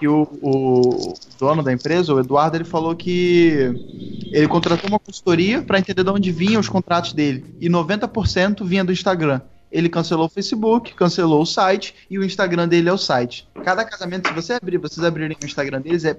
[0.00, 3.70] que o, o dono da empresa, o Eduardo, ele falou que
[4.32, 7.44] ele contratou uma consultoria para entender de onde vinham os contratos dele.
[7.60, 9.42] E 90% vinha do Instagram.
[9.70, 13.46] Ele cancelou o Facebook, cancelou o site e o Instagram dele é o site.
[13.62, 16.16] Cada casamento, se você abrir, vocês abrirem o Instagram deles, é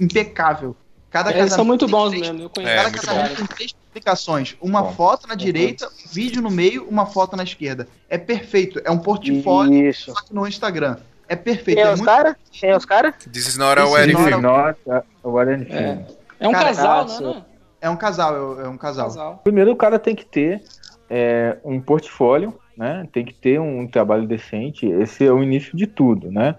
[0.00, 0.74] impecável.
[1.10, 2.72] Cada Eles são muito bons três- mesmo, eu conheço.
[2.72, 4.56] É, Cada muito casamento tem três publicações.
[4.60, 7.88] Uma foto na direita, um vídeo no meio, uma foto na esquerda.
[8.08, 8.80] É perfeito.
[8.84, 10.12] É um portfólio, Isso.
[10.12, 10.96] só que no Instagram.
[11.28, 11.76] É perfeito.
[11.76, 12.36] Tem é os muito- caras?
[12.60, 13.14] Tem os caras?
[13.30, 14.96] This is not a This is wedding not film.
[14.96, 15.78] a- Wedding Film.
[15.78, 16.06] É.
[16.40, 17.20] É um Cara, casal, nossa.
[17.22, 17.44] não é?
[17.80, 19.06] É um casal, é é um casal.
[19.06, 19.40] Casal.
[19.44, 20.62] Primeiro o cara tem que ter
[21.10, 23.06] é, um portfólio, né?
[23.12, 24.86] Tem que ter um trabalho decente.
[24.86, 26.54] Esse é o início de tudo, né?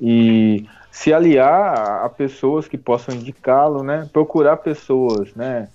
[0.00, 4.08] E se aliar a- a pessoas que possam indicá-lo, né?
[4.12, 5.68] Procurar pessoas, né?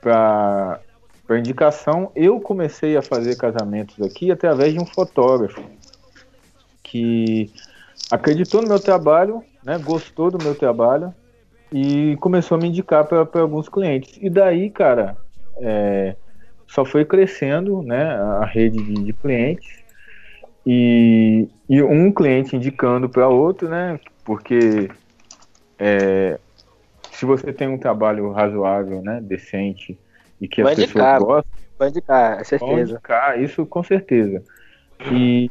[0.00, 0.80] Para
[1.26, 5.62] para indicação, eu comecei a fazer casamentos aqui através de um fotógrafo
[6.82, 7.50] que
[8.10, 9.78] acreditou no meu trabalho, né?
[9.78, 11.14] Gostou do meu trabalho
[11.72, 14.18] e começou a me indicar para alguns clientes.
[14.20, 15.16] E daí, cara,
[15.58, 16.14] é,
[16.66, 19.82] só foi crescendo né, a rede de, de clientes
[20.66, 23.98] e, e um cliente indicando para outro, né?
[24.24, 24.88] Porque
[25.78, 26.38] é,
[27.10, 29.98] se você tem um trabalho razoável, né, decente
[30.40, 31.20] e que as Vai pessoas indicar.
[31.20, 32.92] gostam, Vai indicar, é certeza.
[32.92, 34.42] indicar, isso com certeza.
[35.12, 35.50] E,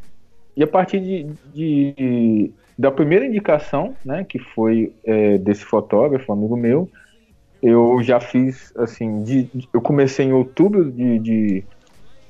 [0.56, 6.58] e a partir de, de- da primeira indicação, né, que foi é, desse fotógrafo, amigo
[6.58, 6.92] meu,
[7.62, 11.68] eu já fiz, assim, de, eu comecei em outubro de, de,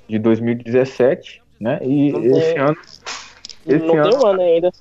[0.09, 2.78] de 2017, né, e Não esse tem- ano,
[3.65, 4.71] esse não ano tem um ano ainda.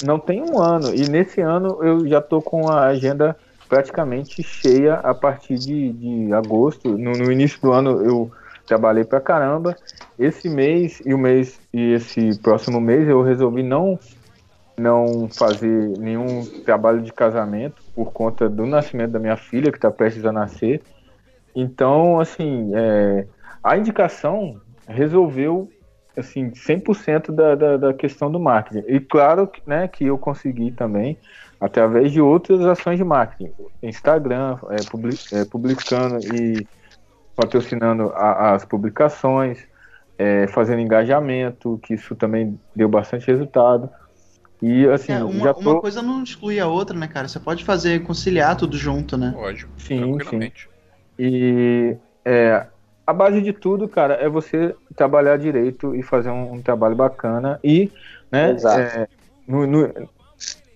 [0.00, 3.36] não tem um ano, e nesse ano eu já tô com a agenda
[3.68, 6.96] praticamente cheia a partir de, de agosto.
[6.96, 8.30] No, no início do ano eu
[8.68, 9.74] trabalhei pra caramba.
[10.18, 13.98] Esse mês e o mês e esse próximo mês eu resolvi não
[14.78, 19.90] não fazer nenhum trabalho de casamento por conta do nascimento da minha filha que está
[19.90, 20.80] prestes a nascer.
[21.56, 23.26] Então, assim, é,
[23.64, 25.68] a indicação resolveu
[26.16, 28.84] assim 100% da, da, da questão do marketing.
[28.88, 31.18] E claro né, que eu consegui também
[31.60, 33.52] através de outras ações de marketing,
[33.82, 36.66] Instagram, é, publi- é, publicando e
[37.38, 39.64] patrocinando a- as publicações,
[40.18, 43.88] é, fazendo engajamento, que isso também deu bastante resultado.
[44.62, 45.80] E assim, É, uma, já uma tô.
[45.80, 47.28] coisa não exclui a outra, né, cara?
[47.28, 49.34] Você pode fazer, conciliar tudo junto, né?
[49.34, 50.68] Lógico, Sim, tranquilamente.
[51.18, 52.66] E é,
[53.06, 57.58] a base de tudo, cara, é você trabalhar direito e fazer um, um trabalho bacana
[57.64, 57.92] e,
[58.30, 59.00] né, Exato.
[59.02, 59.08] é,
[59.46, 60.10] no- no-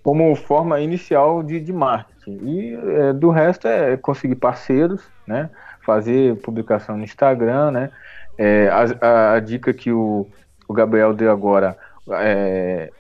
[0.02, 2.38] como forma inicial de, de marketing.
[2.44, 5.50] E é, do resto é conseguir parceiros, né,
[5.84, 7.90] fazer publicação no Instagram, né,
[8.38, 10.26] é, a, a- a dica que o,
[10.68, 11.76] o Gabriel deu agora,
[12.12, 12.90] é,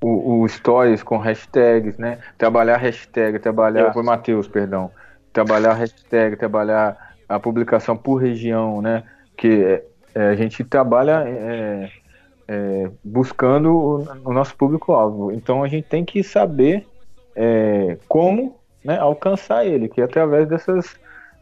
[0.00, 4.90] o, o stories com hashtags, né, trabalhar hashtag, trabalhar, foi Matheus, perdão,
[5.32, 9.04] trabalhar hashtag, trabalhar a publicação por região, né?
[9.36, 9.80] Que
[10.14, 11.90] é, a gente trabalha é,
[12.48, 15.30] é, buscando o, o nosso público-alvo.
[15.30, 16.86] Então a gente tem que saber
[17.36, 20.96] é, como né, alcançar ele, que é através dessas,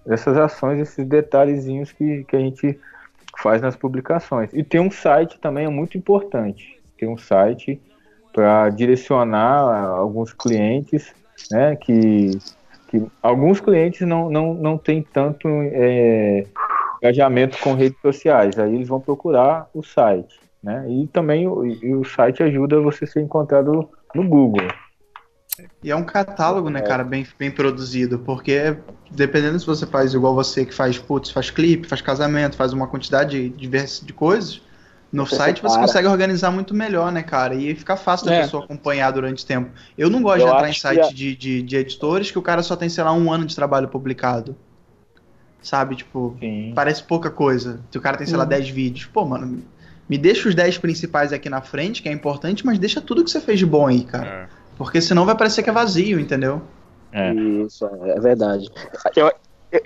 [0.06, 2.78] essas ações, esses detalhezinhos que, que a gente
[3.38, 4.50] faz nas publicações.
[4.52, 6.78] E tem um site também é muito importante.
[6.98, 7.80] Tem um site
[8.32, 9.60] para direcionar
[9.96, 11.14] alguns clientes,
[11.50, 12.38] né, que,
[12.88, 16.44] que alguns clientes não, não, não têm tanto é,
[17.02, 21.94] engajamento com redes sociais, aí eles vão procurar o site, né, e também o, e
[21.94, 24.68] o site ajuda você a ser encontrado no Google.
[25.82, 28.76] E é um catálogo, né, cara, bem, bem produzido, porque
[29.10, 32.86] dependendo se você faz igual você que faz, putz, faz clipe, faz casamento, faz uma
[32.86, 34.60] quantidade diversa de coisas,
[35.10, 37.55] no Você site você consegue organizar muito melhor, né, cara?
[37.55, 38.43] E fica fácil da É.
[38.43, 39.70] pessoa acompanhar durante o tempo.
[39.97, 42.43] Eu não gosto Eu de entrar em site a- de, de, de editores que o
[42.43, 44.55] cara só tem, sei lá, um ano de trabalho publicado.
[45.62, 46.72] Sabe, tipo, Sim.
[46.74, 47.80] parece pouca coisa.
[47.90, 48.48] Se o cara tem, sei lá, Uhum.
[48.51, 49.06] 10 vídeos.
[49.06, 49.62] Pô, mano,
[50.09, 53.30] me deixa os 10 principais aqui na frente, que é importante, mas deixa tudo que
[53.30, 54.26] você fez de bom aí, cara.
[54.26, 54.57] É.
[54.78, 56.62] Porque senão vai parecer que é vazio, entendeu?
[57.12, 57.32] É.
[57.34, 58.66] Isso, é verdade.
[59.16, 59.30] Eu,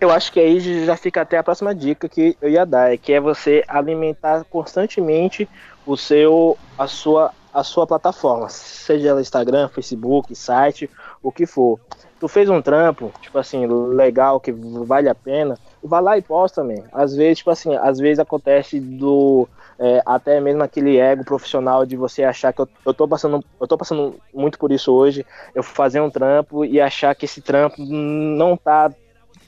[0.00, 2.96] eu- acho que aí já fica até a próxima dica que eu ia dar, é
[2.98, 5.48] que é você alimentar constantemente
[5.84, 10.90] o seu, a sua, a sua plataforma, seja ela Instagram, Facebook, site,
[11.22, 11.80] o que for.
[12.18, 16.62] Tu fez um trampo, tipo assim, legal, que vale a pena, vai lá e posta,
[16.62, 16.84] man.
[16.92, 19.48] Às vezes, tipo assim, às vezes acontece do
[19.82, 23.68] é, até mesmo aquele ego profissional de você achar que eu, eu tô passando, eu
[23.68, 27.76] tô passando muito por isso hoje, eu fazer um trampo e achar que esse trampo
[27.84, 28.94] não tá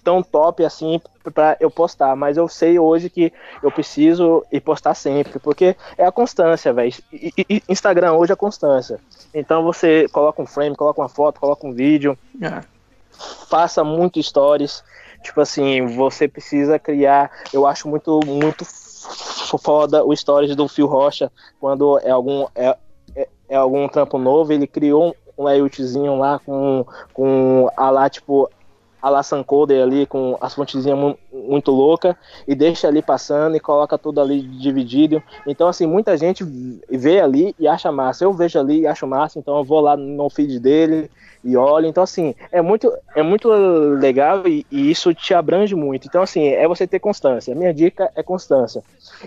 [0.03, 3.33] tão top assim para eu postar, mas eu sei hoje que
[3.63, 6.93] eu preciso ir postar sempre, porque é a constância, velho.
[7.13, 9.01] E- e- e Instagram hoje é constância.
[9.33, 12.65] Então você coloca um frame, coloca uma foto, coloca um vídeo, Ah,
[13.49, 14.83] faça muito stories.
[15.23, 17.31] Tipo assim, você precisa criar.
[17.53, 18.65] Eu acho muito, muito
[19.63, 22.77] foda o stories do Phil Rocha quando é algum, é,
[23.15, 24.53] é, é algum trampo novo.
[24.53, 28.49] Ele criou um layoutzinho lá com, com a lá, tipo,
[29.03, 32.17] a lá Suncoder ali, com as fontezinhas mu- muito louca
[32.49, 35.23] e deixa ali passando e coloca tudo ali dividido.
[35.47, 36.43] Então, assim, muita gente
[36.89, 38.25] vê ali e acha massa.
[38.25, 41.11] Eu vejo ali e acho massa, então eu vou lá no feed dele
[41.45, 41.87] e olho.
[41.87, 46.09] Então, assim, é muito, é muito legal e, e isso te abrange muito.
[46.09, 47.55] Então, assim, é você ter constância.
[47.55, 48.83] Minha dica é constância.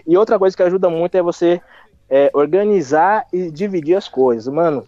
[0.05, 1.61] E outra coisa que ajuda muito é você
[2.09, 4.51] é, organizar e dividir as coisas.
[4.51, 4.85] Mano,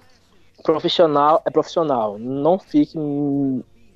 [0.63, 2.17] profissional é profissional.
[2.17, 2.97] Não fique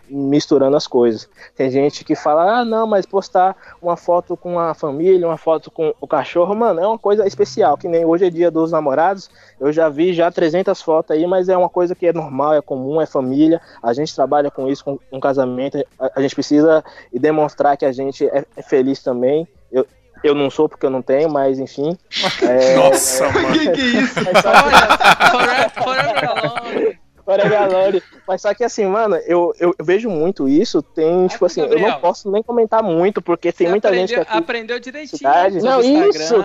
[0.10, 1.30] misturando as coisas.
[1.56, 5.72] Tem gente que fala, ah, não, mas postar uma foto com a família, uma foto
[5.72, 9.30] com o cachorro, mano, é uma coisa especial, que nem hoje é dia dos namorados,
[9.60, 12.62] eu já vi já 300 fotos aí, mas é uma coisa que é normal, é
[12.62, 16.84] comum, é família, a gente trabalha com isso, com, com casamento, a, a gente precisa
[17.12, 19.88] demonstrar que a gente é, é feliz também, eu,
[20.24, 21.98] eu não sou porque eu não tenho, mas enfim.
[22.44, 23.54] É, Nossa, mano.
[23.54, 24.20] que que é isso?
[24.20, 26.93] Olha, forever, forever alone.
[27.26, 28.02] Alone.
[28.28, 30.82] Mas só que assim, mano, eu, eu vejo muito isso.
[30.82, 31.92] Tem, tipo assim, eu Gabriel.
[31.92, 34.38] não posso nem comentar muito, porque tem Você muita aprendeu, gente que aqui.
[34.38, 35.18] aprendeu direitinho.
[35.18, 35.60] Cidade.
[35.62, 36.36] Não, o isso,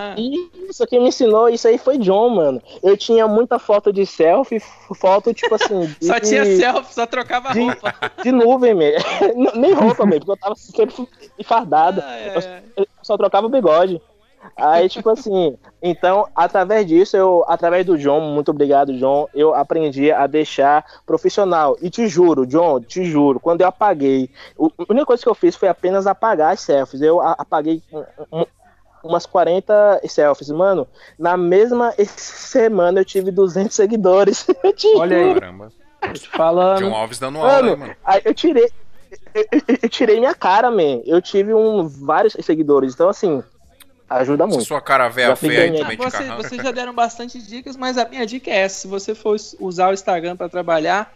[0.69, 2.61] isso que me ensinou, isso aí foi John, mano.
[2.83, 4.59] Eu tinha muita foto de selfie,
[4.95, 5.87] foto, tipo assim.
[5.99, 7.93] De, Só tinha selfie, só trocava de, roupa.
[8.23, 9.03] de nuvem mesmo.
[9.55, 11.07] Nem roupa mesmo, porque eu tava sempre
[11.43, 12.03] fardada.
[12.05, 12.61] Ah, Eu, é.
[12.77, 14.01] eu só trocava o bigode.
[14.55, 20.11] Aí, tipo assim, então, através disso, eu, através do John, muito obrigado, John, eu aprendi
[20.11, 21.77] a deixar profissional.
[21.81, 25.35] E te juro, John, te juro, quando eu apaguei, o- a única coisa que eu
[25.35, 27.01] fiz foi apenas apagar as selfies.
[27.01, 28.45] Eu a- apaguei um- um-
[29.03, 30.49] umas 40 selfies.
[30.49, 30.85] Mano,
[31.17, 34.45] na mesma semana eu tive 200 seguidores.
[34.63, 35.23] Eu te Olha aí.
[35.23, 35.39] juro.
[35.39, 35.71] Caramba.
[36.01, 36.79] Tô te falando.
[36.79, 37.95] John Alves dando aula, Mano, mano?
[38.05, 38.69] aí eu tirei.
[39.33, 41.01] Eu, eu- eu tirei minha cara, man.
[41.05, 42.93] Eu tive um, vários seguidores.
[42.93, 43.43] Então, assim,
[44.09, 44.65] ajuda muito.
[44.65, 46.37] sua cara fica feia aí também de Você- carrão.
[46.37, 49.89] vocês já deram bastante dicas, mas a minha dica é essa: se você for usar
[49.89, 51.13] o Instagram para trabalhar,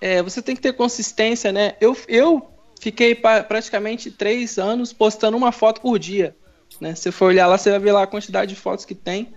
[0.00, 1.74] é, você tem que ter consistência, né?
[1.80, 2.46] Eu, eu
[2.80, 6.36] fiquei pa- praticamente três anos postando uma foto por dia.
[6.80, 6.94] Né?
[6.94, 9.32] Se você for olhar lá, você vai ver lá a quantidade de fotos que tem.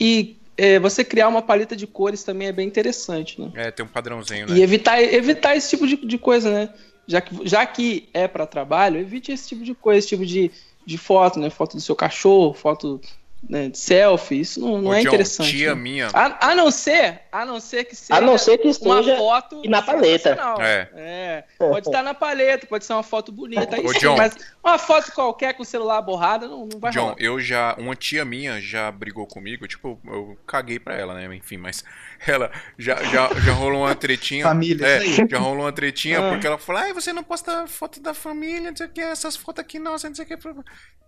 [0.00, 3.50] E é, você criar uma paleta de cores também é bem interessante, né?
[3.54, 4.56] É, tem um padrãozinho, né?
[4.56, 6.70] E evitar, evitar esse tipo de, de coisa, né?
[7.06, 10.50] Já que, já que é para trabalho, evite esse tipo de coisa, esse tipo de,
[10.88, 11.50] de foto, né?
[11.50, 12.98] Foto do seu cachorro, foto
[13.46, 15.50] né, de selfie, isso não, não Ô, é John, interessante.
[15.50, 15.80] tia né?
[15.80, 16.08] minha.
[16.12, 19.62] A, a não ser, a não ser que seja A não ser que uma foto
[19.68, 20.36] na paleta.
[20.58, 20.88] É.
[20.96, 24.16] É, pode estar na paleta, pode ser uma foto bonita, aí Ô, sim, John.
[24.16, 24.34] mas
[24.64, 27.16] uma foto qualquer com o celular borrado não, não vai John, rolar.
[27.18, 27.76] eu já.
[27.78, 31.36] Uma tia minha já brigou comigo, tipo, eu caguei pra ela, né?
[31.36, 31.84] Enfim, mas
[32.26, 34.44] ela já, já, já rolou uma tretinha.
[34.44, 36.30] Família, é, já rolou uma tretinha Ah.
[36.30, 39.36] porque ela falou: ai, você não posta foto da família, não sei o que, essas
[39.36, 40.38] fotos aqui, nossa, não sei o que.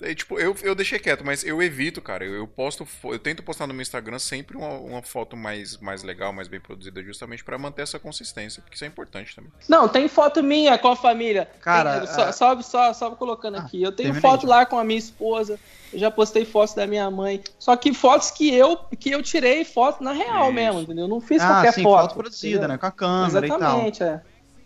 [0.03, 2.25] Aí, tipo, eu, eu deixei quieto, mas eu evito, cara.
[2.25, 6.03] Eu, eu posto, eu tento postar no meu Instagram sempre uma, uma foto mais, mais
[6.03, 9.51] legal, mais bem produzida, justamente pra manter essa consistência, porque isso é importante também.
[9.69, 11.49] Não, tem foto minha com a família.
[11.61, 13.83] Cara, Tem- só, é- só, só, colocando aqui.
[13.83, 14.51] Eu tenho foto aí.
[14.51, 15.59] lá com a minha esposa.
[15.93, 17.43] Eu já postei fotos da minha mãe.
[17.59, 20.53] Só que fotos que eu que eu tirei foto na real Isso.
[20.53, 21.00] mesmo, entendeu?
[21.01, 22.03] Eu não fiz Ah, qualquer sim, foto.
[22.03, 22.69] foto produzida, entendeu?
[22.69, 22.79] né?
[22.79, 23.59] Com a câmera e tal.
[23.59, 24.21] Exatamente, é.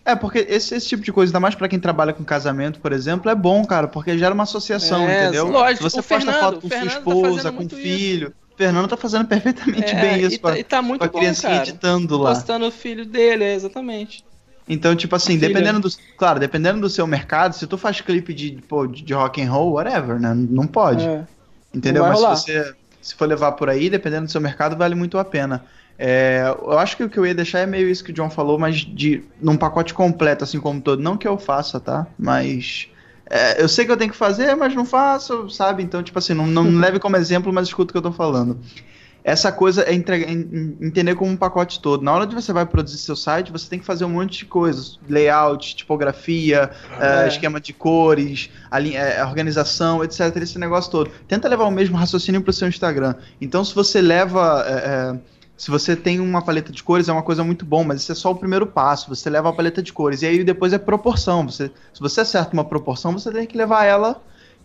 [0.06, 2.93] É, porque esse, esse tipo de coisa, ainda mais pra quem trabalha com casamento, por
[2.93, 5.47] exemplo, é bom, cara, porque gera uma associação, É, entendeu?
[5.48, 8.35] lógico, Se você o posta Fernando, foto com sua tá esposa, fazendo com filho.
[8.52, 11.09] O Fernando tá fazendo perfeitamente É, bem isso e, tá, e tá muito com a
[11.09, 11.62] bom, criancinha cara.
[11.62, 12.35] editando lá.
[12.35, 14.24] Postando o filho dele, é, exatamente.
[14.69, 15.89] Então, tipo assim, dependendo do.
[16.16, 19.51] Claro, dependendo do seu mercado, se tu faz clipe de, pô, de, de rock and
[19.51, 20.32] roll, whatever, né?
[20.35, 21.06] Não pode.
[21.06, 21.24] É.
[21.74, 22.02] Entendeu?
[22.02, 22.36] Não Mas rolar.
[22.36, 25.65] se você se for levar por aí, dependendo do seu mercado, vale muito a pena.
[25.98, 28.28] É, eu acho que o que eu ia deixar é meio isso que o John
[28.30, 31.00] falou, mas de num pacote completo, assim como todo.
[31.02, 32.06] Não que eu faça, tá?
[32.18, 32.88] Mas.
[33.30, 35.82] é, eu sei que eu tenho que fazer, mas não faço, sabe?
[35.82, 38.58] Então, tipo assim, não, não leve como exemplo, mas escuta o que eu tô falando.
[39.26, 42.02] Essa coisa é entregar- en- en- entender como um pacote todo.
[42.02, 44.44] Na hora de você vai produzir seu site, você tem que fazer um monte de
[44.44, 47.26] coisas: layout, tipografia, É.
[47.28, 50.20] esquema de cores, a lin- eh, organização, etc.
[50.42, 51.10] Esse negócio todo.
[51.26, 53.14] Tenta levar o mesmo raciocínio para o seu Instagram.
[53.40, 54.62] Então, se você leva.
[54.68, 54.82] eh,
[55.14, 55.18] eh,
[55.56, 58.14] se você tem uma paleta de cores, é uma coisa muito bom, mas isso é
[58.14, 59.09] só o primeiro passo.
[59.09, 60.22] Você leva a paleta de cores.
[60.22, 61.48] E aí depois é proporção.
[61.48, 64.20] Você, se você acerta uma proporção, você tem que levar ela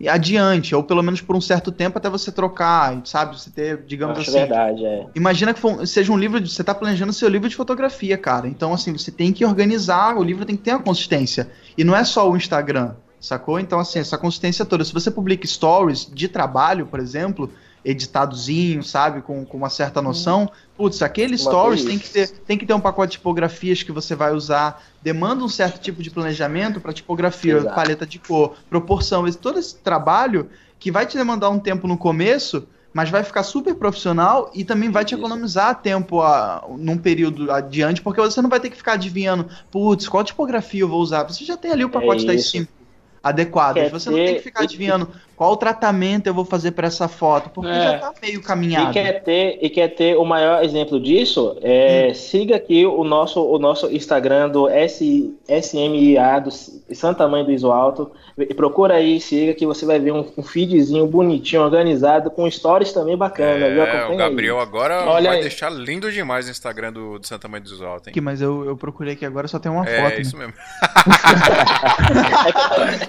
[0.08, 3.38] adiante, ou pelo menos por um certo tempo até você trocar, sabe?
[3.38, 4.38] Você ter, digamos Acho assim.
[4.40, 5.06] verdade, é.
[5.14, 6.50] Imagina que for- seja um livro de.
[6.50, 8.48] Você tá planejando seu livro de fotografia, cara.
[8.48, 11.50] Então, assim, você tem que organizar, o livro tem que ter uma consistência.
[11.76, 13.60] E não é só o Instagram, sacou?
[13.60, 14.84] Então, assim, essa consistência toda.
[14.84, 17.52] Se você publica stories de trabalho, por exemplo,
[17.84, 19.22] editadozinho, sabe?
[19.22, 22.80] Com, com uma certa noção, putz, aquele stories tem que, ter, tem que ter um
[22.80, 24.82] pacote de tipografias que você vai usar.
[25.02, 27.74] Demanda um certo tipo de planejamento para tipografia, Exato.
[27.74, 29.26] paleta de cor, proporção.
[29.26, 30.48] Esse, todo esse trabalho
[30.78, 34.90] que vai te demandar um tempo no começo, mas vai ficar super profissional e também
[34.90, 38.94] vai te economizar tempo a, num período adiante, porque você não vai ter que ficar
[38.94, 41.22] adivinhando, putz, qual tipografia eu vou usar.
[41.24, 42.50] Você já tem ali o pacote das isso.
[42.50, 42.80] cinco
[43.22, 43.90] adequadas.
[43.90, 45.08] Você não tem que ficar adivinhando
[45.40, 47.92] qual tratamento eu vou fazer para essa foto, porque É.
[47.92, 48.92] já tá meio E caminhado.
[48.92, 51.56] quer, ter, e quer ter o maior exemplo disso?
[51.62, 56.50] É, Siga aqui o nosso, o nosso Instagram do S, SMIA, do
[56.94, 58.10] Santa Mãe do Iso Alto.
[58.38, 62.92] E procura aí, siga que você vai ver um, um feedzinho bonitinho, organizado, com stories
[62.92, 63.70] também bacana.
[63.70, 63.82] viu?
[63.82, 64.16] É, Acompanha o aí.
[64.18, 65.42] Gabriel agora Olha vai aí.
[65.42, 68.12] deixar lindo demais o Instagram do, do Santa Mãe dos Altos, hein?
[68.12, 70.14] Aqui, mas eu, eu procurei aqui agora, só tem uma É, foto.
[70.16, 70.20] né?
[70.20, 70.52] isso mesmo.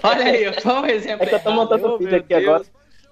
[0.03, 1.23] Olha aí, foi um exemplo.
[1.23, 2.43] É que eu tô montando o vídeo aqui Deus.
[2.45, 2.63] agora.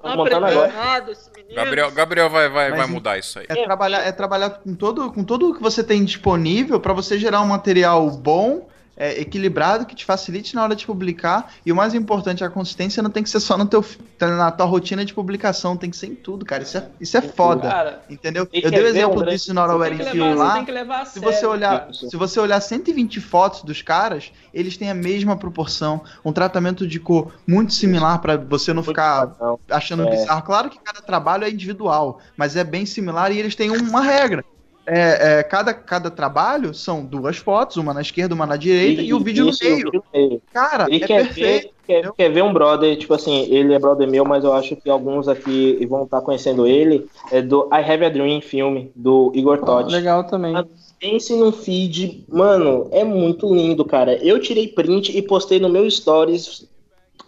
[0.01, 0.71] Tá montando agora.
[0.71, 1.55] nada, esse menino.
[1.55, 3.45] Gabriel, Gabriel vai, vai, Mas vai mudar isso aí.
[3.49, 7.41] É trabalhar, é trabalhar com todo, com todo que você tem disponível para você gerar
[7.41, 8.69] um material bom,
[8.99, 11.53] é, equilibrado, que te facilite na hora de publicar.
[11.65, 13.83] E o mais importante, a consistência não tem que ser só no teu,
[14.19, 16.63] na tua rotina de publicação, tem que ser em tudo, cara.
[16.63, 17.69] Isso é, isso é foda.
[17.69, 18.47] Cara, Entendeu?
[18.51, 21.05] Eu dei o ver, exemplo disso na hora levar, você lá.
[21.05, 21.33] Se sério.
[21.33, 26.33] você olhar, se você olhar 120 fotos dos caras, eles têm a mesma proporção, um
[26.33, 29.33] tratamento de cor muito similar para você não ficar
[29.69, 30.09] achando É.
[30.09, 30.41] bizarro.
[30.43, 34.43] Claro que cada trabalho é individual, mas é bem similar e eles têm uma regra.
[34.91, 39.13] É, é, cada, cada trabalho são duas fotos, uma na esquerda, uma na direita, e,
[39.13, 39.85] o vídeo isso, no e o meio.
[39.85, 40.41] vídeo no meio.
[40.51, 41.67] Cara, Ele é quer, perfeito.
[41.67, 44.75] ver, quer, quer ver um brother, tipo assim, ele é brother meu, mas eu acho
[44.75, 47.07] que alguns aqui vão estar conhecendo ele.
[47.31, 49.91] É do I Have a Dream filme, do Igor Ah, Totti.
[49.91, 50.53] legal também.
[50.99, 54.15] Pense num feed, mano, é muito lindo, cara.
[54.25, 56.67] Eu tirei print e postei no meu stories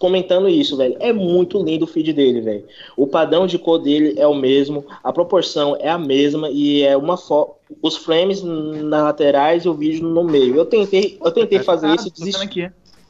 [0.01, 0.97] comentando isso, velho.
[0.99, 2.65] É muito lindo o feed dele, velho.
[2.97, 6.97] O padrão de cor dele é o mesmo, a proporção é a mesma e é
[6.97, 10.55] uma foto, os frames nas laterais e o vídeo no meio.
[10.55, 12.43] Eu tentei, eu tentei fazer Ah, isso e desisti.
[12.43, 12.61] aqui.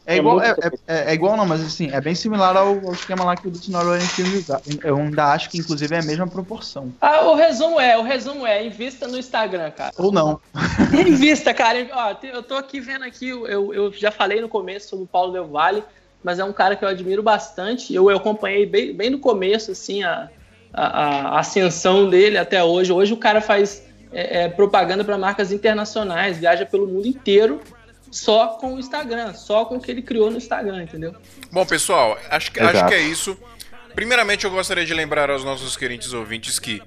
[0.03, 0.55] É É igual, é,
[0.87, 3.51] é- é igual não, mas assim, é bem similar ao, ao esquema lá que o
[3.51, 4.59] Dicionário Filme usa.
[4.83, 6.91] Eu ainda acho que inclusive é a mesma proporção.
[6.99, 9.93] Ah, o resumo é, o resumo é, invista no Instagram, cara.
[9.97, 10.39] Ou não.
[11.07, 11.87] Invista, cara.
[11.93, 15.31] Ó, eu tô aqui vendo aqui, eu, eu já falei no começo sobre o Paulo
[15.33, 15.83] Del Valle,
[16.23, 17.93] mas é um cara que eu admiro bastante.
[17.93, 20.29] Eu, eu acompanhei bem, bem no começo, assim, a,
[20.73, 22.91] a, a ascensão dele até hoje.
[22.91, 27.61] Hoje o cara faz é, é, propaganda para marcas internacionais, viaja pelo mundo inteiro
[28.11, 31.15] só com o Instagram, só com o que ele criou no Instagram, entendeu?
[31.49, 33.37] Bom, pessoal, acho que, acho que é isso.
[33.95, 36.81] Primeiramente, eu gostaria de lembrar aos nossos queridos ouvintes que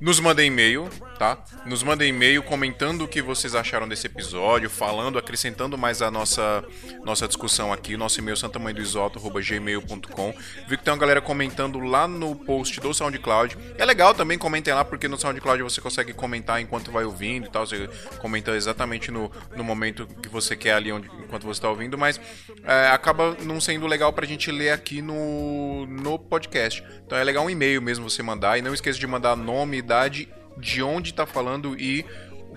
[0.00, 0.88] nos mandem e-mail,
[1.18, 1.36] tá?
[1.66, 6.64] Nos mandem e-mail comentando o que vocês acharam desse episódio, falando, acrescentando mais a nossa,
[7.04, 7.96] nossa discussão aqui.
[7.96, 10.34] Nosso e-mail santamanhodoisoto.gmail.com.
[10.68, 13.58] Vi que tem uma galera comentando lá no post do SoundCloud.
[13.76, 17.50] É legal também, comentem lá, porque no SoundCloud você consegue comentar enquanto vai ouvindo e
[17.50, 17.66] tal.
[17.66, 17.88] Você
[18.20, 22.20] comenta exatamente no, no momento que você quer ali onde, enquanto você está ouvindo, mas
[22.64, 26.84] é, acaba não sendo legal pra gente ler aqui no, no podcast.
[27.04, 28.56] Então é legal um e-mail mesmo você mandar.
[28.58, 30.28] E não esqueça de mandar nome, idade,
[30.58, 32.04] de onde tá falando e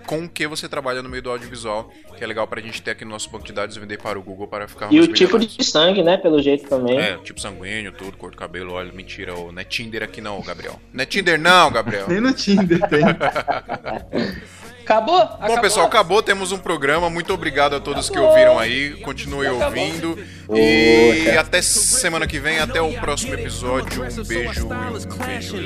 [0.05, 2.91] com o que você trabalha no meio do audiovisual, que é legal pra gente ter
[2.91, 5.07] aqui no nosso banco de dados e vender para o Google para ficar E o
[5.07, 6.17] tipo de sangue, né?
[6.17, 6.97] Pelo jeito também.
[6.97, 10.41] É, tipo sanguíneo, tudo, cor do cabelo, olha, mentira, ô, não é Tinder aqui não,
[10.41, 10.79] Gabriel.
[10.91, 12.07] Não é Tinder não, Gabriel.
[12.07, 13.01] Nem no Tinder tem.
[14.83, 15.19] Acabou?
[15.19, 15.61] Bom, Acabou?
[15.61, 16.21] pessoal, acabou.
[16.21, 17.09] Temos um programa.
[17.09, 18.91] Muito obrigado a todos que ouviram aí.
[19.01, 20.17] Continuem ouvindo.
[20.53, 24.01] E até semana que vem, até o próximo episódio.
[24.03, 25.57] Um beijo e um beijo.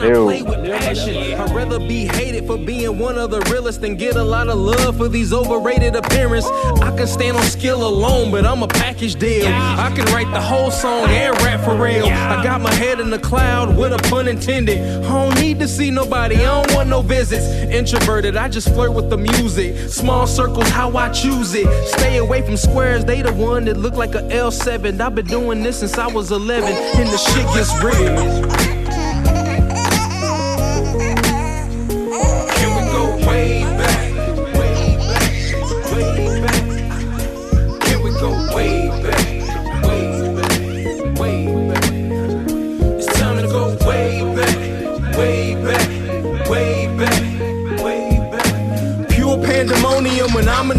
[0.00, 0.30] Eu, eu.
[0.30, 4.56] I'd rather be hated for being one of the realest than get a lot of
[4.58, 6.46] love for these overrated appearance.
[6.80, 9.46] I can stand on skill alone, but I'm a package deal.
[9.48, 12.06] I can write the whole song and rap for real.
[12.06, 14.78] I got my head in the cloud with a pun intended.
[15.04, 17.44] I don't need to see nobody, I don't want no visits.
[17.74, 19.90] Introverted, I just flirt with the music.
[19.90, 21.66] Small circles, how I choose it.
[21.88, 25.00] Stay away from squares, they the one that look like a L7.
[25.00, 28.63] I've been doing this since I was 11, and the shit gets real.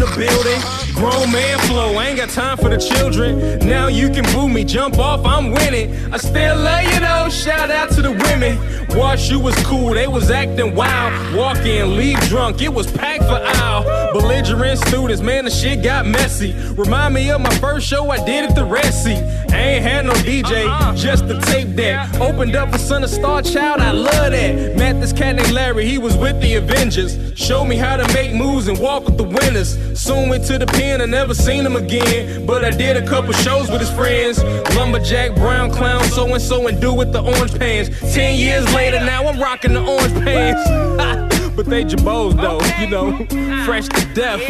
[0.06, 0.60] The building.
[0.94, 3.58] Grown man flow, ain't got time for the children.
[3.60, 5.94] Now you can boo me, jump off, I'm winning.
[6.12, 8.58] I still love you though, shout out to the women.
[8.96, 11.36] Wash you was cool, they was acting wild.
[11.36, 13.95] Walk in, leave drunk, it was packed for aisle.
[14.20, 16.54] Belligerent students, man, the shit got messy.
[16.72, 19.16] Remind me of my first show I did at the Red Sea.
[19.52, 20.96] I ain't had no DJ, uh-huh.
[20.96, 22.14] just the tape deck.
[22.14, 24.74] Opened up for Son of Star Child, I love that.
[24.74, 27.18] Met this cat named Larry, he was with the Avengers.
[27.38, 29.76] Showed me how to make moves and walk with the winners.
[30.00, 32.46] Soon went to the pen, I never seen him again.
[32.46, 34.42] But I did a couple shows with his friends.
[34.74, 37.90] Lumberjack, brown clown, so and so, and do with the orange pants.
[38.14, 41.25] Ten years later, now I'm rocking the orange pants.
[41.56, 43.62] But they jabos though, you know, ah.
[43.64, 44.42] fresh to death,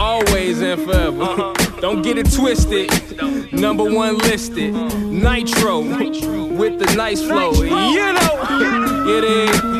[0.00, 1.22] always and forever.
[1.22, 1.80] Uh-huh.
[1.80, 2.90] Don't get it twisted.
[3.52, 7.52] Number one listed, Nitro with the nice flow.
[7.52, 9.74] You know, it is.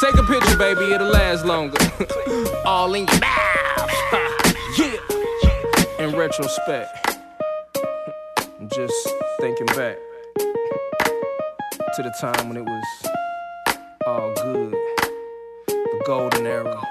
[0.00, 1.78] Take a picture, baby, it'll last longer.
[2.64, 3.32] All in your mouth.
[4.78, 6.04] Yeah.
[6.04, 7.18] In retrospect,
[8.60, 9.08] I'm just
[9.40, 9.96] thinking back
[11.94, 12.84] to the time when it was
[14.06, 14.74] all good,
[16.06, 16.85] golden era.